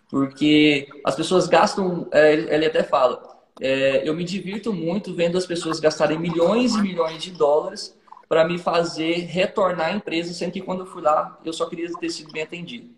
Porque 0.08 0.88
as 1.04 1.14
pessoas 1.14 1.46
gastam, 1.46 2.08
é, 2.10 2.32
ele 2.32 2.64
até 2.64 2.82
fala, 2.82 3.22
é, 3.60 4.08
eu 4.08 4.14
me 4.14 4.24
divirto 4.24 4.72
muito 4.72 5.14
vendo 5.14 5.36
as 5.36 5.46
pessoas 5.46 5.78
gastarem 5.78 6.18
milhões 6.18 6.74
e 6.74 6.80
milhões 6.80 7.22
de 7.22 7.30
dólares 7.30 7.94
para 8.26 8.48
me 8.48 8.56
fazer 8.56 9.26
retornar 9.26 9.88
à 9.88 9.92
empresa, 9.92 10.32
sendo 10.32 10.52
que 10.52 10.62
quando 10.62 10.80
eu 10.80 10.86
fui 10.86 11.02
lá, 11.02 11.38
eu 11.44 11.52
só 11.52 11.66
queria 11.66 11.92
ter 11.92 12.08
sido 12.08 12.32
bem 12.32 12.42
atendido. 12.42 12.88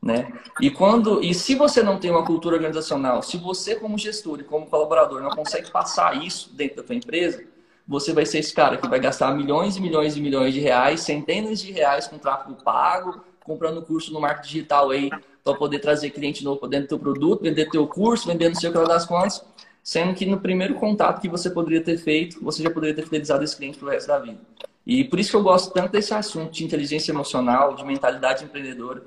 Né? 0.00 0.32
E 0.60 0.70
quando 0.70 1.22
e 1.22 1.34
se 1.34 1.56
você 1.56 1.82
não 1.82 1.98
tem 1.98 2.10
uma 2.10 2.24
cultura 2.24 2.54
organizacional, 2.54 3.22
se 3.22 3.36
você 3.36 3.74
como 3.74 3.98
gestor 3.98 4.40
e 4.40 4.44
como 4.44 4.66
colaborador 4.66 5.20
não 5.20 5.30
consegue 5.30 5.70
passar 5.70 6.24
isso 6.24 6.54
dentro 6.54 6.76
da 6.76 6.82
tua 6.84 6.94
empresa, 6.94 7.42
você 7.86 8.12
vai 8.12 8.24
ser 8.24 8.38
esse 8.38 8.54
cara 8.54 8.76
que 8.76 8.86
vai 8.86 9.00
gastar 9.00 9.34
milhões 9.34 9.76
e 9.76 9.80
milhões 9.80 10.16
e 10.16 10.20
milhões 10.20 10.54
de 10.54 10.60
reais, 10.60 11.00
centenas 11.00 11.60
de 11.60 11.72
reais 11.72 12.06
com 12.06 12.18
tráfego 12.18 12.62
pago, 12.62 13.24
comprando 13.42 13.82
curso 13.82 14.12
no 14.12 14.20
marketing 14.20 14.48
digital 14.48 14.90
aí 14.90 15.10
para 15.42 15.54
poder 15.54 15.78
trazer 15.78 16.10
cliente 16.10 16.44
novo 16.44 16.68
dentro 16.68 16.86
do 16.86 16.88
teu 16.90 16.98
produto, 16.98 17.42
vender 17.42 17.70
teu 17.70 17.86
curso, 17.86 18.28
vender 18.28 18.50
no 18.50 18.56
seu 18.56 18.70
que 18.70 18.78
das 18.84 19.06
contas, 19.06 19.42
sendo 19.82 20.14
que 20.14 20.26
no 20.26 20.38
primeiro 20.38 20.74
contato 20.74 21.20
que 21.20 21.28
você 21.28 21.48
poderia 21.48 21.82
ter 21.82 21.96
feito, 21.96 22.44
você 22.44 22.62
já 22.62 22.70
poderia 22.70 22.94
ter 22.94 23.04
fidelizado 23.04 23.42
esse 23.42 23.56
cliente 23.56 23.78
para 23.78 23.88
o 23.88 23.90
resto 23.90 24.06
da 24.06 24.18
vida. 24.18 24.38
E 24.86 25.02
por 25.04 25.18
isso 25.18 25.30
que 25.30 25.36
eu 25.36 25.42
gosto 25.42 25.72
tanto 25.72 25.92
desse 25.92 26.12
assunto 26.12 26.52
de 26.52 26.64
inteligência 26.64 27.10
emocional, 27.10 27.74
de 27.74 27.84
mentalidade 27.84 28.44
empreendedora, 28.44 29.02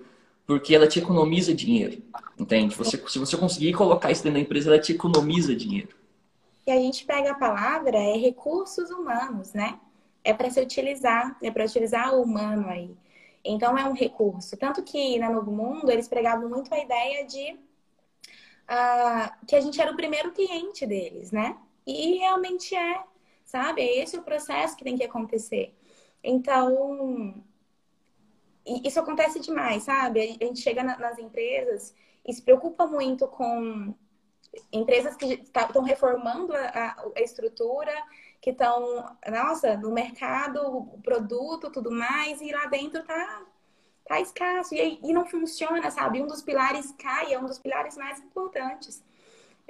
porque 0.46 0.76
ela 0.76 0.88
te 0.88 1.00
economiza 1.00 1.54
dinheiro, 1.54 2.02
entende? 2.38 2.76
Você, 2.76 2.98
se 3.08 3.20
você 3.20 3.38
conseguir 3.38 3.74
colocar 3.74 4.12
isso 4.12 4.24
dentro 4.24 4.40
da 4.40 4.44
empresa, 4.44 4.70
ela 4.70 4.80
te 4.80 4.94
economiza 4.94 5.56
dinheiro. 5.56 5.96
E 6.66 6.72
a 6.72 6.76
gente 6.76 7.06
pega 7.06 7.32
a 7.32 7.36
palavra 7.36 7.98
é 7.98 8.18
recursos 8.18 8.90
humanos, 8.92 9.54
né? 9.54 9.80
É 10.24 10.34
para 10.34 10.50
se 10.50 10.62
utilizar, 10.62 11.38
é 11.42 11.50
para 11.50 11.66
utilizar 11.66 12.14
o 12.14 12.22
humano 12.22 12.70
aí. 12.70 12.96
Então 13.44 13.78
é 13.78 13.86
um 13.86 13.94
recurso. 13.94 14.56
Tanto 14.56 14.84
que 14.84 15.18
na 15.18 15.30
Novo 15.30 15.52
Mundo 15.52 15.90
eles 15.92 16.08
pregavam 16.08 16.48
muito 16.48 16.74
a 16.74 16.80
ideia 16.80 17.26
de 17.26 17.54
uh, 18.72 19.46
que 19.48 19.56
a 19.56 19.62
gente 19.62 19.82
era 19.82 19.92
o 19.92 19.96
primeiro 19.96 20.32
cliente 20.32 20.86
deles, 20.86 21.32
né? 21.32 21.58
E 21.86 22.18
realmente 22.20 22.76
é, 22.76 23.04
sabe? 23.44 23.82
É 23.82 24.04
esse 24.04 24.18
o 24.18 24.22
processo 24.22 24.78
que 24.78 24.84
tem 24.84 24.96
que 24.96 25.04
acontecer. 25.04 25.74
Então, 26.24 27.44
isso 28.66 29.00
acontece 29.00 29.40
demais, 29.40 29.84
sabe? 29.84 30.38
A 30.40 30.46
gente 30.46 30.60
chega 30.60 30.84
nas 30.84 31.18
empresas 31.18 31.94
e 32.26 32.34
se 32.34 32.42
preocupa 32.42 32.86
muito 32.86 33.28
com 33.28 33.94
empresas 34.72 35.16
que 35.16 35.44
estão 35.44 35.84
reformando 35.84 36.54
a, 36.54 36.96
a, 37.16 37.22
estrutura, 37.22 37.94
que 38.40 38.52
estão, 38.52 39.16
nossa, 39.30 39.78
no 39.78 39.92
mercado, 39.92 40.60
o 40.62 41.02
produto, 41.02 41.72
tudo 41.72 41.92
mais, 41.92 42.42
e 42.42 42.52
lá 42.52 42.66
dentro 42.66 43.04
tá, 43.04 43.44
tá 44.06 44.20
escasso. 44.20 44.76
E, 44.76 45.00
e 45.02 45.14
não 45.14 45.26
funciona, 45.26 45.90
sabe? 45.90 46.22
Um 46.22 46.28
dos 46.28 46.42
pilares 46.42 46.94
cai, 47.00 47.34
é 47.34 47.40
um 47.40 47.46
dos 47.46 47.60
pilares 47.60 47.98
mais 47.98 48.20
importantes. 48.20 49.04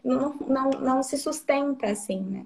Não, 0.03 0.33
não, 0.33 0.69
não 0.71 1.03
se 1.03 1.17
sustenta 1.17 1.87
assim, 1.87 2.21
né? 2.21 2.45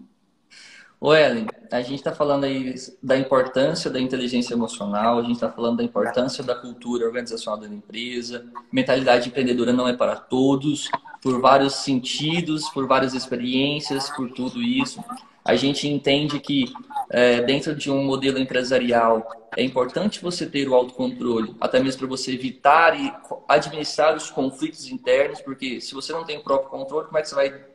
O 0.99 1.13
Ellen, 1.13 1.47
a 1.71 1.81
gente 1.81 1.95
está 1.95 2.13
falando 2.13 2.45
aí 2.45 2.73
da 3.03 3.17
importância 3.17 3.91
da 3.91 3.99
inteligência 3.99 4.53
emocional, 4.53 5.19
a 5.19 5.21
gente 5.21 5.33
está 5.33 5.51
falando 5.51 5.77
da 5.77 5.83
importância 5.83 6.43
da 6.43 6.55
cultura 6.55 7.05
organizacional 7.05 7.59
da 7.59 7.67
empresa, 7.67 8.45
mentalidade 8.71 9.27
empreendedora 9.27 9.73
não 9.73 9.87
é 9.87 9.93
para 9.93 10.15
todos, 10.15 10.89
por 11.21 11.39
vários 11.41 11.75
sentidos, 11.75 12.69
por 12.69 12.87
várias 12.87 13.13
experiências, 13.13 14.09
por 14.09 14.31
tudo 14.31 14.61
isso. 14.61 15.03
A 15.43 15.55
gente 15.55 15.87
entende 15.87 16.39
que 16.39 16.73
é, 17.09 17.41
dentro 17.41 17.75
de 17.75 17.91
um 17.91 18.03
modelo 18.03 18.39
empresarial 18.39 19.29
é 19.55 19.63
importante 19.63 20.21
você 20.21 20.45
ter 20.45 20.67
o 20.67 20.73
autocontrole, 20.73 21.55
até 21.61 21.79
mesmo 21.79 21.99
para 21.99 22.07
você 22.07 22.33
evitar 22.33 22.99
e 22.99 23.13
administrar 23.47 24.15
os 24.15 24.31
conflitos 24.31 24.87
internos, 24.89 25.41
porque 25.41 25.79
se 25.81 25.93
você 25.93 26.11
não 26.13 26.23
tem 26.23 26.37
o 26.37 26.43
próprio 26.43 26.69
controle, 26.69 27.05
como 27.05 27.17
é 27.17 27.21
que 27.21 27.29
você 27.29 27.35
vai 27.35 27.65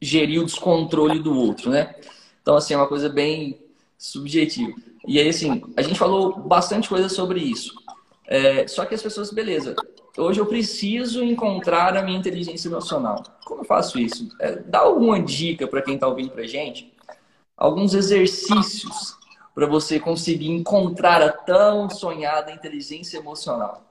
gerir 0.00 0.40
o 0.40 0.44
descontrole 0.44 1.18
do 1.18 1.34
outro, 1.34 1.70
né? 1.70 1.94
Então, 2.42 2.56
assim, 2.56 2.74
é 2.74 2.76
uma 2.76 2.88
coisa 2.88 3.08
bem 3.08 3.58
subjetiva. 3.98 4.72
E 5.06 5.18
aí, 5.18 5.28
assim, 5.28 5.62
a 5.76 5.82
gente 5.82 5.98
falou 5.98 6.38
bastante 6.38 6.88
coisa 6.88 7.08
sobre 7.08 7.40
isso. 7.40 7.74
É, 8.26 8.66
só 8.66 8.84
que 8.84 8.94
as 8.94 9.02
pessoas, 9.02 9.30
beleza, 9.30 9.74
hoje 10.16 10.40
eu 10.40 10.46
preciso 10.46 11.22
encontrar 11.22 11.96
a 11.96 12.02
minha 12.02 12.18
inteligência 12.18 12.68
emocional. 12.68 13.22
Como 13.44 13.62
eu 13.62 13.64
faço 13.64 13.98
isso? 13.98 14.28
É, 14.40 14.56
dá 14.56 14.80
alguma 14.80 15.20
dica 15.20 15.66
para 15.66 15.82
quem 15.82 15.94
está 15.94 16.06
ouvindo 16.06 16.30
para 16.30 16.46
gente? 16.46 16.92
Alguns 17.56 17.92
exercícios 17.92 19.18
para 19.54 19.66
você 19.66 19.98
conseguir 19.98 20.50
encontrar 20.50 21.20
a 21.22 21.32
tão 21.32 21.90
sonhada 21.90 22.52
inteligência 22.52 23.18
emocional. 23.18 23.84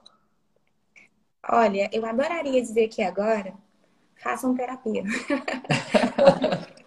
Olha, 1.48 1.88
eu 1.92 2.04
adoraria 2.04 2.60
dizer 2.60 2.86
aqui 2.86 3.02
agora, 3.02 3.52
façam 4.16 4.54
terapia. 4.54 5.04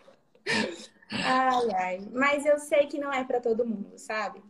Ai, 1.21 1.71
ai. 1.75 1.99
Mas 2.11 2.45
eu 2.45 2.57
sei 2.59 2.87
que 2.87 2.99
não 2.99 3.11
é 3.11 3.23
para 3.23 3.39
todo 3.39 3.65
mundo, 3.65 3.97
sabe? 3.97 4.41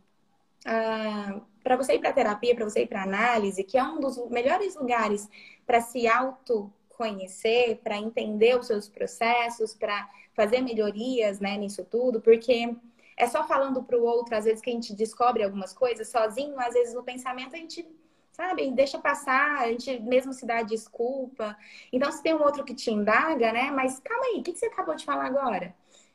Ah, 0.66 1.40
para 1.62 1.76
você 1.76 1.94
ir 1.94 2.00
para 2.00 2.12
terapia, 2.12 2.54
para 2.54 2.64
você 2.64 2.82
ir 2.82 2.88
para 2.88 3.02
análise, 3.02 3.64
que 3.64 3.78
é 3.78 3.84
um 3.84 4.00
dos 4.00 4.18
melhores 4.30 4.76
lugares 4.76 5.28
para 5.66 5.80
se 5.80 6.08
autoconhecer, 6.08 7.78
para 7.82 7.98
entender 7.98 8.58
os 8.58 8.66
seus 8.66 8.88
processos, 8.88 9.74
para 9.74 10.08
fazer 10.34 10.60
melhorias 10.62 11.40
né, 11.40 11.56
nisso 11.58 11.84
tudo, 11.84 12.20
porque 12.20 12.76
é 13.16 13.26
só 13.28 13.46
falando 13.46 13.82
para 13.84 13.98
o 13.98 14.04
outro, 14.04 14.36
às 14.36 14.44
vezes, 14.44 14.60
que 14.62 14.70
a 14.70 14.72
gente 14.72 14.94
descobre 14.94 15.42
algumas 15.44 15.72
coisas 15.72 16.08
sozinho, 16.08 16.58
às 16.60 16.74
vezes 16.74 16.94
no 16.94 17.04
pensamento 17.04 17.54
a 17.54 17.58
gente, 17.58 17.86
sabe, 18.32 18.70
deixa 18.72 18.98
passar, 18.98 19.60
a 19.60 19.68
gente 19.68 20.00
mesmo 20.00 20.32
se 20.32 20.46
dá 20.46 20.62
desculpa. 20.62 21.56
Então, 21.92 22.10
se 22.12 22.22
tem 22.22 22.34
um 22.34 22.42
outro 22.42 22.64
que 22.64 22.74
te 22.74 22.90
indaga, 22.90 23.52
né, 23.52 23.70
mas 23.70 24.00
calma 24.00 24.26
aí, 24.26 24.40
o 24.40 24.42
que 24.42 24.54
você 24.56 24.66
acabou 24.66 24.94
de 24.96 25.04
falar 25.04 25.26
agora? 25.26 25.74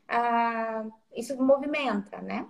Ah, 0.09 0.85
isso 1.15 1.41
movimenta, 1.41 2.19
né? 2.21 2.47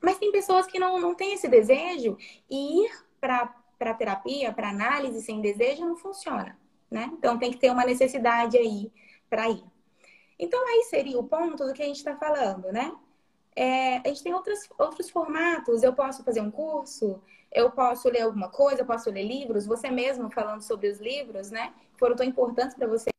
Mas 0.00 0.18
tem 0.18 0.32
pessoas 0.32 0.66
que 0.66 0.78
não, 0.78 0.98
não 0.98 1.14
têm 1.14 1.34
esse 1.34 1.46
desejo 1.46 2.16
e 2.50 2.84
ir 2.84 2.90
para 3.20 3.94
terapia, 3.96 4.52
para 4.52 4.70
análise 4.70 5.22
sem 5.22 5.40
desejo 5.40 5.84
não 5.84 5.96
funciona, 5.96 6.58
né? 6.90 7.10
Então 7.12 7.38
tem 7.38 7.50
que 7.52 7.58
ter 7.58 7.70
uma 7.70 7.84
necessidade 7.84 8.56
aí 8.56 8.90
para 9.28 9.48
ir. 9.48 9.64
Então 10.38 10.60
aí 10.66 10.84
seria 10.84 11.18
o 11.18 11.24
ponto 11.24 11.64
do 11.64 11.72
que 11.72 11.82
a 11.82 11.86
gente 11.86 11.98
está 11.98 12.16
falando, 12.16 12.72
né? 12.72 12.92
É, 13.54 13.98
a 13.98 14.08
gente 14.08 14.22
tem 14.22 14.34
outros, 14.34 14.60
outros 14.78 15.10
formatos. 15.10 15.82
Eu 15.82 15.92
posso 15.92 16.24
fazer 16.24 16.40
um 16.40 16.50
curso, 16.50 17.22
eu 17.52 17.70
posso 17.70 18.08
ler 18.08 18.22
alguma 18.22 18.48
coisa, 18.48 18.80
eu 18.80 18.86
posso 18.86 19.10
ler 19.10 19.24
livros. 19.24 19.66
Você 19.66 19.90
mesmo 19.90 20.30
falando 20.30 20.62
sobre 20.62 20.88
os 20.88 20.98
livros, 20.98 21.50
né? 21.50 21.72
Foram 21.96 22.16
tão 22.16 22.26
importantes 22.26 22.74
para 22.74 22.86
você 22.88 23.12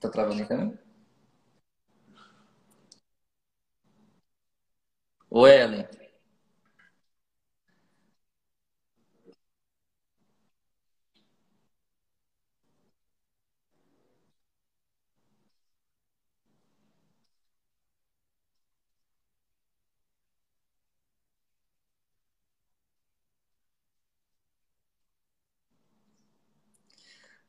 Tá 0.00 0.08
travando 0.10 0.42
a 0.42 0.46
câmera? 0.46 0.87
O 5.30 5.46
Ellen. 5.46 5.86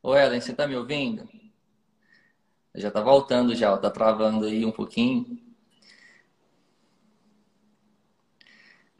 O 0.03 0.13
Ellen, 0.13 0.41
você 0.41 0.51
está 0.51 0.67
me 0.67 0.75
ouvindo? 0.75 1.25
Já 2.73 2.87
está 2.87 2.99
voltando 3.01 3.53
já, 3.55 3.75
está 3.75 3.91
travando 3.91 4.45
aí 4.47 4.65
um 4.65 4.71
pouquinho. 4.71 5.37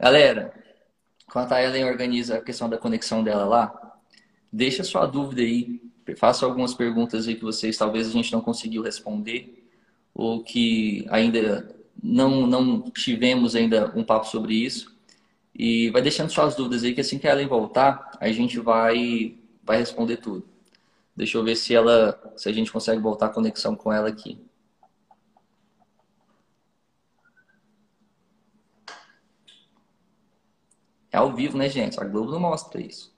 Galera, 0.00 0.50
enquanto 1.28 1.52
a 1.52 1.62
Ellen 1.62 1.84
organiza 1.84 2.38
a 2.38 2.40
questão 2.40 2.70
da 2.70 2.78
conexão 2.78 3.22
dela 3.22 3.44
lá, 3.44 3.98
deixa 4.50 4.82
sua 4.82 5.04
dúvida 5.04 5.42
aí, 5.42 5.78
faça 6.16 6.46
algumas 6.46 6.72
perguntas 6.72 7.28
aí 7.28 7.34
que 7.34 7.42
vocês 7.42 7.76
talvez 7.76 8.08
a 8.08 8.10
gente 8.10 8.32
não 8.32 8.40
conseguiu 8.40 8.82
responder 8.82 9.68
ou 10.14 10.42
que 10.42 11.04
ainda 11.10 11.76
não, 12.02 12.46
não 12.46 12.80
tivemos 12.90 13.54
ainda 13.54 13.92
um 13.94 14.02
papo 14.02 14.26
sobre 14.26 14.54
isso. 14.54 14.98
E 15.54 15.90
vai 15.90 16.00
deixando 16.00 16.30
suas 16.30 16.54
dúvidas 16.54 16.82
aí 16.82 16.94
que 16.94 17.02
assim 17.02 17.18
que 17.18 17.28
a 17.28 17.32
Ellen 17.32 17.46
voltar, 17.46 18.12
a 18.18 18.32
gente 18.32 18.58
vai, 18.58 19.36
vai 19.62 19.76
responder 19.76 20.16
tudo. 20.16 20.48
Deixa 21.14 21.36
eu 21.36 21.44
ver 21.44 21.56
se 21.56 21.74
ela, 21.74 22.18
se 22.36 22.48
a 22.48 22.52
gente 22.52 22.72
consegue 22.72 23.02
voltar 23.02 23.26
a 23.26 23.30
conexão 23.30 23.76
com 23.76 23.92
ela 23.92 24.08
aqui. 24.08 24.40
É 31.12 31.16
ao 31.18 31.32
vivo, 31.34 31.58
né, 31.58 31.68
gente? 31.68 32.00
A 32.00 32.04
Globo 32.04 32.30
não 32.30 32.40
mostra 32.40 32.80
isso. 32.80 33.14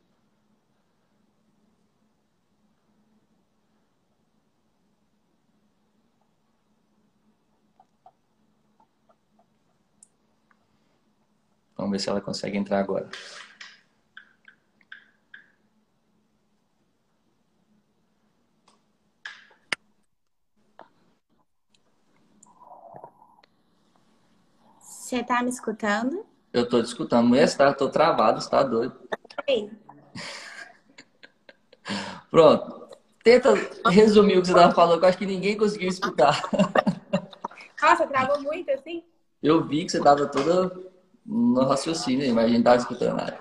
Vamos 11.76 11.92
ver 11.92 11.98
se 11.98 12.08
ela 12.08 12.20
consegue 12.20 12.56
entrar 12.56 12.78
agora. 12.78 13.10
Você 24.80 25.22
tá 25.22 25.42
me 25.42 25.50
escutando? 25.50 26.31
Eu 26.52 26.68
tô 26.68 26.82
te 26.82 26.86
escutando. 26.86 27.28
Mulher, 27.28 27.44
está, 27.44 27.72
tô 27.72 27.88
travado, 27.88 28.38
está 28.38 28.62
doido. 28.62 28.94
Ei. 29.46 29.70
Pronto. 32.30 32.82
Tenta 33.24 33.54
resumir 33.88 34.36
o 34.36 34.40
que 34.40 34.48
você 34.48 34.52
estava 34.52 34.74
falando, 34.74 34.98
que 34.98 35.04
eu 35.04 35.08
acho 35.08 35.18
que 35.18 35.26
ninguém 35.26 35.56
conseguiu 35.56 35.88
escutar. 35.88 36.42
Nossa, 37.80 38.06
travou 38.06 38.42
muito 38.42 38.70
assim? 38.70 39.04
Eu 39.42 39.64
vi 39.64 39.84
que 39.84 39.92
você 39.92 39.98
estava 39.98 40.26
toda 40.26 40.76
no 41.24 41.64
raciocínio, 41.64 42.34
mas 42.34 42.44
a 42.44 42.48
gente 42.48 42.58
estava 42.58 42.76
escutando 42.76 43.16
nada. 43.16 43.40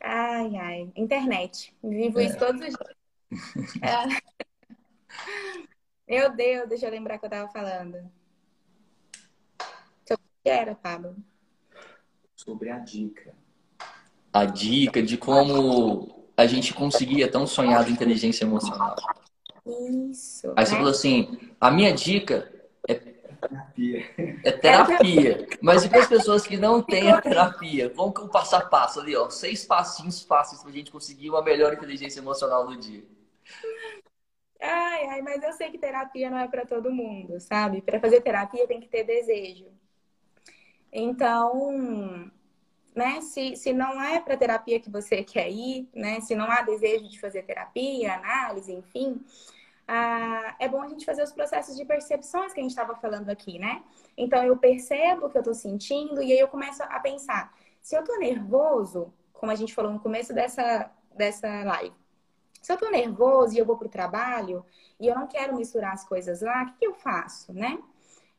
Ai, 0.00 0.56
ai. 0.56 0.92
Internet. 0.96 1.74
Vivo 1.82 2.20
é. 2.20 2.24
isso 2.24 2.38
todos 2.38 2.60
os 2.60 2.66
dias. 2.66 2.94
É. 3.82 4.06
Meu 6.06 6.30
Deus, 6.34 6.68
deixa 6.68 6.86
eu 6.86 6.90
lembrar 6.90 7.18
que 7.18 7.24
eu 7.24 7.28
estava 7.28 7.50
falando 7.50 7.98
era, 10.44 10.74
Pablo? 10.74 11.16
Sobre 12.36 12.70
a 12.70 12.78
dica. 12.78 13.34
A 14.32 14.44
dica 14.44 15.02
de 15.02 15.16
como 15.16 16.28
a 16.36 16.46
gente 16.46 16.74
conseguia 16.74 17.30
tão 17.30 17.46
sonhado 17.46 17.90
inteligência 17.90 18.44
emocional. 18.44 18.96
Isso. 20.10 20.52
Aí 20.56 20.66
você 20.66 20.72
né? 20.72 20.78
falou 20.78 20.90
assim: 20.90 21.38
a 21.60 21.70
minha 21.70 21.92
dica 21.92 22.52
é 22.86 22.94
terapia. 22.94 24.04
É 24.44 24.52
terapia. 24.52 25.46
Mas 25.62 25.84
e 25.84 25.88
para 25.88 26.00
as 26.00 26.08
pessoas 26.08 26.46
que 26.46 26.56
não 26.56 26.82
têm 26.82 27.10
a 27.10 27.20
terapia? 27.20 27.92
Vamos 27.94 28.14
com 28.14 28.26
o 28.26 28.28
passo 28.28 28.56
a 28.56 28.60
passo 28.60 29.00
ali, 29.00 29.16
ó. 29.16 29.30
Seis 29.30 29.64
passinhos 29.64 30.22
fáceis 30.22 30.60
para 30.60 30.70
a 30.70 30.74
gente 30.74 30.90
conseguir 30.90 31.30
uma 31.30 31.42
melhor 31.42 31.72
inteligência 31.72 32.20
emocional 32.20 32.68
no 32.68 32.76
dia. 32.76 33.04
Ai, 34.60 35.06
ai, 35.06 35.22
mas 35.22 35.42
eu 35.42 35.52
sei 35.52 35.70
que 35.70 35.78
terapia 35.78 36.30
não 36.30 36.38
é 36.38 36.48
para 36.48 36.64
todo 36.64 36.90
mundo, 36.90 37.38
sabe? 37.38 37.82
Para 37.82 38.00
fazer 38.00 38.22
terapia 38.22 38.66
tem 38.66 38.80
que 38.80 38.88
ter 38.88 39.04
desejo. 39.04 39.66
Então, 40.96 42.30
né, 42.94 43.20
se, 43.20 43.56
se 43.56 43.72
não 43.72 44.00
é 44.00 44.20
para 44.20 44.36
terapia 44.36 44.78
que 44.78 44.88
você 44.88 45.24
quer 45.24 45.50
ir, 45.50 45.88
né, 45.92 46.20
se 46.20 46.36
não 46.36 46.48
há 46.48 46.62
desejo 46.62 47.08
de 47.08 47.18
fazer 47.18 47.42
terapia, 47.42 48.14
análise, 48.14 48.72
enfim, 48.72 49.20
ah, 49.88 50.54
é 50.60 50.68
bom 50.68 50.80
a 50.80 50.86
gente 50.86 51.04
fazer 51.04 51.24
os 51.24 51.32
processos 51.32 51.76
de 51.76 51.84
percepções 51.84 52.52
que 52.52 52.60
a 52.60 52.62
gente 52.62 52.70
estava 52.70 52.94
falando 52.94 53.28
aqui, 53.28 53.58
né? 53.58 53.82
Então, 54.16 54.44
eu 54.44 54.56
percebo 54.56 55.26
o 55.26 55.30
que 55.30 55.36
eu 55.36 55.40
estou 55.40 55.52
sentindo 55.52 56.22
e 56.22 56.32
aí 56.32 56.38
eu 56.38 56.46
começo 56.46 56.80
a 56.84 57.00
pensar, 57.00 57.52
se 57.82 57.96
eu 57.96 58.00
estou 58.00 58.16
nervoso, 58.20 59.12
como 59.32 59.50
a 59.50 59.56
gente 59.56 59.74
falou 59.74 59.92
no 59.92 59.98
começo 59.98 60.32
dessa, 60.32 60.90
dessa 61.12 61.64
live, 61.64 61.94
se 62.62 62.70
eu 62.70 62.74
estou 62.74 62.90
nervoso 62.90 63.54
e 63.54 63.58
eu 63.58 63.66
vou 63.66 63.76
para 63.76 63.88
o 63.88 63.90
trabalho 63.90 64.64
e 65.00 65.08
eu 65.08 65.14
não 65.16 65.26
quero 65.26 65.56
misturar 65.56 65.92
as 65.92 66.04
coisas 66.04 66.40
lá, 66.40 66.62
o 66.62 66.66
que, 66.66 66.78
que 66.78 66.86
eu 66.86 66.94
faço, 66.94 67.52
né? 67.52 67.78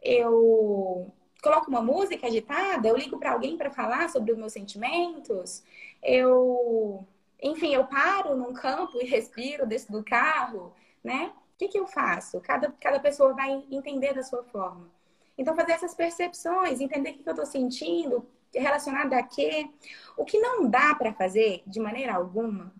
Eu 0.01 1.13
coloco 1.45 1.69
uma 1.69 1.81
música 1.81 2.25
agitada, 2.25 2.87
eu 2.87 2.97
ligo 2.97 3.19
para 3.19 3.31
alguém 3.31 3.55
para 3.55 3.69
falar 3.69 4.09
sobre 4.09 4.31
os 4.31 4.37
meus 4.37 4.51
sentimentos, 4.51 5.63
eu, 6.01 7.05
enfim, 7.39 7.71
eu 7.71 7.85
paro 7.85 8.35
num 8.35 8.51
campo 8.51 8.97
e 9.01 9.05
respiro 9.05 9.67
desse 9.67 9.91
do 9.91 10.03
carro, 10.03 10.73
né? 11.03 11.31
O 11.53 11.57
que, 11.57 11.67
que 11.67 11.79
eu 11.79 11.85
faço? 11.85 12.41
Cada, 12.41 12.73
cada 12.81 12.99
pessoa 12.99 13.33
vai 13.33 13.63
entender 13.71 14.13
da 14.13 14.23
sua 14.23 14.43
forma. 14.43 14.89
Então, 15.37 15.55
fazer 15.55 15.73
essas 15.73 15.93
percepções, 15.93 16.81
entender 16.81 17.11
o 17.11 17.13
que, 17.13 17.23
que 17.23 17.29
eu 17.29 17.33
estou 17.33 17.45
sentindo, 17.45 18.27
relacionado 18.53 19.13
a 19.13 19.23
quê. 19.23 19.69
O 20.17 20.25
que 20.25 20.39
não 20.39 20.67
dá 20.67 20.95
para 20.95 21.13
fazer 21.13 21.61
de 21.65 21.79
maneira 21.79 22.15
alguma, 22.15 22.73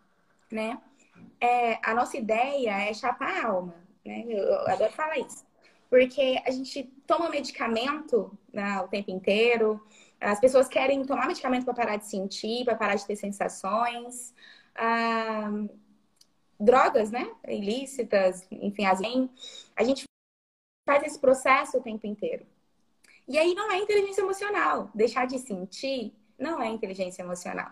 né? 0.52 0.78
É, 1.40 1.80
a 1.88 1.94
nossa 1.94 2.18
ideia 2.18 2.90
é 2.90 2.94
chapar 2.94 3.46
a 3.46 3.48
alma, 3.48 3.76
né? 4.06 4.26
Eu, 4.28 4.44
eu 4.44 4.68
adoro 4.68 4.92
falar 4.92 5.20
isso 5.20 5.45
porque 5.96 6.42
a 6.46 6.52
gente 6.52 6.84
toma 7.08 7.30
medicamento 7.30 8.38
né, 8.52 8.82
o 8.82 8.88
tempo 8.90 9.12
inteiro. 9.12 9.82
As 10.20 10.42
pessoas 10.42 10.68
querem 10.68 11.06
tomar 11.06 11.26
medicamento 11.26 11.64
para 11.64 11.74
parar 11.74 11.96
de 11.96 12.06
sentir, 12.06 12.66
para 12.66 12.76
parar 12.76 12.96
de 12.96 13.06
ter 13.06 13.16
sensações. 13.16 14.34
Ah, 14.76 15.50
drogas, 16.60 17.12
né? 17.12 17.34
Ilícitas, 17.48 18.46
enfim, 18.52 18.86
as 18.86 19.00
a 19.74 19.84
gente 19.86 20.04
faz 20.86 21.02
esse 21.04 21.18
processo 21.18 21.78
o 21.78 21.82
tempo 21.82 22.06
inteiro. 22.06 22.46
E 23.26 23.38
aí 23.38 23.56
não 23.56 23.72
é 23.72 23.78
inteligência 23.78 24.22
emocional. 24.22 24.92
Deixar 24.94 25.26
de 25.26 25.40
sentir 25.40 26.14
não 26.38 26.62
é 26.62 26.68
inteligência 26.68 27.22
emocional. 27.22 27.72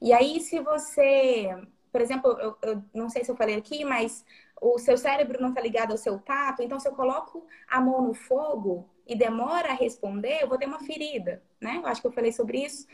E 0.00 0.12
aí, 0.12 0.40
se 0.40 0.60
você, 0.60 1.50
por 1.90 2.00
exemplo, 2.00 2.30
eu, 2.40 2.56
eu 2.62 2.84
não 2.94 3.10
sei 3.10 3.24
se 3.24 3.32
eu 3.32 3.36
falei 3.36 3.56
aqui, 3.56 3.84
mas 3.84 4.24
o 4.60 4.78
seu 4.78 4.96
cérebro 4.96 5.40
não 5.40 5.50
está 5.50 5.60
ligado 5.60 5.92
ao 5.92 5.98
seu 5.98 6.18
tato, 6.18 6.62
então 6.62 6.78
se 6.78 6.88
eu 6.88 6.92
coloco 6.92 7.46
a 7.68 7.80
mão 7.80 8.02
no 8.02 8.14
fogo 8.14 8.88
e 9.06 9.14
demora 9.16 9.70
a 9.70 9.74
responder, 9.74 10.42
eu 10.42 10.48
vou 10.48 10.58
ter 10.58 10.66
uma 10.66 10.80
ferida, 10.80 11.42
né? 11.60 11.76
Eu 11.76 11.86
acho 11.86 12.00
que 12.00 12.06
eu 12.06 12.12
falei 12.12 12.32
sobre 12.32 12.64
isso. 12.64 12.86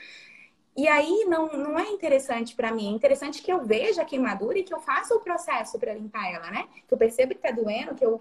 E 0.76 0.88
aí 0.88 1.24
não, 1.28 1.48
não 1.52 1.78
é 1.78 1.88
interessante 1.90 2.54
para 2.54 2.72
mim. 2.72 2.88
É 2.88 2.96
interessante 2.96 3.42
que 3.42 3.52
eu 3.52 3.64
veja 3.64 4.02
a 4.02 4.04
queimadura 4.04 4.58
e 4.58 4.64
que 4.64 4.74
eu 4.74 4.80
faça 4.80 5.14
o 5.14 5.20
processo 5.20 5.78
para 5.78 5.94
limpar 5.94 6.32
ela, 6.32 6.50
né? 6.50 6.68
Que 6.86 6.94
eu 6.94 6.98
perceba 6.98 7.34
que 7.34 7.40
tá 7.40 7.50
doendo, 7.50 7.94
que 7.94 8.04
eu 8.04 8.20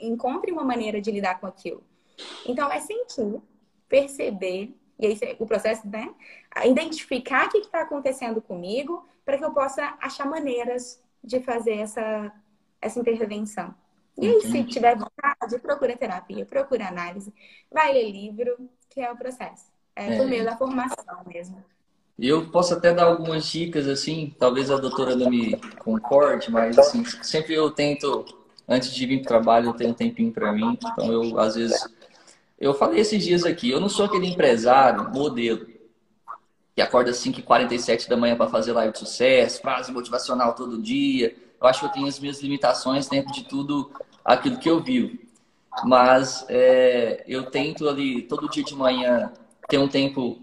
encontre 0.00 0.52
uma 0.52 0.64
maneira 0.64 1.00
de 1.00 1.10
lidar 1.10 1.40
com 1.40 1.46
aquilo. 1.46 1.82
Então 2.46 2.70
é 2.70 2.80
sentir, 2.80 3.40
perceber, 3.88 4.74
e 4.98 5.06
aí 5.06 5.18
o 5.38 5.46
processo, 5.46 5.88
né? 5.88 6.14
Identificar 6.64 7.46
o 7.46 7.50
que 7.50 7.58
está 7.58 7.80
acontecendo 7.80 8.42
comigo 8.42 9.06
para 9.24 9.38
que 9.38 9.44
eu 9.44 9.52
possa 9.52 9.96
achar 10.00 10.26
maneiras 10.26 11.02
de 11.22 11.40
fazer 11.40 11.78
essa 11.78 12.32
essa 12.80 12.98
intervenção. 12.98 13.74
E 14.18 14.26
aí, 14.26 14.40
se 14.42 14.64
tiver 14.64 14.96
vontade, 14.96 15.58
procura 15.62 15.96
terapia, 15.96 16.44
procura 16.44 16.88
análise, 16.88 17.32
vai 17.70 17.92
ler 17.92 18.10
livro, 18.10 18.56
que 18.88 19.00
é 19.00 19.10
o 19.10 19.16
processo. 19.16 19.66
É, 19.96 20.14
é. 20.14 20.16
por 20.16 20.26
meio 20.26 20.44
da 20.44 20.56
formação 20.56 21.22
mesmo. 21.26 21.62
Eu 22.18 22.50
posso 22.50 22.74
até 22.74 22.92
dar 22.92 23.04
algumas 23.04 23.46
dicas, 23.46 23.88
assim, 23.88 24.34
talvez 24.38 24.70
a 24.70 24.76
doutora 24.76 25.16
não 25.16 25.30
me 25.30 25.56
concorde, 25.78 26.50
mas 26.50 26.78
assim, 26.78 27.02
sempre 27.22 27.54
eu 27.54 27.70
tento, 27.70 28.26
antes 28.68 28.92
de 28.92 29.06
vir 29.06 29.22
para 29.22 29.24
o 29.24 29.28
trabalho, 29.28 29.68
eu 29.68 29.72
tenho 29.72 29.90
um 29.90 29.94
tempinho 29.94 30.30
para 30.30 30.52
mim. 30.52 30.78
Então, 30.82 31.10
eu, 31.10 31.38
às 31.38 31.54
vezes, 31.54 31.88
eu 32.58 32.74
falei 32.74 33.00
esses 33.00 33.24
dias 33.24 33.44
aqui, 33.44 33.70
eu 33.70 33.80
não 33.80 33.88
sou 33.88 34.04
aquele 34.04 34.26
empresário, 34.26 35.08
modelo, 35.10 35.66
que 36.74 36.82
acorda 36.82 37.10
às 37.10 37.16
5h47 37.24 38.06
da 38.06 38.18
manhã 38.18 38.36
para 38.36 38.50
fazer 38.50 38.72
live 38.72 38.92
de 38.92 38.98
sucesso, 38.98 39.62
frase 39.62 39.90
motivacional 39.90 40.54
todo 40.54 40.80
dia, 40.80 41.34
eu 41.60 41.68
acho 41.68 41.80
que 41.80 41.86
eu 41.86 41.90
tenho 41.90 42.06
as 42.06 42.18
minhas 42.18 42.40
limitações 42.42 43.08
dentro 43.08 43.32
de 43.32 43.44
tudo 43.44 43.90
aquilo 44.24 44.58
que 44.58 44.70
eu 44.70 44.80
vivo. 44.80 45.18
Mas 45.84 46.44
é, 46.48 47.22
eu 47.26 47.50
tento 47.50 47.88
ali, 47.88 48.22
todo 48.22 48.48
dia 48.48 48.64
de 48.64 48.74
manhã, 48.74 49.32
ter 49.68 49.78
um 49.78 49.88
tempo 49.88 50.38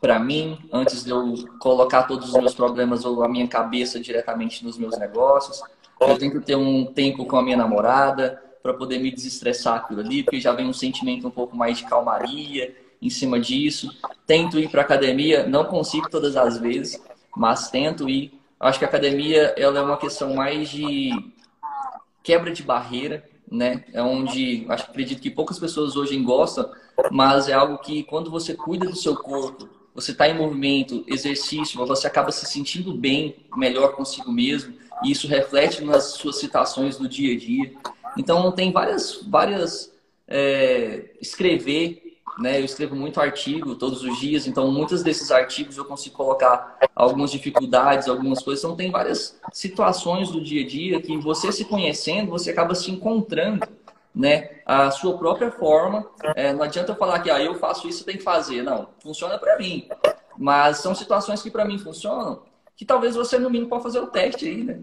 para 0.00 0.18
mim, 0.18 0.58
antes 0.72 1.04
de 1.04 1.10
eu 1.10 1.34
colocar 1.58 2.04
todos 2.04 2.28
os 2.28 2.34
meus 2.34 2.54
problemas 2.54 3.04
ou 3.04 3.22
a 3.22 3.28
minha 3.28 3.46
cabeça 3.46 4.00
diretamente 4.00 4.64
nos 4.64 4.78
meus 4.78 4.98
negócios. 4.98 5.62
Eu 6.00 6.18
tento 6.18 6.40
ter 6.40 6.56
um 6.56 6.84
tempo 6.86 7.24
com 7.24 7.36
a 7.36 7.42
minha 7.42 7.56
namorada 7.56 8.42
para 8.62 8.74
poder 8.74 8.98
me 8.98 9.10
desestressar 9.10 9.76
aquilo 9.76 10.00
ali, 10.00 10.22
porque 10.22 10.40
já 10.40 10.52
vem 10.52 10.66
um 10.66 10.72
sentimento 10.72 11.28
um 11.28 11.30
pouco 11.30 11.56
mais 11.56 11.78
de 11.78 11.84
calmaria 11.84 12.74
em 13.00 13.10
cima 13.10 13.38
disso. 13.38 13.94
Tento 14.26 14.58
ir 14.58 14.68
para 14.70 14.82
academia, 14.82 15.46
não 15.46 15.64
consigo 15.64 16.08
todas 16.08 16.36
as 16.36 16.58
vezes, 16.58 17.00
mas 17.36 17.70
tento 17.70 18.08
ir 18.08 18.32
Acho 18.58 18.78
que 18.78 18.84
a 18.84 18.88
academia 18.88 19.54
ela 19.56 19.78
é 19.78 19.82
uma 19.82 19.96
questão 19.96 20.34
mais 20.34 20.68
de 20.68 21.10
quebra 22.22 22.52
de 22.52 22.62
barreira, 22.62 23.24
né? 23.50 23.84
É 23.92 24.02
onde 24.02 24.64
acho 24.68 24.84
acredito 24.84 25.20
que 25.20 25.30
poucas 25.30 25.58
pessoas 25.58 25.96
hoje 25.96 26.16
gostam, 26.18 26.70
mas 27.10 27.48
é 27.48 27.52
algo 27.52 27.78
que 27.78 28.02
quando 28.04 28.30
você 28.30 28.54
cuida 28.54 28.86
do 28.86 28.96
seu 28.96 29.14
corpo, 29.14 29.68
você 29.94 30.12
está 30.12 30.28
em 30.28 30.36
movimento, 30.36 31.04
exercício, 31.06 31.84
você 31.86 32.06
acaba 32.06 32.32
se 32.32 32.46
sentindo 32.46 32.92
bem, 32.94 33.36
melhor 33.56 33.94
consigo 33.94 34.32
mesmo, 34.32 34.74
e 35.04 35.10
isso 35.10 35.28
reflete 35.28 35.84
nas 35.84 36.14
suas 36.14 36.36
citações 36.38 36.96
do 36.96 37.08
dia 37.08 37.34
a 37.34 37.38
dia. 37.38 37.72
Então 38.16 38.50
tem 38.52 38.72
várias, 38.72 39.22
várias 39.28 39.92
é, 40.26 41.10
escrever 41.20 42.03
né? 42.38 42.60
Eu 42.60 42.64
escrevo 42.64 42.96
muito 42.96 43.20
artigo 43.20 43.74
todos 43.74 44.02
os 44.02 44.18
dias, 44.18 44.46
então 44.46 44.70
muitos 44.70 45.02
desses 45.02 45.30
artigos 45.30 45.76
eu 45.76 45.84
consigo 45.84 46.16
colocar 46.16 46.78
algumas 46.94 47.30
dificuldades, 47.30 48.08
algumas 48.08 48.42
coisas. 48.42 48.64
Então 48.64 48.76
tem 48.76 48.90
várias 48.90 49.38
situações 49.52 50.30
do 50.30 50.40
dia 50.40 50.64
a 50.64 50.68
dia 50.68 51.00
que 51.00 51.16
você 51.16 51.52
se 51.52 51.64
conhecendo, 51.64 52.30
você 52.30 52.50
acaba 52.50 52.74
se 52.74 52.90
encontrando, 52.90 53.66
né? 54.14 54.50
A 54.66 54.90
sua 54.90 55.16
própria 55.16 55.50
forma. 55.50 56.06
É, 56.34 56.52
não 56.52 56.62
adianta 56.62 56.92
eu 56.92 56.96
falar 56.96 57.20
que 57.20 57.30
ah, 57.30 57.40
eu 57.40 57.54
faço 57.56 57.88
isso, 57.88 58.04
tem 58.04 58.16
que 58.16 58.22
fazer. 58.22 58.62
Não, 58.62 58.88
funciona 59.00 59.38
para 59.38 59.58
mim. 59.58 59.88
Mas 60.36 60.78
são 60.78 60.94
situações 60.94 61.42
que 61.42 61.50
para 61.50 61.64
mim 61.64 61.78
funcionam, 61.78 62.42
que 62.76 62.84
talvez 62.84 63.14
você 63.14 63.38
no 63.38 63.50
mínimo 63.50 63.70
possa 63.70 63.84
fazer 63.84 64.00
o 64.00 64.08
teste 64.08 64.46
aí, 64.46 64.64
né? 64.64 64.80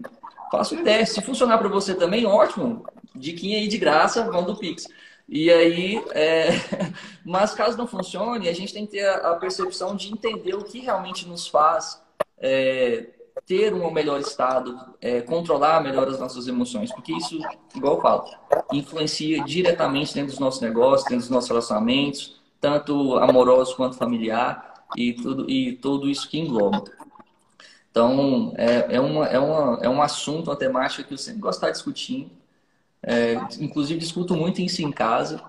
Faça 0.50 0.74
o 0.74 0.82
teste. 0.82 1.14
Se 1.14 1.22
funcionar 1.22 1.58
para 1.58 1.68
você 1.68 1.94
também, 1.94 2.26
ótimo. 2.26 2.84
Diquinha 3.14 3.58
aí 3.58 3.68
de 3.68 3.78
graça, 3.78 4.30
vão 4.30 4.44
do 4.44 4.56
Pix. 4.56 4.86
E 5.28 5.50
aí, 5.50 6.02
é... 6.10 6.48
mas 7.24 7.54
caso 7.54 7.78
não 7.78 7.86
funcione, 7.86 8.48
a 8.48 8.52
gente 8.52 8.72
tem 8.72 8.86
que 8.86 8.92
ter 8.92 9.08
a 9.08 9.34
percepção 9.36 9.96
de 9.96 10.12
entender 10.12 10.54
o 10.54 10.64
que 10.64 10.80
realmente 10.80 11.26
nos 11.26 11.46
faz 11.46 12.02
é, 12.38 13.06
ter 13.46 13.72
um 13.72 13.90
melhor 13.90 14.20
estado, 14.20 14.78
é, 15.00 15.20
controlar 15.20 15.82
melhor 15.82 16.08
as 16.08 16.18
nossas 16.18 16.46
emoções, 16.46 16.92
porque 16.92 17.12
isso, 17.12 17.38
igual 17.74 17.96
eu 17.96 18.00
falo, 18.00 18.24
influencia 18.72 19.42
diretamente 19.44 20.14
dentro 20.14 20.30
dos 20.30 20.38
nossos 20.38 20.60
negócios, 20.60 21.04
dentro 21.04 21.20
dos 21.20 21.30
nossos 21.30 21.48
relacionamentos, 21.48 22.40
tanto 22.60 23.16
amorosos 23.18 23.74
quanto 23.74 23.96
familiar 23.96 24.84
e 24.96 25.12
tudo 25.12 25.50
e 25.50 25.72
tudo 25.72 26.08
isso 26.08 26.28
que 26.28 26.38
engloba. 26.38 26.84
Então, 27.90 28.52
é, 28.56 28.96
é, 28.96 29.00
uma, 29.00 29.26
é, 29.26 29.38
uma, 29.38 29.78
é 29.82 29.88
um 29.88 30.00
assunto, 30.00 30.48
uma 30.48 30.56
temática 30.56 31.02
que 31.02 31.12
eu 31.12 31.18
sempre 31.18 31.40
gosto 31.40 31.64
de 31.64 31.72
discutindo, 31.72 32.30
é, 33.02 33.34
inclusive, 33.60 33.98
discuto 33.98 34.34
muito 34.36 34.60
isso 34.60 34.82
em 34.82 34.92
casa. 34.92 35.42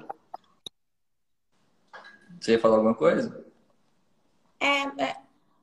Você 2.39 2.53
ia 2.53 2.59
falar 2.59 2.75
alguma 2.75 2.95
coisa? 2.95 3.45
É, 4.59 4.81
é 5.03 5.17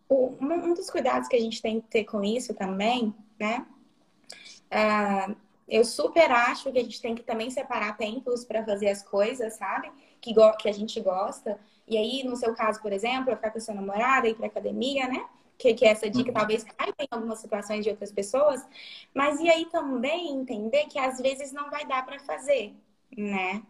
um 0.09 0.75
dos 0.75 0.91
cuidados 0.91 1.29
que 1.29 1.37
a 1.37 1.41
gente 1.41 1.61
tem 1.61 1.81
que 1.81 1.89
ter 1.89 2.05
com 2.05 2.23
isso 2.23 2.55
também, 2.55 3.15
né? 3.39 3.67
É, 4.71 5.35
eu 5.69 5.85
super 5.85 6.31
acho 6.31 6.71
que 6.71 6.79
a 6.79 6.83
gente 6.83 7.01
tem 7.01 7.15
que 7.15 7.23
também 7.23 7.51
separar 7.51 7.97
tempos 7.97 8.45
para 8.45 8.65
fazer 8.65 8.89
as 8.89 9.03
coisas, 9.03 9.55
sabe? 9.55 9.91
Que, 10.21 10.35
que 10.59 10.69
a 10.69 10.73
gente 10.73 11.01
gosta. 11.01 11.59
E 11.87 11.97
aí, 11.97 12.25
no 12.25 12.37
seu 12.37 12.55
caso, 12.55 12.81
por 12.81 12.93
exemplo, 12.93 13.35
ficar 13.35 13.51
com 13.51 13.59
a 13.59 13.61
sua 13.61 13.75
namorada, 13.75 14.29
ir 14.29 14.35
para 14.35 14.47
academia, 14.47 15.09
né? 15.09 15.25
Que, 15.61 15.75
que 15.75 15.85
essa 15.85 16.09
dica 16.09 16.33
talvez 16.33 16.65
caiba 16.65 16.97
em 16.99 17.09
algumas 17.11 17.39
situações 17.39 17.85
de 17.85 17.91
outras 17.91 18.11
pessoas, 18.11 18.67
mas 19.15 19.39
e 19.39 19.49
aí 19.49 19.67
também 19.67 20.33
entender 20.33 20.87
que 20.87 20.99
às 20.99 21.21
vezes 21.21 21.53
não 21.53 21.71
vai 21.71 21.87
dar 21.87 22.05
para 22.05 22.19
fazer, 22.19 22.75
né? 23.17 23.63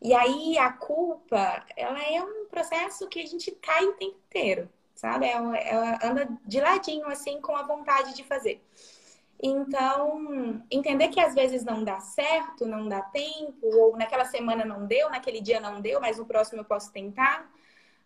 E 0.00 0.14
aí 0.14 0.56
a 0.58 0.72
culpa, 0.72 1.64
ela 1.76 2.00
é 2.02 2.22
um 2.22 2.46
processo 2.46 3.08
que 3.08 3.20
a 3.20 3.26
gente 3.26 3.50
cai 3.50 3.84
o 3.84 3.94
tempo 3.94 4.16
inteiro, 4.28 4.70
sabe? 4.94 5.26
Ela, 5.26 5.56
ela 5.58 5.98
anda 6.04 6.28
de 6.46 6.60
ladinho, 6.60 7.08
assim, 7.08 7.40
com 7.40 7.56
a 7.56 7.62
vontade 7.62 8.14
de 8.14 8.22
fazer. 8.22 8.62
Então, 9.42 10.62
entender 10.70 11.08
que 11.08 11.18
às 11.18 11.34
vezes 11.34 11.64
não 11.64 11.82
dá 11.82 11.98
certo, 11.98 12.64
não 12.64 12.88
dá 12.88 13.02
tempo, 13.02 13.66
ou 13.66 13.96
naquela 13.96 14.24
semana 14.24 14.64
não 14.64 14.86
deu, 14.86 15.10
naquele 15.10 15.40
dia 15.40 15.58
não 15.58 15.80
deu, 15.80 16.00
mas 16.00 16.16
no 16.16 16.26
próximo 16.26 16.60
eu 16.60 16.64
posso 16.64 16.92
tentar 16.92 17.50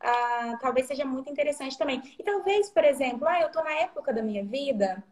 uh, 0.02 0.58
talvez 0.60 0.86
seja 0.86 1.04
muito 1.04 1.30
interessante 1.30 1.76
também. 1.76 2.02
E 2.18 2.22
talvez, 2.22 2.70
por 2.70 2.84
exemplo, 2.84 3.26
ah, 3.26 3.40
eu 3.40 3.50
tô 3.50 3.62
na 3.62 3.72
época 3.72 4.12
da 4.12 4.22
minha 4.22 4.44
vida 4.44 5.02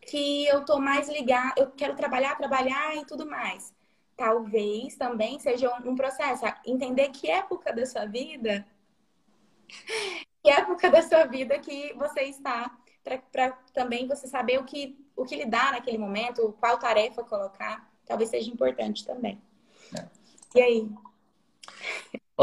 que 0.00 0.46
eu 0.46 0.64
tô 0.64 0.78
mais 0.78 1.08
ligada, 1.08 1.54
eu 1.56 1.70
quero 1.70 1.94
trabalhar, 1.94 2.36
trabalhar 2.36 2.96
e 2.96 3.04
tudo 3.04 3.26
mais. 3.26 3.72
Talvez 4.16 4.96
também 4.96 5.38
seja 5.38 5.70
um, 5.74 5.90
um 5.90 5.94
processo, 5.94 6.44
entender 6.66 7.10
que 7.10 7.30
época 7.30 7.72
da 7.72 7.86
sua 7.86 8.06
vida, 8.06 8.66
que 10.42 10.50
época 10.50 10.90
da 10.90 11.02
sua 11.02 11.24
vida 11.26 11.58
que 11.58 11.92
você 11.94 12.22
está, 12.22 12.76
para 13.02 13.52
também 13.72 14.06
você 14.06 14.26
saber 14.26 14.58
o 14.58 14.64
que, 14.64 14.98
o 15.16 15.24
que 15.24 15.36
lidar 15.36 15.72
naquele 15.72 15.98
momento, 15.98 16.54
qual 16.60 16.78
tarefa 16.78 17.24
colocar, 17.24 17.90
talvez 18.04 18.30
seja 18.30 18.50
importante 18.50 19.06
também. 19.06 19.40
É. 19.96 20.06
E 20.56 20.62
aí? 20.62 20.88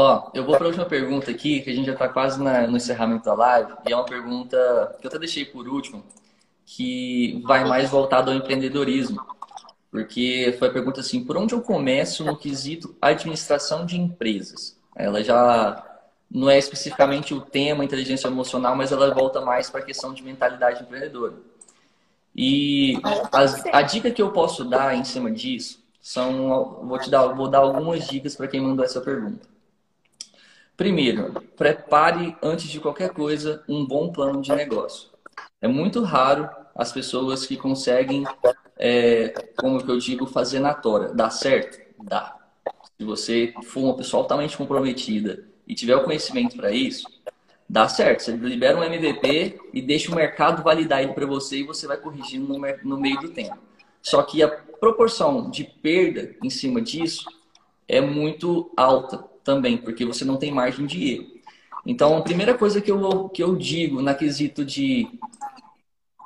Ó, 0.00 0.30
eu 0.32 0.44
vou 0.44 0.54
para 0.54 0.64
a 0.64 0.68
última 0.68 0.84
pergunta 0.84 1.28
aqui, 1.28 1.60
que 1.60 1.70
a 1.70 1.74
gente 1.74 1.86
já 1.86 1.92
está 1.92 2.08
quase 2.08 2.40
na, 2.40 2.68
no 2.68 2.76
encerramento 2.76 3.24
da 3.24 3.34
live, 3.34 3.72
e 3.84 3.92
é 3.92 3.96
uma 3.96 4.04
pergunta 4.04 4.96
que 5.00 5.04
eu 5.04 5.08
até 5.08 5.18
deixei 5.18 5.44
por 5.44 5.66
último, 5.66 6.04
que 6.64 7.42
vai 7.44 7.64
mais 7.64 7.90
voltado 7.90 8.30
ao 8.30 8.36
empreendedorismo. 8.36 9.20
Porque 9.90 10.54
foi 10.56 10.68
a 10.68 10.72
pergunta 10.72 11.00
assim, 11.00 11.24
por 11.24 11.36
onde 11.36 11.52
eu 11.52 11.60
começo 11.60 12.22
no 12.22 12.36
quesito 12.36 12.94
administração 13.02 13.84
de 13.84 13.96
empresas? 13.98 14.78
Ela 14.94 15.20
já 15.20 15.84
não 16.30 16.48
é 16.48 16.56
especificamente 16.56 17.34
o 17.34 17.40
tema 17.40 17.84
inteligência 17.84 18.28
emocional, 18.28 18.76
mas 18.76 18.92
ela 18.92 19.12
volta 19.12 19.40
mais 19.40 19.68
para 19.68 19.80
a 19.80 19.84
questão 19.84 20.14
de 20.14 20.22
mentalidade 20.22 20.80
empreendedora. 20.80 21.34
E 22.36 23.00
as, 23.32 23.66
a 23.66 23.82
dica 23.82 24.12
que 24.12 24.22
eu 24.22 24.30
posso 24.30 24.64
dar 24.64 24.94
em 24.94 25.02
cima 25.02 25.28
disso 25.28 25.82
são, 26.00 26.86
vou 26.86 27.00
te 27.00 27.10
dar, 27.10 27.26
vou 27.34 27.48
dar 27.48 27.58
algumas 27.58 28.06
dicas 28.06 28.36
para 28.36 28.46
quem 28.46 28.60
mandou 28.60 28.84
essa 28.84 29.00
pergunta. 29.00 29.57
Primeiro, 30.78 31.32
prepare 31.56 32.36
antes 32.40 32.68
de 32.68 32.78
qualquer 32.78 33.10
coisa 33.10 33.64
um 33.68 33.84
bom 33.84 34.12
plano 34.12 34.40
de 34.40 34.54
negócio. 34.54 35.10
É 35.60 35.66
muito 35.66 36.04
raro 36.04 36.48
as 36.72 36.92
pessoas 36.92 37.44
que 37.44 37.56
conseguem, 37.56 38.24
é, 38.78 39.50
como 39.56 39.80
eu 39.80 39.98
digo, 39.98 40.24
fazer 40.24 40.60
na 40.60 40.72
tora. 40.72 41.12
Dá 41.12 41.30
certo? 41.30 41.80
Dá. 42.04 42.36
Se 42.96 43.04
você 43.04 43.52
for 43.64 43.80
uma 43.80 43.96
pessoa 43.96 44.22
altamente 44.22 44.56
comprometida 44.56 45.44
e 45.66 45.74
tiver 45.74 45.96
o 45.96 46.04
conhecimento 46.04 46.56
para 46.56 46.70
isso, 46.70 47.08
dá 47.68 47.88
certo. 47.88 48.22
Você 48.22 48.36
libera 48.36 48.78
um 48.78 48.84
MVP 48.84 49.58
e 49.74 49.82
deixa 49.82 50.12
o 50.12 50.14
mercado 50.14 50.62
validar 50.62 51.02
ele 51.02 51.12
para 51.12 51.26
você 51.26 51.58
e 51.58 51.64
você 51.64 51.88
vai 51.88 51.96
corrigindo 51.96 52.56
no 52.84 53.00
meio 53.00 53.20
do 53.20 53.30
tempo. 53.30 53.58
Só 54.00 54.22
que 54.22 54.44
a 54.44 54.48
proporção 54.48 55.50
de 55.50 55.64
perda 55.64 56.36
em 56.40 56.48
cima 56.48 56.80
disso 56.80 57.24
é 57.88 58.00
muito 58.00 58.72
alta 58.76 59.24
também, 59.48 59.78
porque 59.78 60.04
você 60.04 60.26
não 60.26 60.36
tem 60.36 60.52
margem 60.52 60.84
de 60.84 61.14
erro. 61.14 61.26
Então, 61.86 62.18
a 62.18 62.20
primeira 62.20 62.52
coisa 62.52 62.82
que 62.82 62.90
eu, 62.90 63.30
que 63.30 63.42
eu 63.42 63.56
digo 63.56 64.02
na 64.02 64.12
quesito 64.12 64.62
de 64.62 65.08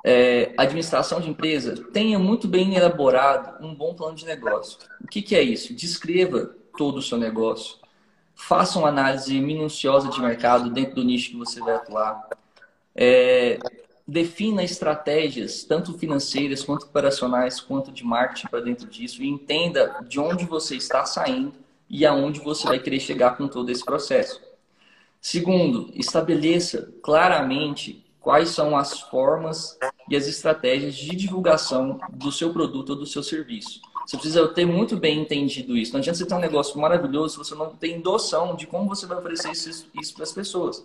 é, 0.05 0.53
administração 0.59 1.21
de 1.21 1.31
empresa, 1.31 1.77
tenha 1.93 2.19
muito 2.19 2.49
bem 2.49 2.75
elaborado 2.75 3.65
um 3.65 3.73
bom 3.73 3.95
plano 3.95 4.17
de 4.17 4.27
negócio. 4.27 4.77
O 5.01 5.07
que, 5.07 5.23
que 5.23 5.37
é 5.37 5.41
isso? 5.41 5.73
Descreva 5.73 6.53
todo 6.77 6.97
o 6.97 7.03
seu 7.03 7.17
negócio. 7.17 7.77
Faça 8.35 8.77
uma 8.81 8.89
análise 8.89 9.41
minuciosa 9.41 10.09
de 10.09 10.21
mercado 10.21 10.69
dentro 10.69 10.97
do 10.97 11.05
nicho 11.05 11.31
que 11.31 11.37
você 11.37 11.61
vai 11.61 11.77
atuar. 11.77 12.29
É, 12.93 13.57
defina 14.05 14.65
estratégias, 14.65 15.63
tanto 15.63 15.97
financeiras 15.97 16.65
quanto 16.65 16.87
operacionais, 16.87 17.61
quanto 17.61 17.93
de 17.93 18.03
marketing 18.03 18.49
para 18.49 18.63
dentro 18.63 18.89
disso 18.89 19.23
e 19.23 19.29
entenda 19.29 20.01
de 20.09 20.19
onde 20.19 20.45
você 20.45 20.75
está 20.75 21.05
saindo 21.05 21.62
e 21.93 22.07
aonde 22.07 22.41
você 22.41 22.67
vai 22.67 22.79
querer 22.79 22.99
chegar 22.99 23.37
com 23.37 23.47
todo 23.47 23.71
esse 23.71 23.85
processo. 23.85 24.41
Segundo, 25.21 25.91
estabeleça 25.95 26.91
claramente 27.03 28.03
quais 28.19 28.49
são 28.49 28.75
as 28.75 28.99
formas 28.99 29.79
e 30.09 30.17
as 30.17 30.27
estratégias 30.27 30.95
de 30.95 31.15
divulgação 31.15 32.01
do 32.11 32.33
seu 32.33 32.51
produto 32.51 32.91
ou 32.91 32.97
do 32.97 33.07
seu 33.07 33.23
serviço. 33.23 33.81
Você 34.07 34.17
precisa 34.17 34.49
ter 34.49 34.65
muito 34.65 34.97
bem 34.97 35.21
entendido 35.21 35.77
isso. 35.77 35.93
Não 35.93 36.01
adianta 36.01 36.19
você 36.19 36.27
ter 36.27 36.35
um 36.35 36.41
negócio 36.41 36.81
maravilhoso 36.81 37.35
se 37.35 37.39
você 37.39 37.55
não 37.55 37.71
tem 37.77 38.01
noção 38.01 38.57
de 38.57 38.67
como 38.67 38.89
você 38.89 39.07
vai 39.07 39.19
oferecer 39.19 39.53
isso, 39.53 40.15
para 40.15 40.25
as 40.25 40.33
pessoas. 40.33 40.85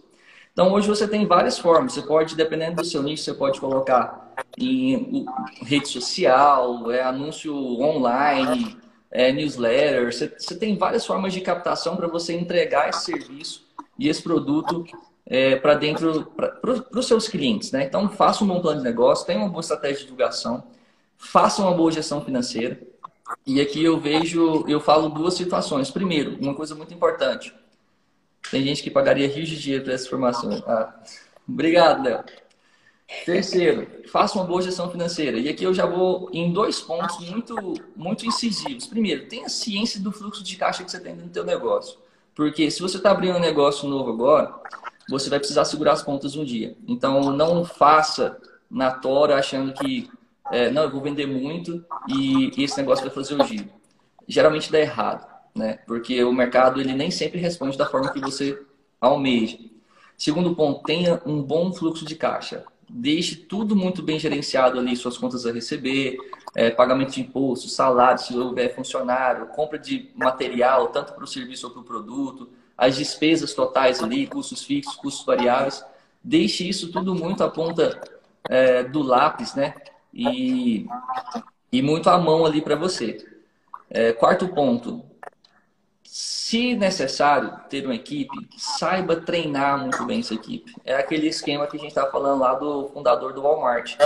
Então, 0.51 0.74
hoje 0.74 0.88
você 0.88 1.08
tem 1.08 1.26
várias 1.26 1.58
formas. 1.58 1.93
Você 1.93 2.01
pode, 2.01 2.36
dependendo 2.36 2.78
do 2.78 2.86
seu 2.86 3.01
nicho, 3.01 3.24
você 3.24 3.34
pode 3.34 3.60
colocar 3.60 4.34
em 4.58 5.26
rede 5.62 5.88
social, 5.88 6.91
é, 6.91 7.01
anúncio 7.01 7.55
online, 7.82 8.78
é, 9.12 9.32
newsletter, 9.32 10.12
você, 10.12 10.34
você, 10.38 10.55
tem 10.55 10.78
várias 10.78 11.05
formas 11.05 11.34
de 11.34 11.41
captação 11.41 11.95
para 11.95 12.08
você 12.08 12.34
entregar 12.34 12.89
esse 12.89 13.05
serviço 13.05 13.66
e 13.97 14.10
esse 14.10 14.22
produto 14.22 14.86
é, 15.26 15.55
para 15.55 15.74
dentro, 15.76 16.26
para 16.36 16.99
os 16.99 17.08
seus 17.08 17.28
clientes. 17.28 17.72
Né? 17.72 17.84
Então, 17.84 18.10
faça 18.10 18.43
um 18.43 18.47
bom 18.47 18.62
plano 18.62 18.80
de 18.80 18.84
negócio, 18.84 19.26
tenha 19.26 19.39
uma 19.39 19.49
boa 19.49 19.62
estratégia 19.62 19.97
de 19.97 20.03
divulgação, 20.03 20.64
faça 21.18 21.62
uma 21.62 21.74
boa 21.74 21.91
gestão 21.91 22.24
financeira. 22.24 22.80
E 23.45 23.60
aqui 23.60 23.84
eu 23.84 23.99
vejo, 23.99 24.66
eu 24.68 24.80
falo 24.80 25.10
duas 25.10 25.34
situações. 25.34 25.91
Primeiro, 25.91 26.38
uma 26.39 26.53
coisa 26.53 26.76
muito 26.76 26.93
importante. 26.93 27.53
Tem 28.49 28.64
gente 28.64 28.82
que 28.82 28.89
pagaria 28.89 29.28
rios 29.28 29.49
de 29.49 29.60
dinheiro 29.60 29.84
para 29.84 29.93
essa 29.93 30.05
informação. 30.05 30.64
Ah, 30.66 30.93
obrigado, 31.47 32.03
Léo. 32.03 32.24
Terceiro, 33.26 33.88
faça 34.10 34.38
uma 34.38 34.43
boa 34.43 34.62
gestão 34.62 34.91
financeira. 34.91 35.38
E 35.38 35.47
aqui 35.47 35.64
eu 35.64 35.74
já 35.74 35.86
vou 35.86 36.30
em 36.34 36.51
dois 36.51 36.82
pontos 36.82 37.18
muito, 37.30 37.55
muito 37.95 38.26
incisivos. 38.26 38.86
Primeiro, 38.86 39.28
tenha 39.28 39.47
ciência 39.47 39.99
do 39.99 40.12
fluxo 40.12 40.43
de 40.43 40.58
caixa 40.58 40.84
que 40.84 40.91
você 40.91 40.99
tem 40.99 41.16
no 41.16 41.34
seu 41.34 41.45
negócio. 41.45 41.97
Porque 42.36 42.70
se 42.70 42.82
você 42.82 42.97
está 42.97 43.12
abrindo 43.12 43.38
um 43.38 43.41
negócio 43.41 43.88
novo 43.88 44.12
agora, 44.12 44.53
você 45.10 45.30
vai 45.30 45.39
precisar 45.39 45.64
segurar 45.64 45.93
as 45.93 46.03
pontas 46.03 46.36
um 46.36 46.43
dia. 46.43 46.76
Então, 46.86 47.32
não 47.32 47.64
faça 47.64 48.38
na 48.70 48.91
tora 48.91 49.38
achando 49.38 49.74
que, 49.74 50.10
é, 50.51 50.70
não, 50.70 50.84
eu 50.84 50.91
vou 50.91 51.01
vender 51.01 51.26
muito 51.26 51.84
e 52.10 52.51
esse 52.62 52.78
negócio 52.78 53.05
vai 53.05 53.14
fazer 53.14 53.41
o 53.41 53.45
giro. 53.45 53.70
Geralmente 54.28 54.70
dá 54.70 54.80
errado, 54.80 55.26
né? 55.55 55.80
Porque 55.88 56.22
o 56.26 56.34
mercado 56.34 56.82
ele 56.82 56.93
nem 56.93 57.10
sempre 57.10 57.39
responde 57.39 57.78
da 57.78 57.86
forma 57.86 58.12
que 58.12 58.20
você 58.20 58.62
almeja. 58.99 59.58
Segundo 60.18 60.53
ponto, 60.53 60.84
tenha 60.84 61.22
um 61.26 61.41
bom 61.41 61.72
fluxo 61.72 62.03
de 62.03 62.16
caixa 62.16 62.66
deixe 62.90 63.36
tudo 63.36 63.76
muito 63.76 64.02
bem 64.02 64.18
gerenciado 64.18 64.80
ali, 64.80 64.96
suas 64.96 65.18
contas 65.18 65.46
a 65.46 65.52
receber, 65.52 66.18
é, 66.56 66.70
pagamento 66.70 67.12
de 67.12 67.22
imposto, 67.22 67.68
salário, 67.68 68.20
se 68.20 68.38
houver 68.38 68.74
funcionário, 68.74 69.48
compra 69.48 69.78
de 69.78 70.10
material, 70.16 70.88
tanto 70.88 71.14
para 71.14 71.24
o 71.24 71.28
serviço 71.28 71.68
ou 71.68 71.74
para 71.74 71.82
o 71.82 71.86
produto, 71.86 72.50
as 72.78 72.96
despesas 72.96 73.54
totais 73.54 74.02
ali, 74.02 74.28
custos 74.28 74.64
fixos, 74.64 74.96
custos 74.96 75.26
variáveis. 75.26 75.84
Deixe 76.24 76.68
isso 76.68 76.92
tudo 76.92 77.16
muito 77.16 77.44
à 77.44 77.50
ponta 77.50 78.00
é, 78.50 78.84
do 78.84 79.02
lápis, 79.02 79.56
né? 79.56 79.76
E, 80.14 80.88
e 81.72 81.82
muito 81.82 82.10
à 82.10 82.18
mão 82.18 82.46
ali 82.46 82.62
para 82.62 82.76
você. 82.76 83.26
É, 83.90 84.14
quarto 84.14 84.48
ponto, 84.50 85.04
se 86.48 86.76
necessário 86.76 87.60
ter 87.70 87.84
uma 87.84 87.93
equipe, 87.93 88.34
saiba 88.58 89.18
treinar 89.18 89.78
muito 89.78 90.06
bem 90.06 90.22
essa 90.22 90.34
equipe. 90.34 90.74
É 90.86 90.95
aquele 90.95 91.28
esquema 91.28 91.68
que 91.68 91.76
a 91.76 91.80
gente 91.80 91.89
estava 91.89 92.10
falando 92.10 92.39
lá 92.39 92.54
do 92.54 92.88
fundador 92.88 93.34
do 93.34 93.41
Walmart. 93.41 93.98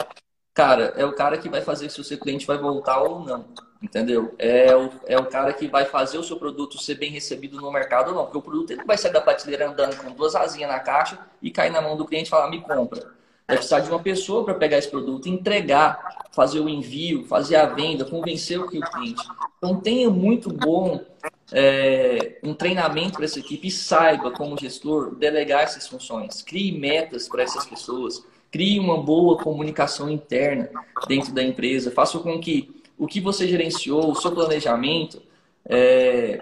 Cara, 0.52 0.92
é 0.98 1.06
o 1.06 1.14
cara 1.14 1.38
que 1.38 1.48
vai 1.48 1.62
fazer 1.62 1.92
se 1.92 2.02
o 2.02 2.04
seu 2.04 2.18
cliente 2.18 2.48
vai 2.48 2.58
voltar 2.58 3.00
ou 3.04 3.20
não. 3.20 3.46
Entendeu? 3.80 4.34
É 4.40 4.76
o, 4.76 4.90
é 5.06 5.20
o 5.20 5.26
cara 5.28 5.54
que 5.54 5.68
vai 5.68 5.86
fazer 5.86 6.18
o 6.18 6.24
seu 6.24 6.36
produto 6.36 6.82
ser 6.82 6.96
bem 6.96 7.12
recebido 7.12 7.62
no 7.62 7.72
mercado 7.72 8.08
ou 8.08 8.16
não. 8.16 8.24
Porque 8.24 8.40
o 8.40 8.42
produto 8.42 8.72
ele 8.72 8.80
não 8.80 8.88
vai 8.88 8.98
sair 8.98 9.14
da 9.14 9.22
prateleira 9.22 9.70
andando 9.70 9.96
com 9.98 10.12
duas 10.12 10.34
asinhas 10.34 10.72
na 10.72 10.80
caixa 10.80 11.20
e 11.44 11.52
cair 11.52 11.70
na 11.70 11.80
mão 11.80 11.96
do 11.96 12.06
cliente 12.06 12.26
e 12.26 12.32
falar, 12.32 12.50
me 12.50 12.60
compra. 12.60 13.02
Vai 13.48 13.58
precisar 13.58 13.82
de 13.82 13.90
uma 13.92 14.00
pessoa 14.00 14.44
para 14.44 14.56
pegar 14.56 14.80
esse 14.80 14.90
produto, 14.90 15.30
entregar, 15.30 16.26
fazer 16.32 16.60
o 16.60 16.68
envio, 16.68 17.24
fazer 17.28 17.58
a 17.58 17.68
venda, 17.68 18.04
convencer 18.04 18.60
o 18.60 18.68
cliente. 18.68 19.22
Então 19.60 19.80
tenha 19.80 20.10
muito 20.10 20.50
bom 20.50 21.11
é, 21.52 22.38
um 22.44 22.54
treinamento 22.54 23.14
para 23.14 23.26
essa 23.26 23.40
equipe 23.40 23.68
e 23.68 23.72
saiba, 23.72 24.32
como 24.32 24.58
gestor, 24.58 25.16
delegar 25.16 25.64
essas 25.64 25.88
funções. 25.88 26.42
Crie 26.42 26.72
metas 26.72 27.28
para 27.28 27.44
essas 27.44 27.66
pessoas, 27.66 28.24
crie 28.50 28.80
uma 28.80 29.02
boa 29.02 29.38
comunicação 29.38 30.10
interna 30.10 30.70
dentro 31.08 31.34
da 31.34 31.44
empresa, 31.44 31.92
faça 31.92 32.20
com 32.20 32.40
que 32.40 32.82
o 32.98 33.08
que 33.08 33.20
você 33.20 33.48
gerenciou, 33.48 34.12
o 34.12 34.16
seu 34.16 34.32
planejamento, 34.32 35.22
é, 35.66 36.42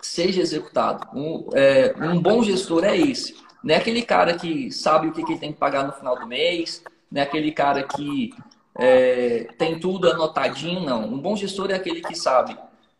seja 0.00 0.40
executado. 0.40 1.06
Um, 1.14 1.48
é, 1.52 1.94
um, 1.98 2.20
bom 2.20 2.42
gestor 2.42 2.84
é 2.84 2.96
esse. 2.96 3.36
Não 3.62 3.74
é 3.74 3.78
aquele 3.78 4.02
cara 4.02 4.34
que 4.34 4.70
sabe 4.70 5.08
o 5.08 5.12
que, 5.12 5.20
ele 5.20 5.38
tem 5.38 5.52
que 5.52 5.58
pagar 5.58 5.84
no 5.84 5.92
final 5.92 6.18
do 6.18 6.26
mês, 6.26 6.82
não 7.10 7.20
é 7.20 7.24
aquele 7.24 7.52
cara 7.52 7.82
que 7.82 8.32
é, 8.78 9.48
tem 9.58 9.78
tudo 9.78 10.10
anotadinho, 10.10 10.80
não. 10.80 11.04
Um 11.04 11.18
bom 11.18 11.36
gestor 11.36 11.70
é 11.70 11.74
aquele 11.74 12.00
que 12.00 12.14
sabe 12.14 12.56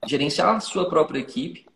gerenciar 0.06 0.56
a 0.56 0.60
sua 0.60 0.88
própria 0.88 1.20
equipe, 1.20 1.66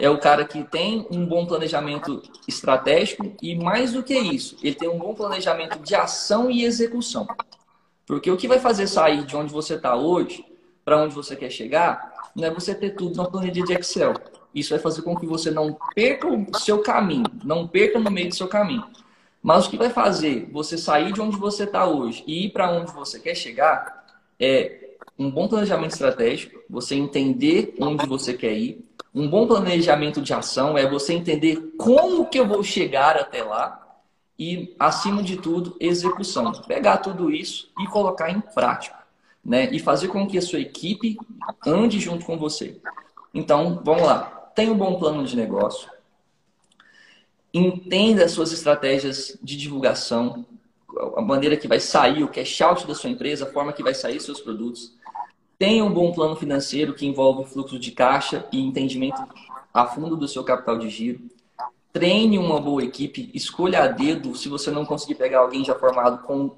é 0.00 0.08
o 0.08 0.18
cara 0.18 0.44
que 0.44 0.62
tem 0.64 1.06
um 1.10 1.26
bom 1.26 1.46
planejamento 1.46 2.22
estratégico 2.48 3.34
e, 3.42 3.54
mais 3.54 3.92
do 3.92 4.02
que 4.02 4.18
isso, 4.18 4.56
ele 4.62 4.74
tem 4.74 4.88
um 4.88 4.98
bom 4.98 5.14
planejamento 5.14 5.78
de 5.78 5.94
ação 5.94 6.50
e 6.50 6.64
execução. 6.64 7.26
Porque 8.06 8.30
o 8.30 8.36
que 8.36 8.48
vai 8.48 8.58
fazer 8.58 8.86
sair 8.86 9.24
de 9.24 9.36
onde 9.36 9.52
você 9.52 9.74
está 9.74 9.94
hoje 9.94 10.44
para 10.84 10.98
onde 10.98 11.14
você 11.14 11.36
quer 11.36 11.50
chegar 11.50 12.30
não 12.34 12.46
é 12.46 12.50
você 12.50 12.74
ter 12.74 12.90
tudo 12.90 13.16
na 13.16 13.28
planilha 13.28 13.62
de 13.62 13.72
Excel. 13.72 14.14
Isso 14.54 14.70
vai 14.70 14.78
fazer 14.78 15.02
com 15.02 15.16
que 15.16 15.26
você 15.26 15.50
não 15.50 15.76
perca 15.94 16.26
o 16.26 16.46
seu 16.58 16.78
caminho, 16.82 17.26
não 17.44 17.68
perca 17.68 17.98
no 17.98 18.10
meio 18.10 18.28
do 18.28 18.34
seu 18.34 18.48
caminho. 18.48 18.84
Mas 19.42 19.66
o 19.66 19.70
que 19.70 19.76
vai 19.76 19.90
fazer 19.90 20.48
você 20.50 20.76
sair 20.76 21.12
de 21.12 21.20
onde 21.20 21.36
você 21.36 21.64
está 21.64 21.86
hoje 21.86 22.24
e 22.26 22.46
ir 22.46 22.50
para 22.50 22.70
onde 22.70 22.92
você 22.92 23.18
quer 23.18 23.34
chegar 23.34 24.04
é 24.38 24.89
um 25.20 25.30
bom 25.30 25.46
planejamento 25.46 25.92
estratégico, 25.92 26.62
você 26.68 26.94
entender 26.94 27.74
onde 27.78 28.06
você 28.06 28.32
quer 28.32 28.54
ir. 28.54 28.82
Um 29.14 29.28
bom 29.28 29.46
planejamento 29.46 30.22
de 30.22 30.32
ação 30.32 30.78
é 30.78 30.88
você 30.88 31.12
entender 31.12 31.74
como 31.76 32.24
que 32.24 32.40
eu 32.40 32.48
vou 32.48 32.64
chegar 32.64 33.18
até 33.18 33.44
lá 33.44 33.98
e, 34.38 34.74
acima 34.78 35.22
de 35.22 35.36
tudo, 35.36 35.76
execução. 35.78 36.50
Pegar 36.66 36.98
tudo 36.98 37.30
isso 37.30 37.70
e 37.78 37.86
colocar 37.88 38.30
em 38.30 38.40
prática, 38.40 38.96
né? 39.44 39.68
E 39.70 39.78
fazer 39.78 40.08
com 40.08 40.26
que 40.26 40.38
a 40.38 40.42
sua 40.42 40.58
equipe 40.58 41.18
ande 41.66 42.00
junto 42.00 42.24
com 42.24 42.38
você. 42.38 42.80
Então, 43.34 43.78
vamos 43.84 44.04
lá. 44.04 44.22
Tenha 44.54 44.72
um 44.72 44.78
bom 44.78 44.98
plano 44.98 45.22
de 45.26 45.36
negócio. 45.36 45.90
Entenda 47.52 48.24
as 48.24 48.30
suas 48.30 48.52
estratégias 48.52 49.36
de 49.42 49.54
divulgação, 49.54 50.46
a 51.16 51.20
maneira 51.20 51.56
que 51.56 51.68
vai 51.68 51.80
sair 51.80 52.22
o 52.22 52.28
cash 52.28 52.60
out 52.60 52.86
da 52.86 52.94
sua 52.94 53.10
empresa, 53.10 53.44
a 53.44 53.52
forma 53.52 53.72
que 53.72 53.82
vai 53.82 53.94
sair 53.94 54.20
seus 54.20 54.40
produtos. 54.40 54.94
Tenha 55.58 55.84
um 55.84 55.92
bom 55.92 56.12
plano 56.12 56.34
financeiro 56.36 56.94
que 56.94 57.06
envolve 57.06 57.44
fluxo 57.50 57.78
de 57.78 57.90
caixa 57.92 58.46
e 58.50 58.60
entendimento 58.60 59.22
a 59.74 59.86
fundo 59.86 60.16
do 60.16 60.26
seu 60.26 60.42
capital 60.42 60.78
de 60.78 60.88
giro. 60.88 61.20
Treine 61.92 62.38
uma 62.38 62.60
boa 62.60 62.82
equipe, 62.82 63.30
escolha 63.34 63.82
a 63.82 63.86
dedo. 63.88 64.34
Se 64.34 64.48
você 64.48 64.70
não 64.70 64.86
conseguir 64.86 65.16
pegar 65.16 65.40
alguém 65.40 65.64
já 65.64 65.74
formado, 65.74 66.22
com, 66.22 66.56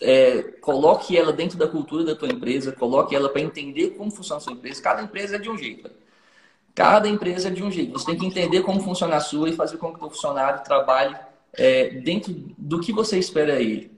é, 0.00 0.42
coloque 0.60 1.16
ela 1.16 1.32
dentro 1.32 1.56
da 1.56 1.66
cultura 1.66 2.04
da 2.04 2.14
tua 2.14 2.28
empresa, 2.28 2.72
coloque 2.72 3.14
ela 3.14 3.28
para 3.28 3.40
entender 3.40 3.90
como 3.90 4.10
funciona 4.10 4.38
a 4.38 4.40
sua 4.40 4.52
empresa. 4.52 4.82
Cada 4.82 5.02
empresa 5.02 5.36
é 5.36 5.38
de 5.38 5.48
um 5.48 5.56
jeito. 5.56 5.90
Cada 6.74 7.08
empresa 7.08 7.48
é 7.48 7.50
de 7.50 7.62
um 7.62 7.70
jeito. 7.70 7.92
Você 7.92 8.06
tem 8.06 8.18
que 8.18 8.26
entender 8.26 8.62
como 8.62 8.80
funciona 8.80 9.16
a 9.16 9.20
sua 9.20 9.48
e 9.48 9.52
fazer 9.52 9.76
com 9.76 9.94
que 9.94 10.04
o 10.04 10.10
funcionário 10.10 10.64
trabalhe 10.64 11.16
é, 11.54 11.90
dentro 12.00 12.32
do 12.56 12.80
que 12.80 12.92
você 12.92 13.18
espera 13.18 13.60
ele 13.60 13.90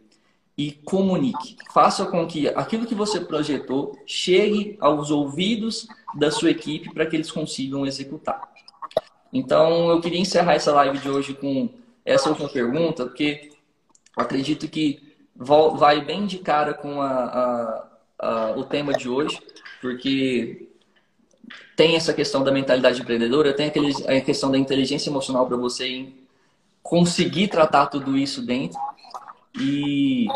e 0.57 0.73
comunique. 0.73 1.57
Faça 1.73 2.07
com 2.07 2.27
que 2.27 2.49
aquilo 2.49 2.87
que 2.87 2.95
você 2.95 3.21
projetou 3.21 3.99
chegue 4.07 4.77
aos 4.81 5.11
ouvidos 5.11 5.89
da 6.15 6.31
sua 6.31 6.51
equipe 6.51 6.93
para 6.93 7.07
que 7.07 7.17
eles 7.17 7.31
consigam 7.31 7.87
executar. 7.87 8.53
Então, 9.33 9.91
eu 9.91 10.01
queria 10.01 10.21
encerrar 10.21 10.55
essa 10.55 10.73
live 10.73 10.99
de 10.99 11.09
hoje 11.09 11.35
com 11.35 11.69
essa 12.05 12.29
última 12.29 12.49
pergunta, 12.49 13.05
porque 13.05 13.51
acredito 14.17 14.69
que 14.69 15.15
vai 15.35 16.05
bem 16.05 16.27
de 16.27 16.39
cara 16.39 16.73
com 16.73 17.03
a, 17.03 17.11
a, 17.11 17.89
a, 18.19 18.51
o 18.53 18.63
tema 18.65 18.93
de 18.93 19.09
hoje, 19.09 19.41
porque 19.81 20.69
tem 21.77 21.97
essa 21.97 22.15
questão 22.15 22.45
da 22.45 22.53
mentalidade 22.53 23.01
empreendedora, 23.01 23.53
tem 23.53 23.67
aquele, 23.67 23.93
a 24.07 24.21
questão 24.21 24.51
da 24.53 24.59
inteligência 24.59 25.11
emocional 25.11 25.47
para 25.47 25.57
você 25.57 26.13
conseguir 26.85 27.49
tratar 27.49 27.87
tudo 27.87 28.17
isso 28.17 28.43
dentro. 28.43 28.79
E 29.59 30.27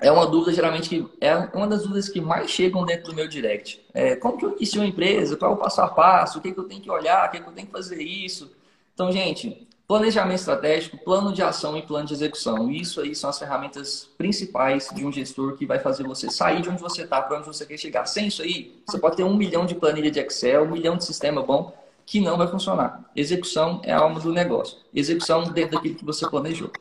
é 0.00 0.10
uma 0.10 0.26
dúvida, 0.26 0.52
geralmente, 0.52 0.88
que 0.88 1.06
é 1.20 1.34
uma 1.54 1.68
das 1.68 1.82
dúvidas 1.82 2.08
que 2.08 2.20
mais 2.20 2.50
chegam 2.50 2.84
dentro 2.84 3.10
do 3.10 3.14
meu 3.14 3.28
direct. 3.28 3.80
É, 3.94 4.16
como 4.16 4.36
que 4.36 4.44
eu 4.44 4.56
inicio 4.56 4.80
uma 4.80 4.88
empresa? 4.88 5.36
Qual 5.36 5.52
é 5.52 5.54
o 5.54 5.58
passo 5.58 5.80
a 5.80 5.86
passo? 5.86 6.38
O 6.38 6.42
que, 6.42 6.52
que 6.52 6.58
eu 6.58 6.64
tenho 6.64 6.80
que 6.80 6.90
olhar? 6.90 7.28
O 7.28 7.30
que, 7.30 7.40
que 7.40 7.48
eu 7.48 7.52
tenho 7.52 7.66
que 7.66 7.72
fazer 7.72 8.02
isso? 8.02 8.50
Então, 8.92 9.12
gente, 9.12 9.68
planejamento 9.86 10.40
estratégico, 10.40 10.98
plano 10.98 11.32
de 11.32 11.42
ação 11.42 11.76
e 11.76 11.82
plano 11.82 12.06
de 12.06 12.14
execução. 12.14 12.70
Isso 12.70 13.00
aí 13.00 13.14
são 13.14 13.30
as 13.30 13.38
ferramentas 13.38 14.08
principais 14.18 14.88
de 14.92 15.06
um 15.06 15.12
gestor 15.12 15.56
que 15.56 15.66
vai 15.66 15.78
fazer 15.78 16.02
você 16.02 16.28
sair 16.30 16.60
de 16.60 16.70
onde 16.70 16.80
você 16.80 17.02
está 17.02 17.22
para 17.22 17.36
onde 17.36 17.46
você 17.46 17.64
quer 17.64 17.76
chegar. 17.76 18.06
Sem 18.06 18.26
isso 18.26 18.42
aí, 18.42 18.82
você 18.84 18.98
pode 18.98 19.16
ter 19.16 19.24
um 19.24 19.36
milhão 19.36 19.64
de 19.64 19.74
planilha 19.74 20.10
de 20.10 20.18
Excel, 20.18 20.64
um 20.64 20.70
milhão 20.70 20.96
de 20.96 21.04
sistema 21.04 21.42
bom 21.42 21.72
que 22.08 22.20
não 22.20 22.38
vai 22.38 22.48
funcionar. 22.48 23.04
Execução 23.14 23.82
é 23.84 23.92
a 23.92 23.98
alma 23.98 24.18
do 24.18 24.32
negócio. 24.32 24.78
Execução 24.94 25.44
dentro 25.52 25.76
daquilo 25.76 25.94
que 25.94 26.04
você 26.06 26.26
planejou. 26.26 26.72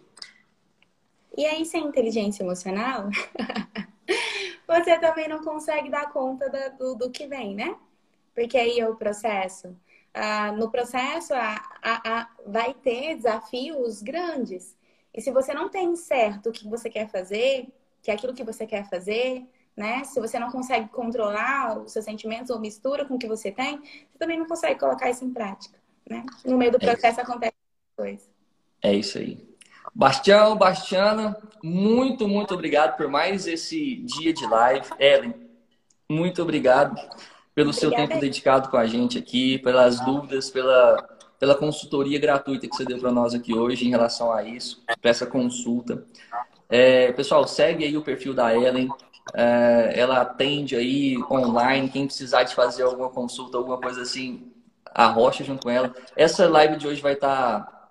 E 1.38 1.46
aí, 1.46 1.66
sem 1.66 1.84
inteligência 1.84 2.44
emocional, 2.44 3.10
você 4.66 4.98
também 4.98 5.28
não 5.28 5.44
consegue 5.44 5.90
dar 5.90 6.14
conta 6.14 6.50
do, 6.80 6.96
do 6.96 7.12
que 7.12 7.28
vem, 7.28 7.54
né? 7.54 7.76
Porque 8.34 8.58
aí 8.58 8.80
é 8.80 8.88
o 8.88 8.96
processo. 8.96 9.76
Ah, 10.14 10.54
no 10.54 10.72
processo, 10.72 11.34
vai 12.46 12.74
ter 12.74 13.16
desafios 13.16 14.02
grandes. 14.02 14.78
E 15.14 15.20
se 15.20 15.30
você 15.30 15.54
não 15.54 15.68
tem 15.68 15.94
certo 15.98 16.48
o 16.50 16.54
que 16.54 16.66
você 16.70 16.90
quer 16.90 17.10
fazer, 17.10 17.68
que 18.02 18.10
é 18.10 18.14
aquilo 18.14 18.34
que 18.34 18.46
você 18.46 18.66
quer 18.66 18.90
fazer, 18.90 19.46
né? 19.78 20.04
Se 20.04 20.20
você 20.20 20.40
não 20.40 20.50
consegue 20.50 20.90
controlar 20.90 21.78
os 21.78 21.92
seus 21.92 22.04
sentimentos 22.04 22.50
ou 22.50 22.60
mistura 22.60 23.06
com 23.06 23.14
o 23.14 23.20
que 23.20 23.28
você 23.28 23.52
tem, 23.52 23.78
você 23.78 24.18
também 24.18 24.40
não 24.40 24.48
consegue 24.48 24.80
colocar 24.80 25.10
isso 25.10 25.24
em 25.24 25.32
prática, 25.32 25.78
né? 26.10 26.26
No 26.44 26.58
meio 26.58 26.72
do 26.72 26.78
é 26.78 26.80
processo 26.80 27.20
é 27.20 27.24
acontece 27.24 27.54
coisa. 27.96 28.24
É 28.82 28.94
isso 28.94 29.20
aí. 29.20 29.46
Bastião, 29.94 30.56
Bastiana, 30.58 31.38
muito, 31.64 32.28
muito 32.28 32.54
obrigado 32.54 32.98
por 32.98 33.08
mais 33.08 33.48
esse 33.48 33.96
dia 33.98 34.34
de 34.34 34.46
live. 34.46 34.88
Ellen, 35.00 35.34
muito 36.10 36.42
obrigado 36.42 36.96
pelo 37.54 37.70
Obrigada. 37.70 37.74
seu 37.74 37.92
tempo 37.92 38.20
dedicado 38.20 38.70
com 38.70 38.78
a 38.78 38.86
gente 38.86 39.18
aqui, 39.18 39.58
pelas 39.60 40.00
dúvidas, 40.00 40.50
pela, 40.50 40.98
pela 41.40 41.56
consultoria 41.56 42.20
gratuita 42.20 42.68
que 42.68 42.76
você 42.76 42.86
deu 42.86 43.00
para 43.00 43.12
nós 43.12 43.34
aqui 43.34 43.54
hoje 43.54 43.88
em 43.88 43.90
relação 43.90 44.32
a 44.32 44.44
isso, 44.44 44.84
para 45.02 45.10
essa 45.10 45.26
consulta. 45.26 46.06
É, 46.70 47.12
pessoal, 47.14 47.48
segue 47.48 47.84
aí 47.84 47.98
o 47.98 48.04
perfil 48.04 48.34
da 48.34 48.54
Ellen. 48.56 48.90
É, 49.34 49.94
ela 49.96 50.22
atende 50.22 50.76
aí 50.76 51.18
online. 51.30 51.90
Quem 51.90 52.06
precisar 52.06 52.44
de 52.44 52.56
fazer 52.56 52.84
alguma 52.84 53.10
consulta, 53.10 53.58
alguma 53.58 53.78
coisa 53.78 54.02
assim, 54.02 54.52
arrocha 54.94 55.44
junto 55.44 55.64
com 55.64 55.70
ela. 55.70 55.94
Essa 56.16 56.48
live 56.48 56.78
de 56.78 56.88
hoje 56.88 57.02
vai 57.02 57.14
estar 57.14 57.62
tá 57.62 57.90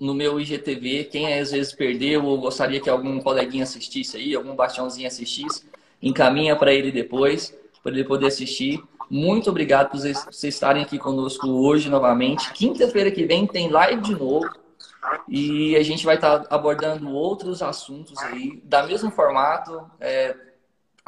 no 0.00 0.14
meu 0.14 0.40
IGTV. 0.40 1.04
Quem 1.04 1.38
às 1.38 1.50
vezes 1.52 1.72
perdeu 1.72 2.24
ou 2.24 2.40
gostaria 2.40 2.80
que 2.80 2.90
algum 2.90 3.20
coleguinha 3.20 3.64
assistisse 3.64 4.16
aí, 4.16 4.34
algum 4.34 4.54
bastiãozinho 4.54 5.06
assistisse, 5.06 5.64
encaminha 6.02 6.56
para 6.56 6.72
ele 6.72 6.90
depois, 6.90 7.54
para 7.82 7.92
ele 7.92 8.04
poder 8.04 8.26
assistir. 8.26 8.82
Muito 9.10 9.50
obrigado 9.50 9.90
por 9.90 9.98
vocês 9.98 10.44
estarem 10.44 10.82
aqui 10.82 10.98
conosco 10.98 11.48
hoje 11.48 11.90
novamente. 11.90 12.52
Quinta-feira 12.52 13.10
que 13.10 13.24
vem 13.24 13.46
tem 13.46 13.68
live 13.68 14.00
de 14.00 14.14
novo. 14.14 14.48
E 15.28 15.76
a 15.76 15.82
gente 15.82 16.04
vai 16.04 16.16
estar 16.16 16.46
abordando 16.50 17.10
outros 17.10 17.62
assuntos 17.62 18.18
aí, 18.18 18.60
da 18.64 18.86
mesmo 18.86 19.10
formato, 19.10 19.82
é, 19.98 20.36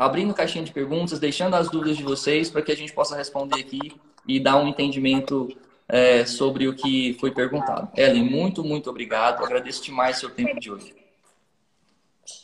abrindo 0.02 0.34
caixinha 0.34 0.64
de 0.64 0.72
perguntas, 0.72 1.18
deixando 1.18 1.54
as 1.54 1.70
dúvidas 1.70 1.96
de 1.96 2.02
vocês 2.02 2.50
para 2.50 2.62
que 2.62 2.72
a 2.72 2.76
gente 2.76 2.92
possa 2.92 3.16
responder 3.16 3.60
aqui 3.60 4.00
e 4.26 4.38
dar 4.38 4.56
um 4.56 4.68
entendimento 4.68 5.48
é, 5.88 6.24
sobre 6.24 6.68
o 6.68 6.74
que 6.74 7.16
foi 7.20 7.30
perguntado. 7.30 7.88
Ellen, 7.96 8.24
muito, 8.24 8.64
muito 8.64 8.88
obrigado. 8.88 9.44
Agradeço 9.44 9.82
demais 9.82 10.16
o 10.16 10.20
seu 10.20 10.30
tempo 10.30 10.58
de 10.58 10.70
hoje. 10.70 10.94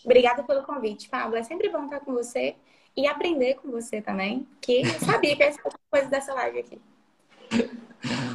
Obrigada 0.05 0.43
pelo 0.43 0.63
convite, 0.63 1.09
Pablo. 1.09 1.37
É 1.37 1.43
sempre 1.43 1.69
bom 1.69 1.85
estar 1.85 2.01
com 2.01 2.13
você 2.13 2.57
e 2.97 3.07
aprender 3.07 3.55
com 3.55 3.71
você 3.71 4.01
também, 4.01 4.47
que 4.61 4.83
eu 4.83 5.01
sabia 5.01 5.37
que 5.37 5.53
ser 5.53 5.63
coisa 5.91 6.09
dessa 6.09 6.35
live 6.35 6.59
aqui. 6.59 6.81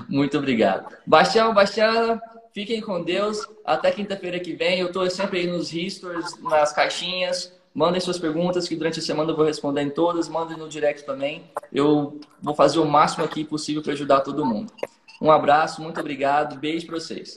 Muito 0.10 0.38
obrigado. 0.38 0.96
Bastião, 1.06 1.54
Bastiana, 1.54 2.22
fiquem 2.54 2.82
com 2.82 3.04
Deus. 3.04 3.48
Até 3.66 3.92
quinta-feira 3.92 4.40
que 4.40 4.54
vem. 4.54 4.80
Eu 4.80 4.88
estou 4.88 5.10
sempre 5.10 5.40
aí 5.40 5.48
nos 5.48 5.70
stories, 5.70 6.42
nas 6.42 6.74
caixinhas. 6.74 7.54
Mandem 7.74 8.00
suas 8.00 8.20
perguntas, 8.20 8.68
que 8.68 8.76
durante 8.76 9.00
a 9.00 9.02
semana 9.02 9.32
eu 9.32 9.36
vou 9.36 9.46
responder 9.46 9.82
em 9.82 9.90
todas. 9.90 10.30
Mandem 10.30 10.58
no 10.58 10.70
direct 10.70 11.06
também. 11.06 11.44
Eu 11.72 12.20
vou 12.42 12.54
fazer 12.54 12.80
o 12.80 12.86
máximo 12.86 13.26
aqui 13.26 13.44
possível 13.44 13.82
para 13.82 13.94
ajudar 13.94 14.22
todo 14.22 14.46
mundo. 14.46 14.72
Um 15.20 15.32
abraço, 15.32 15.82
muito 15.82 16.00
obrigado. 16.00 16.60
Beijo 16.60 16.86
para 16.86 17.00
vocês. 17.00 17.34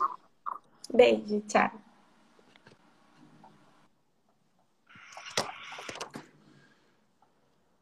Beijo, 0.93 1.41
tchau. 1.49 1.86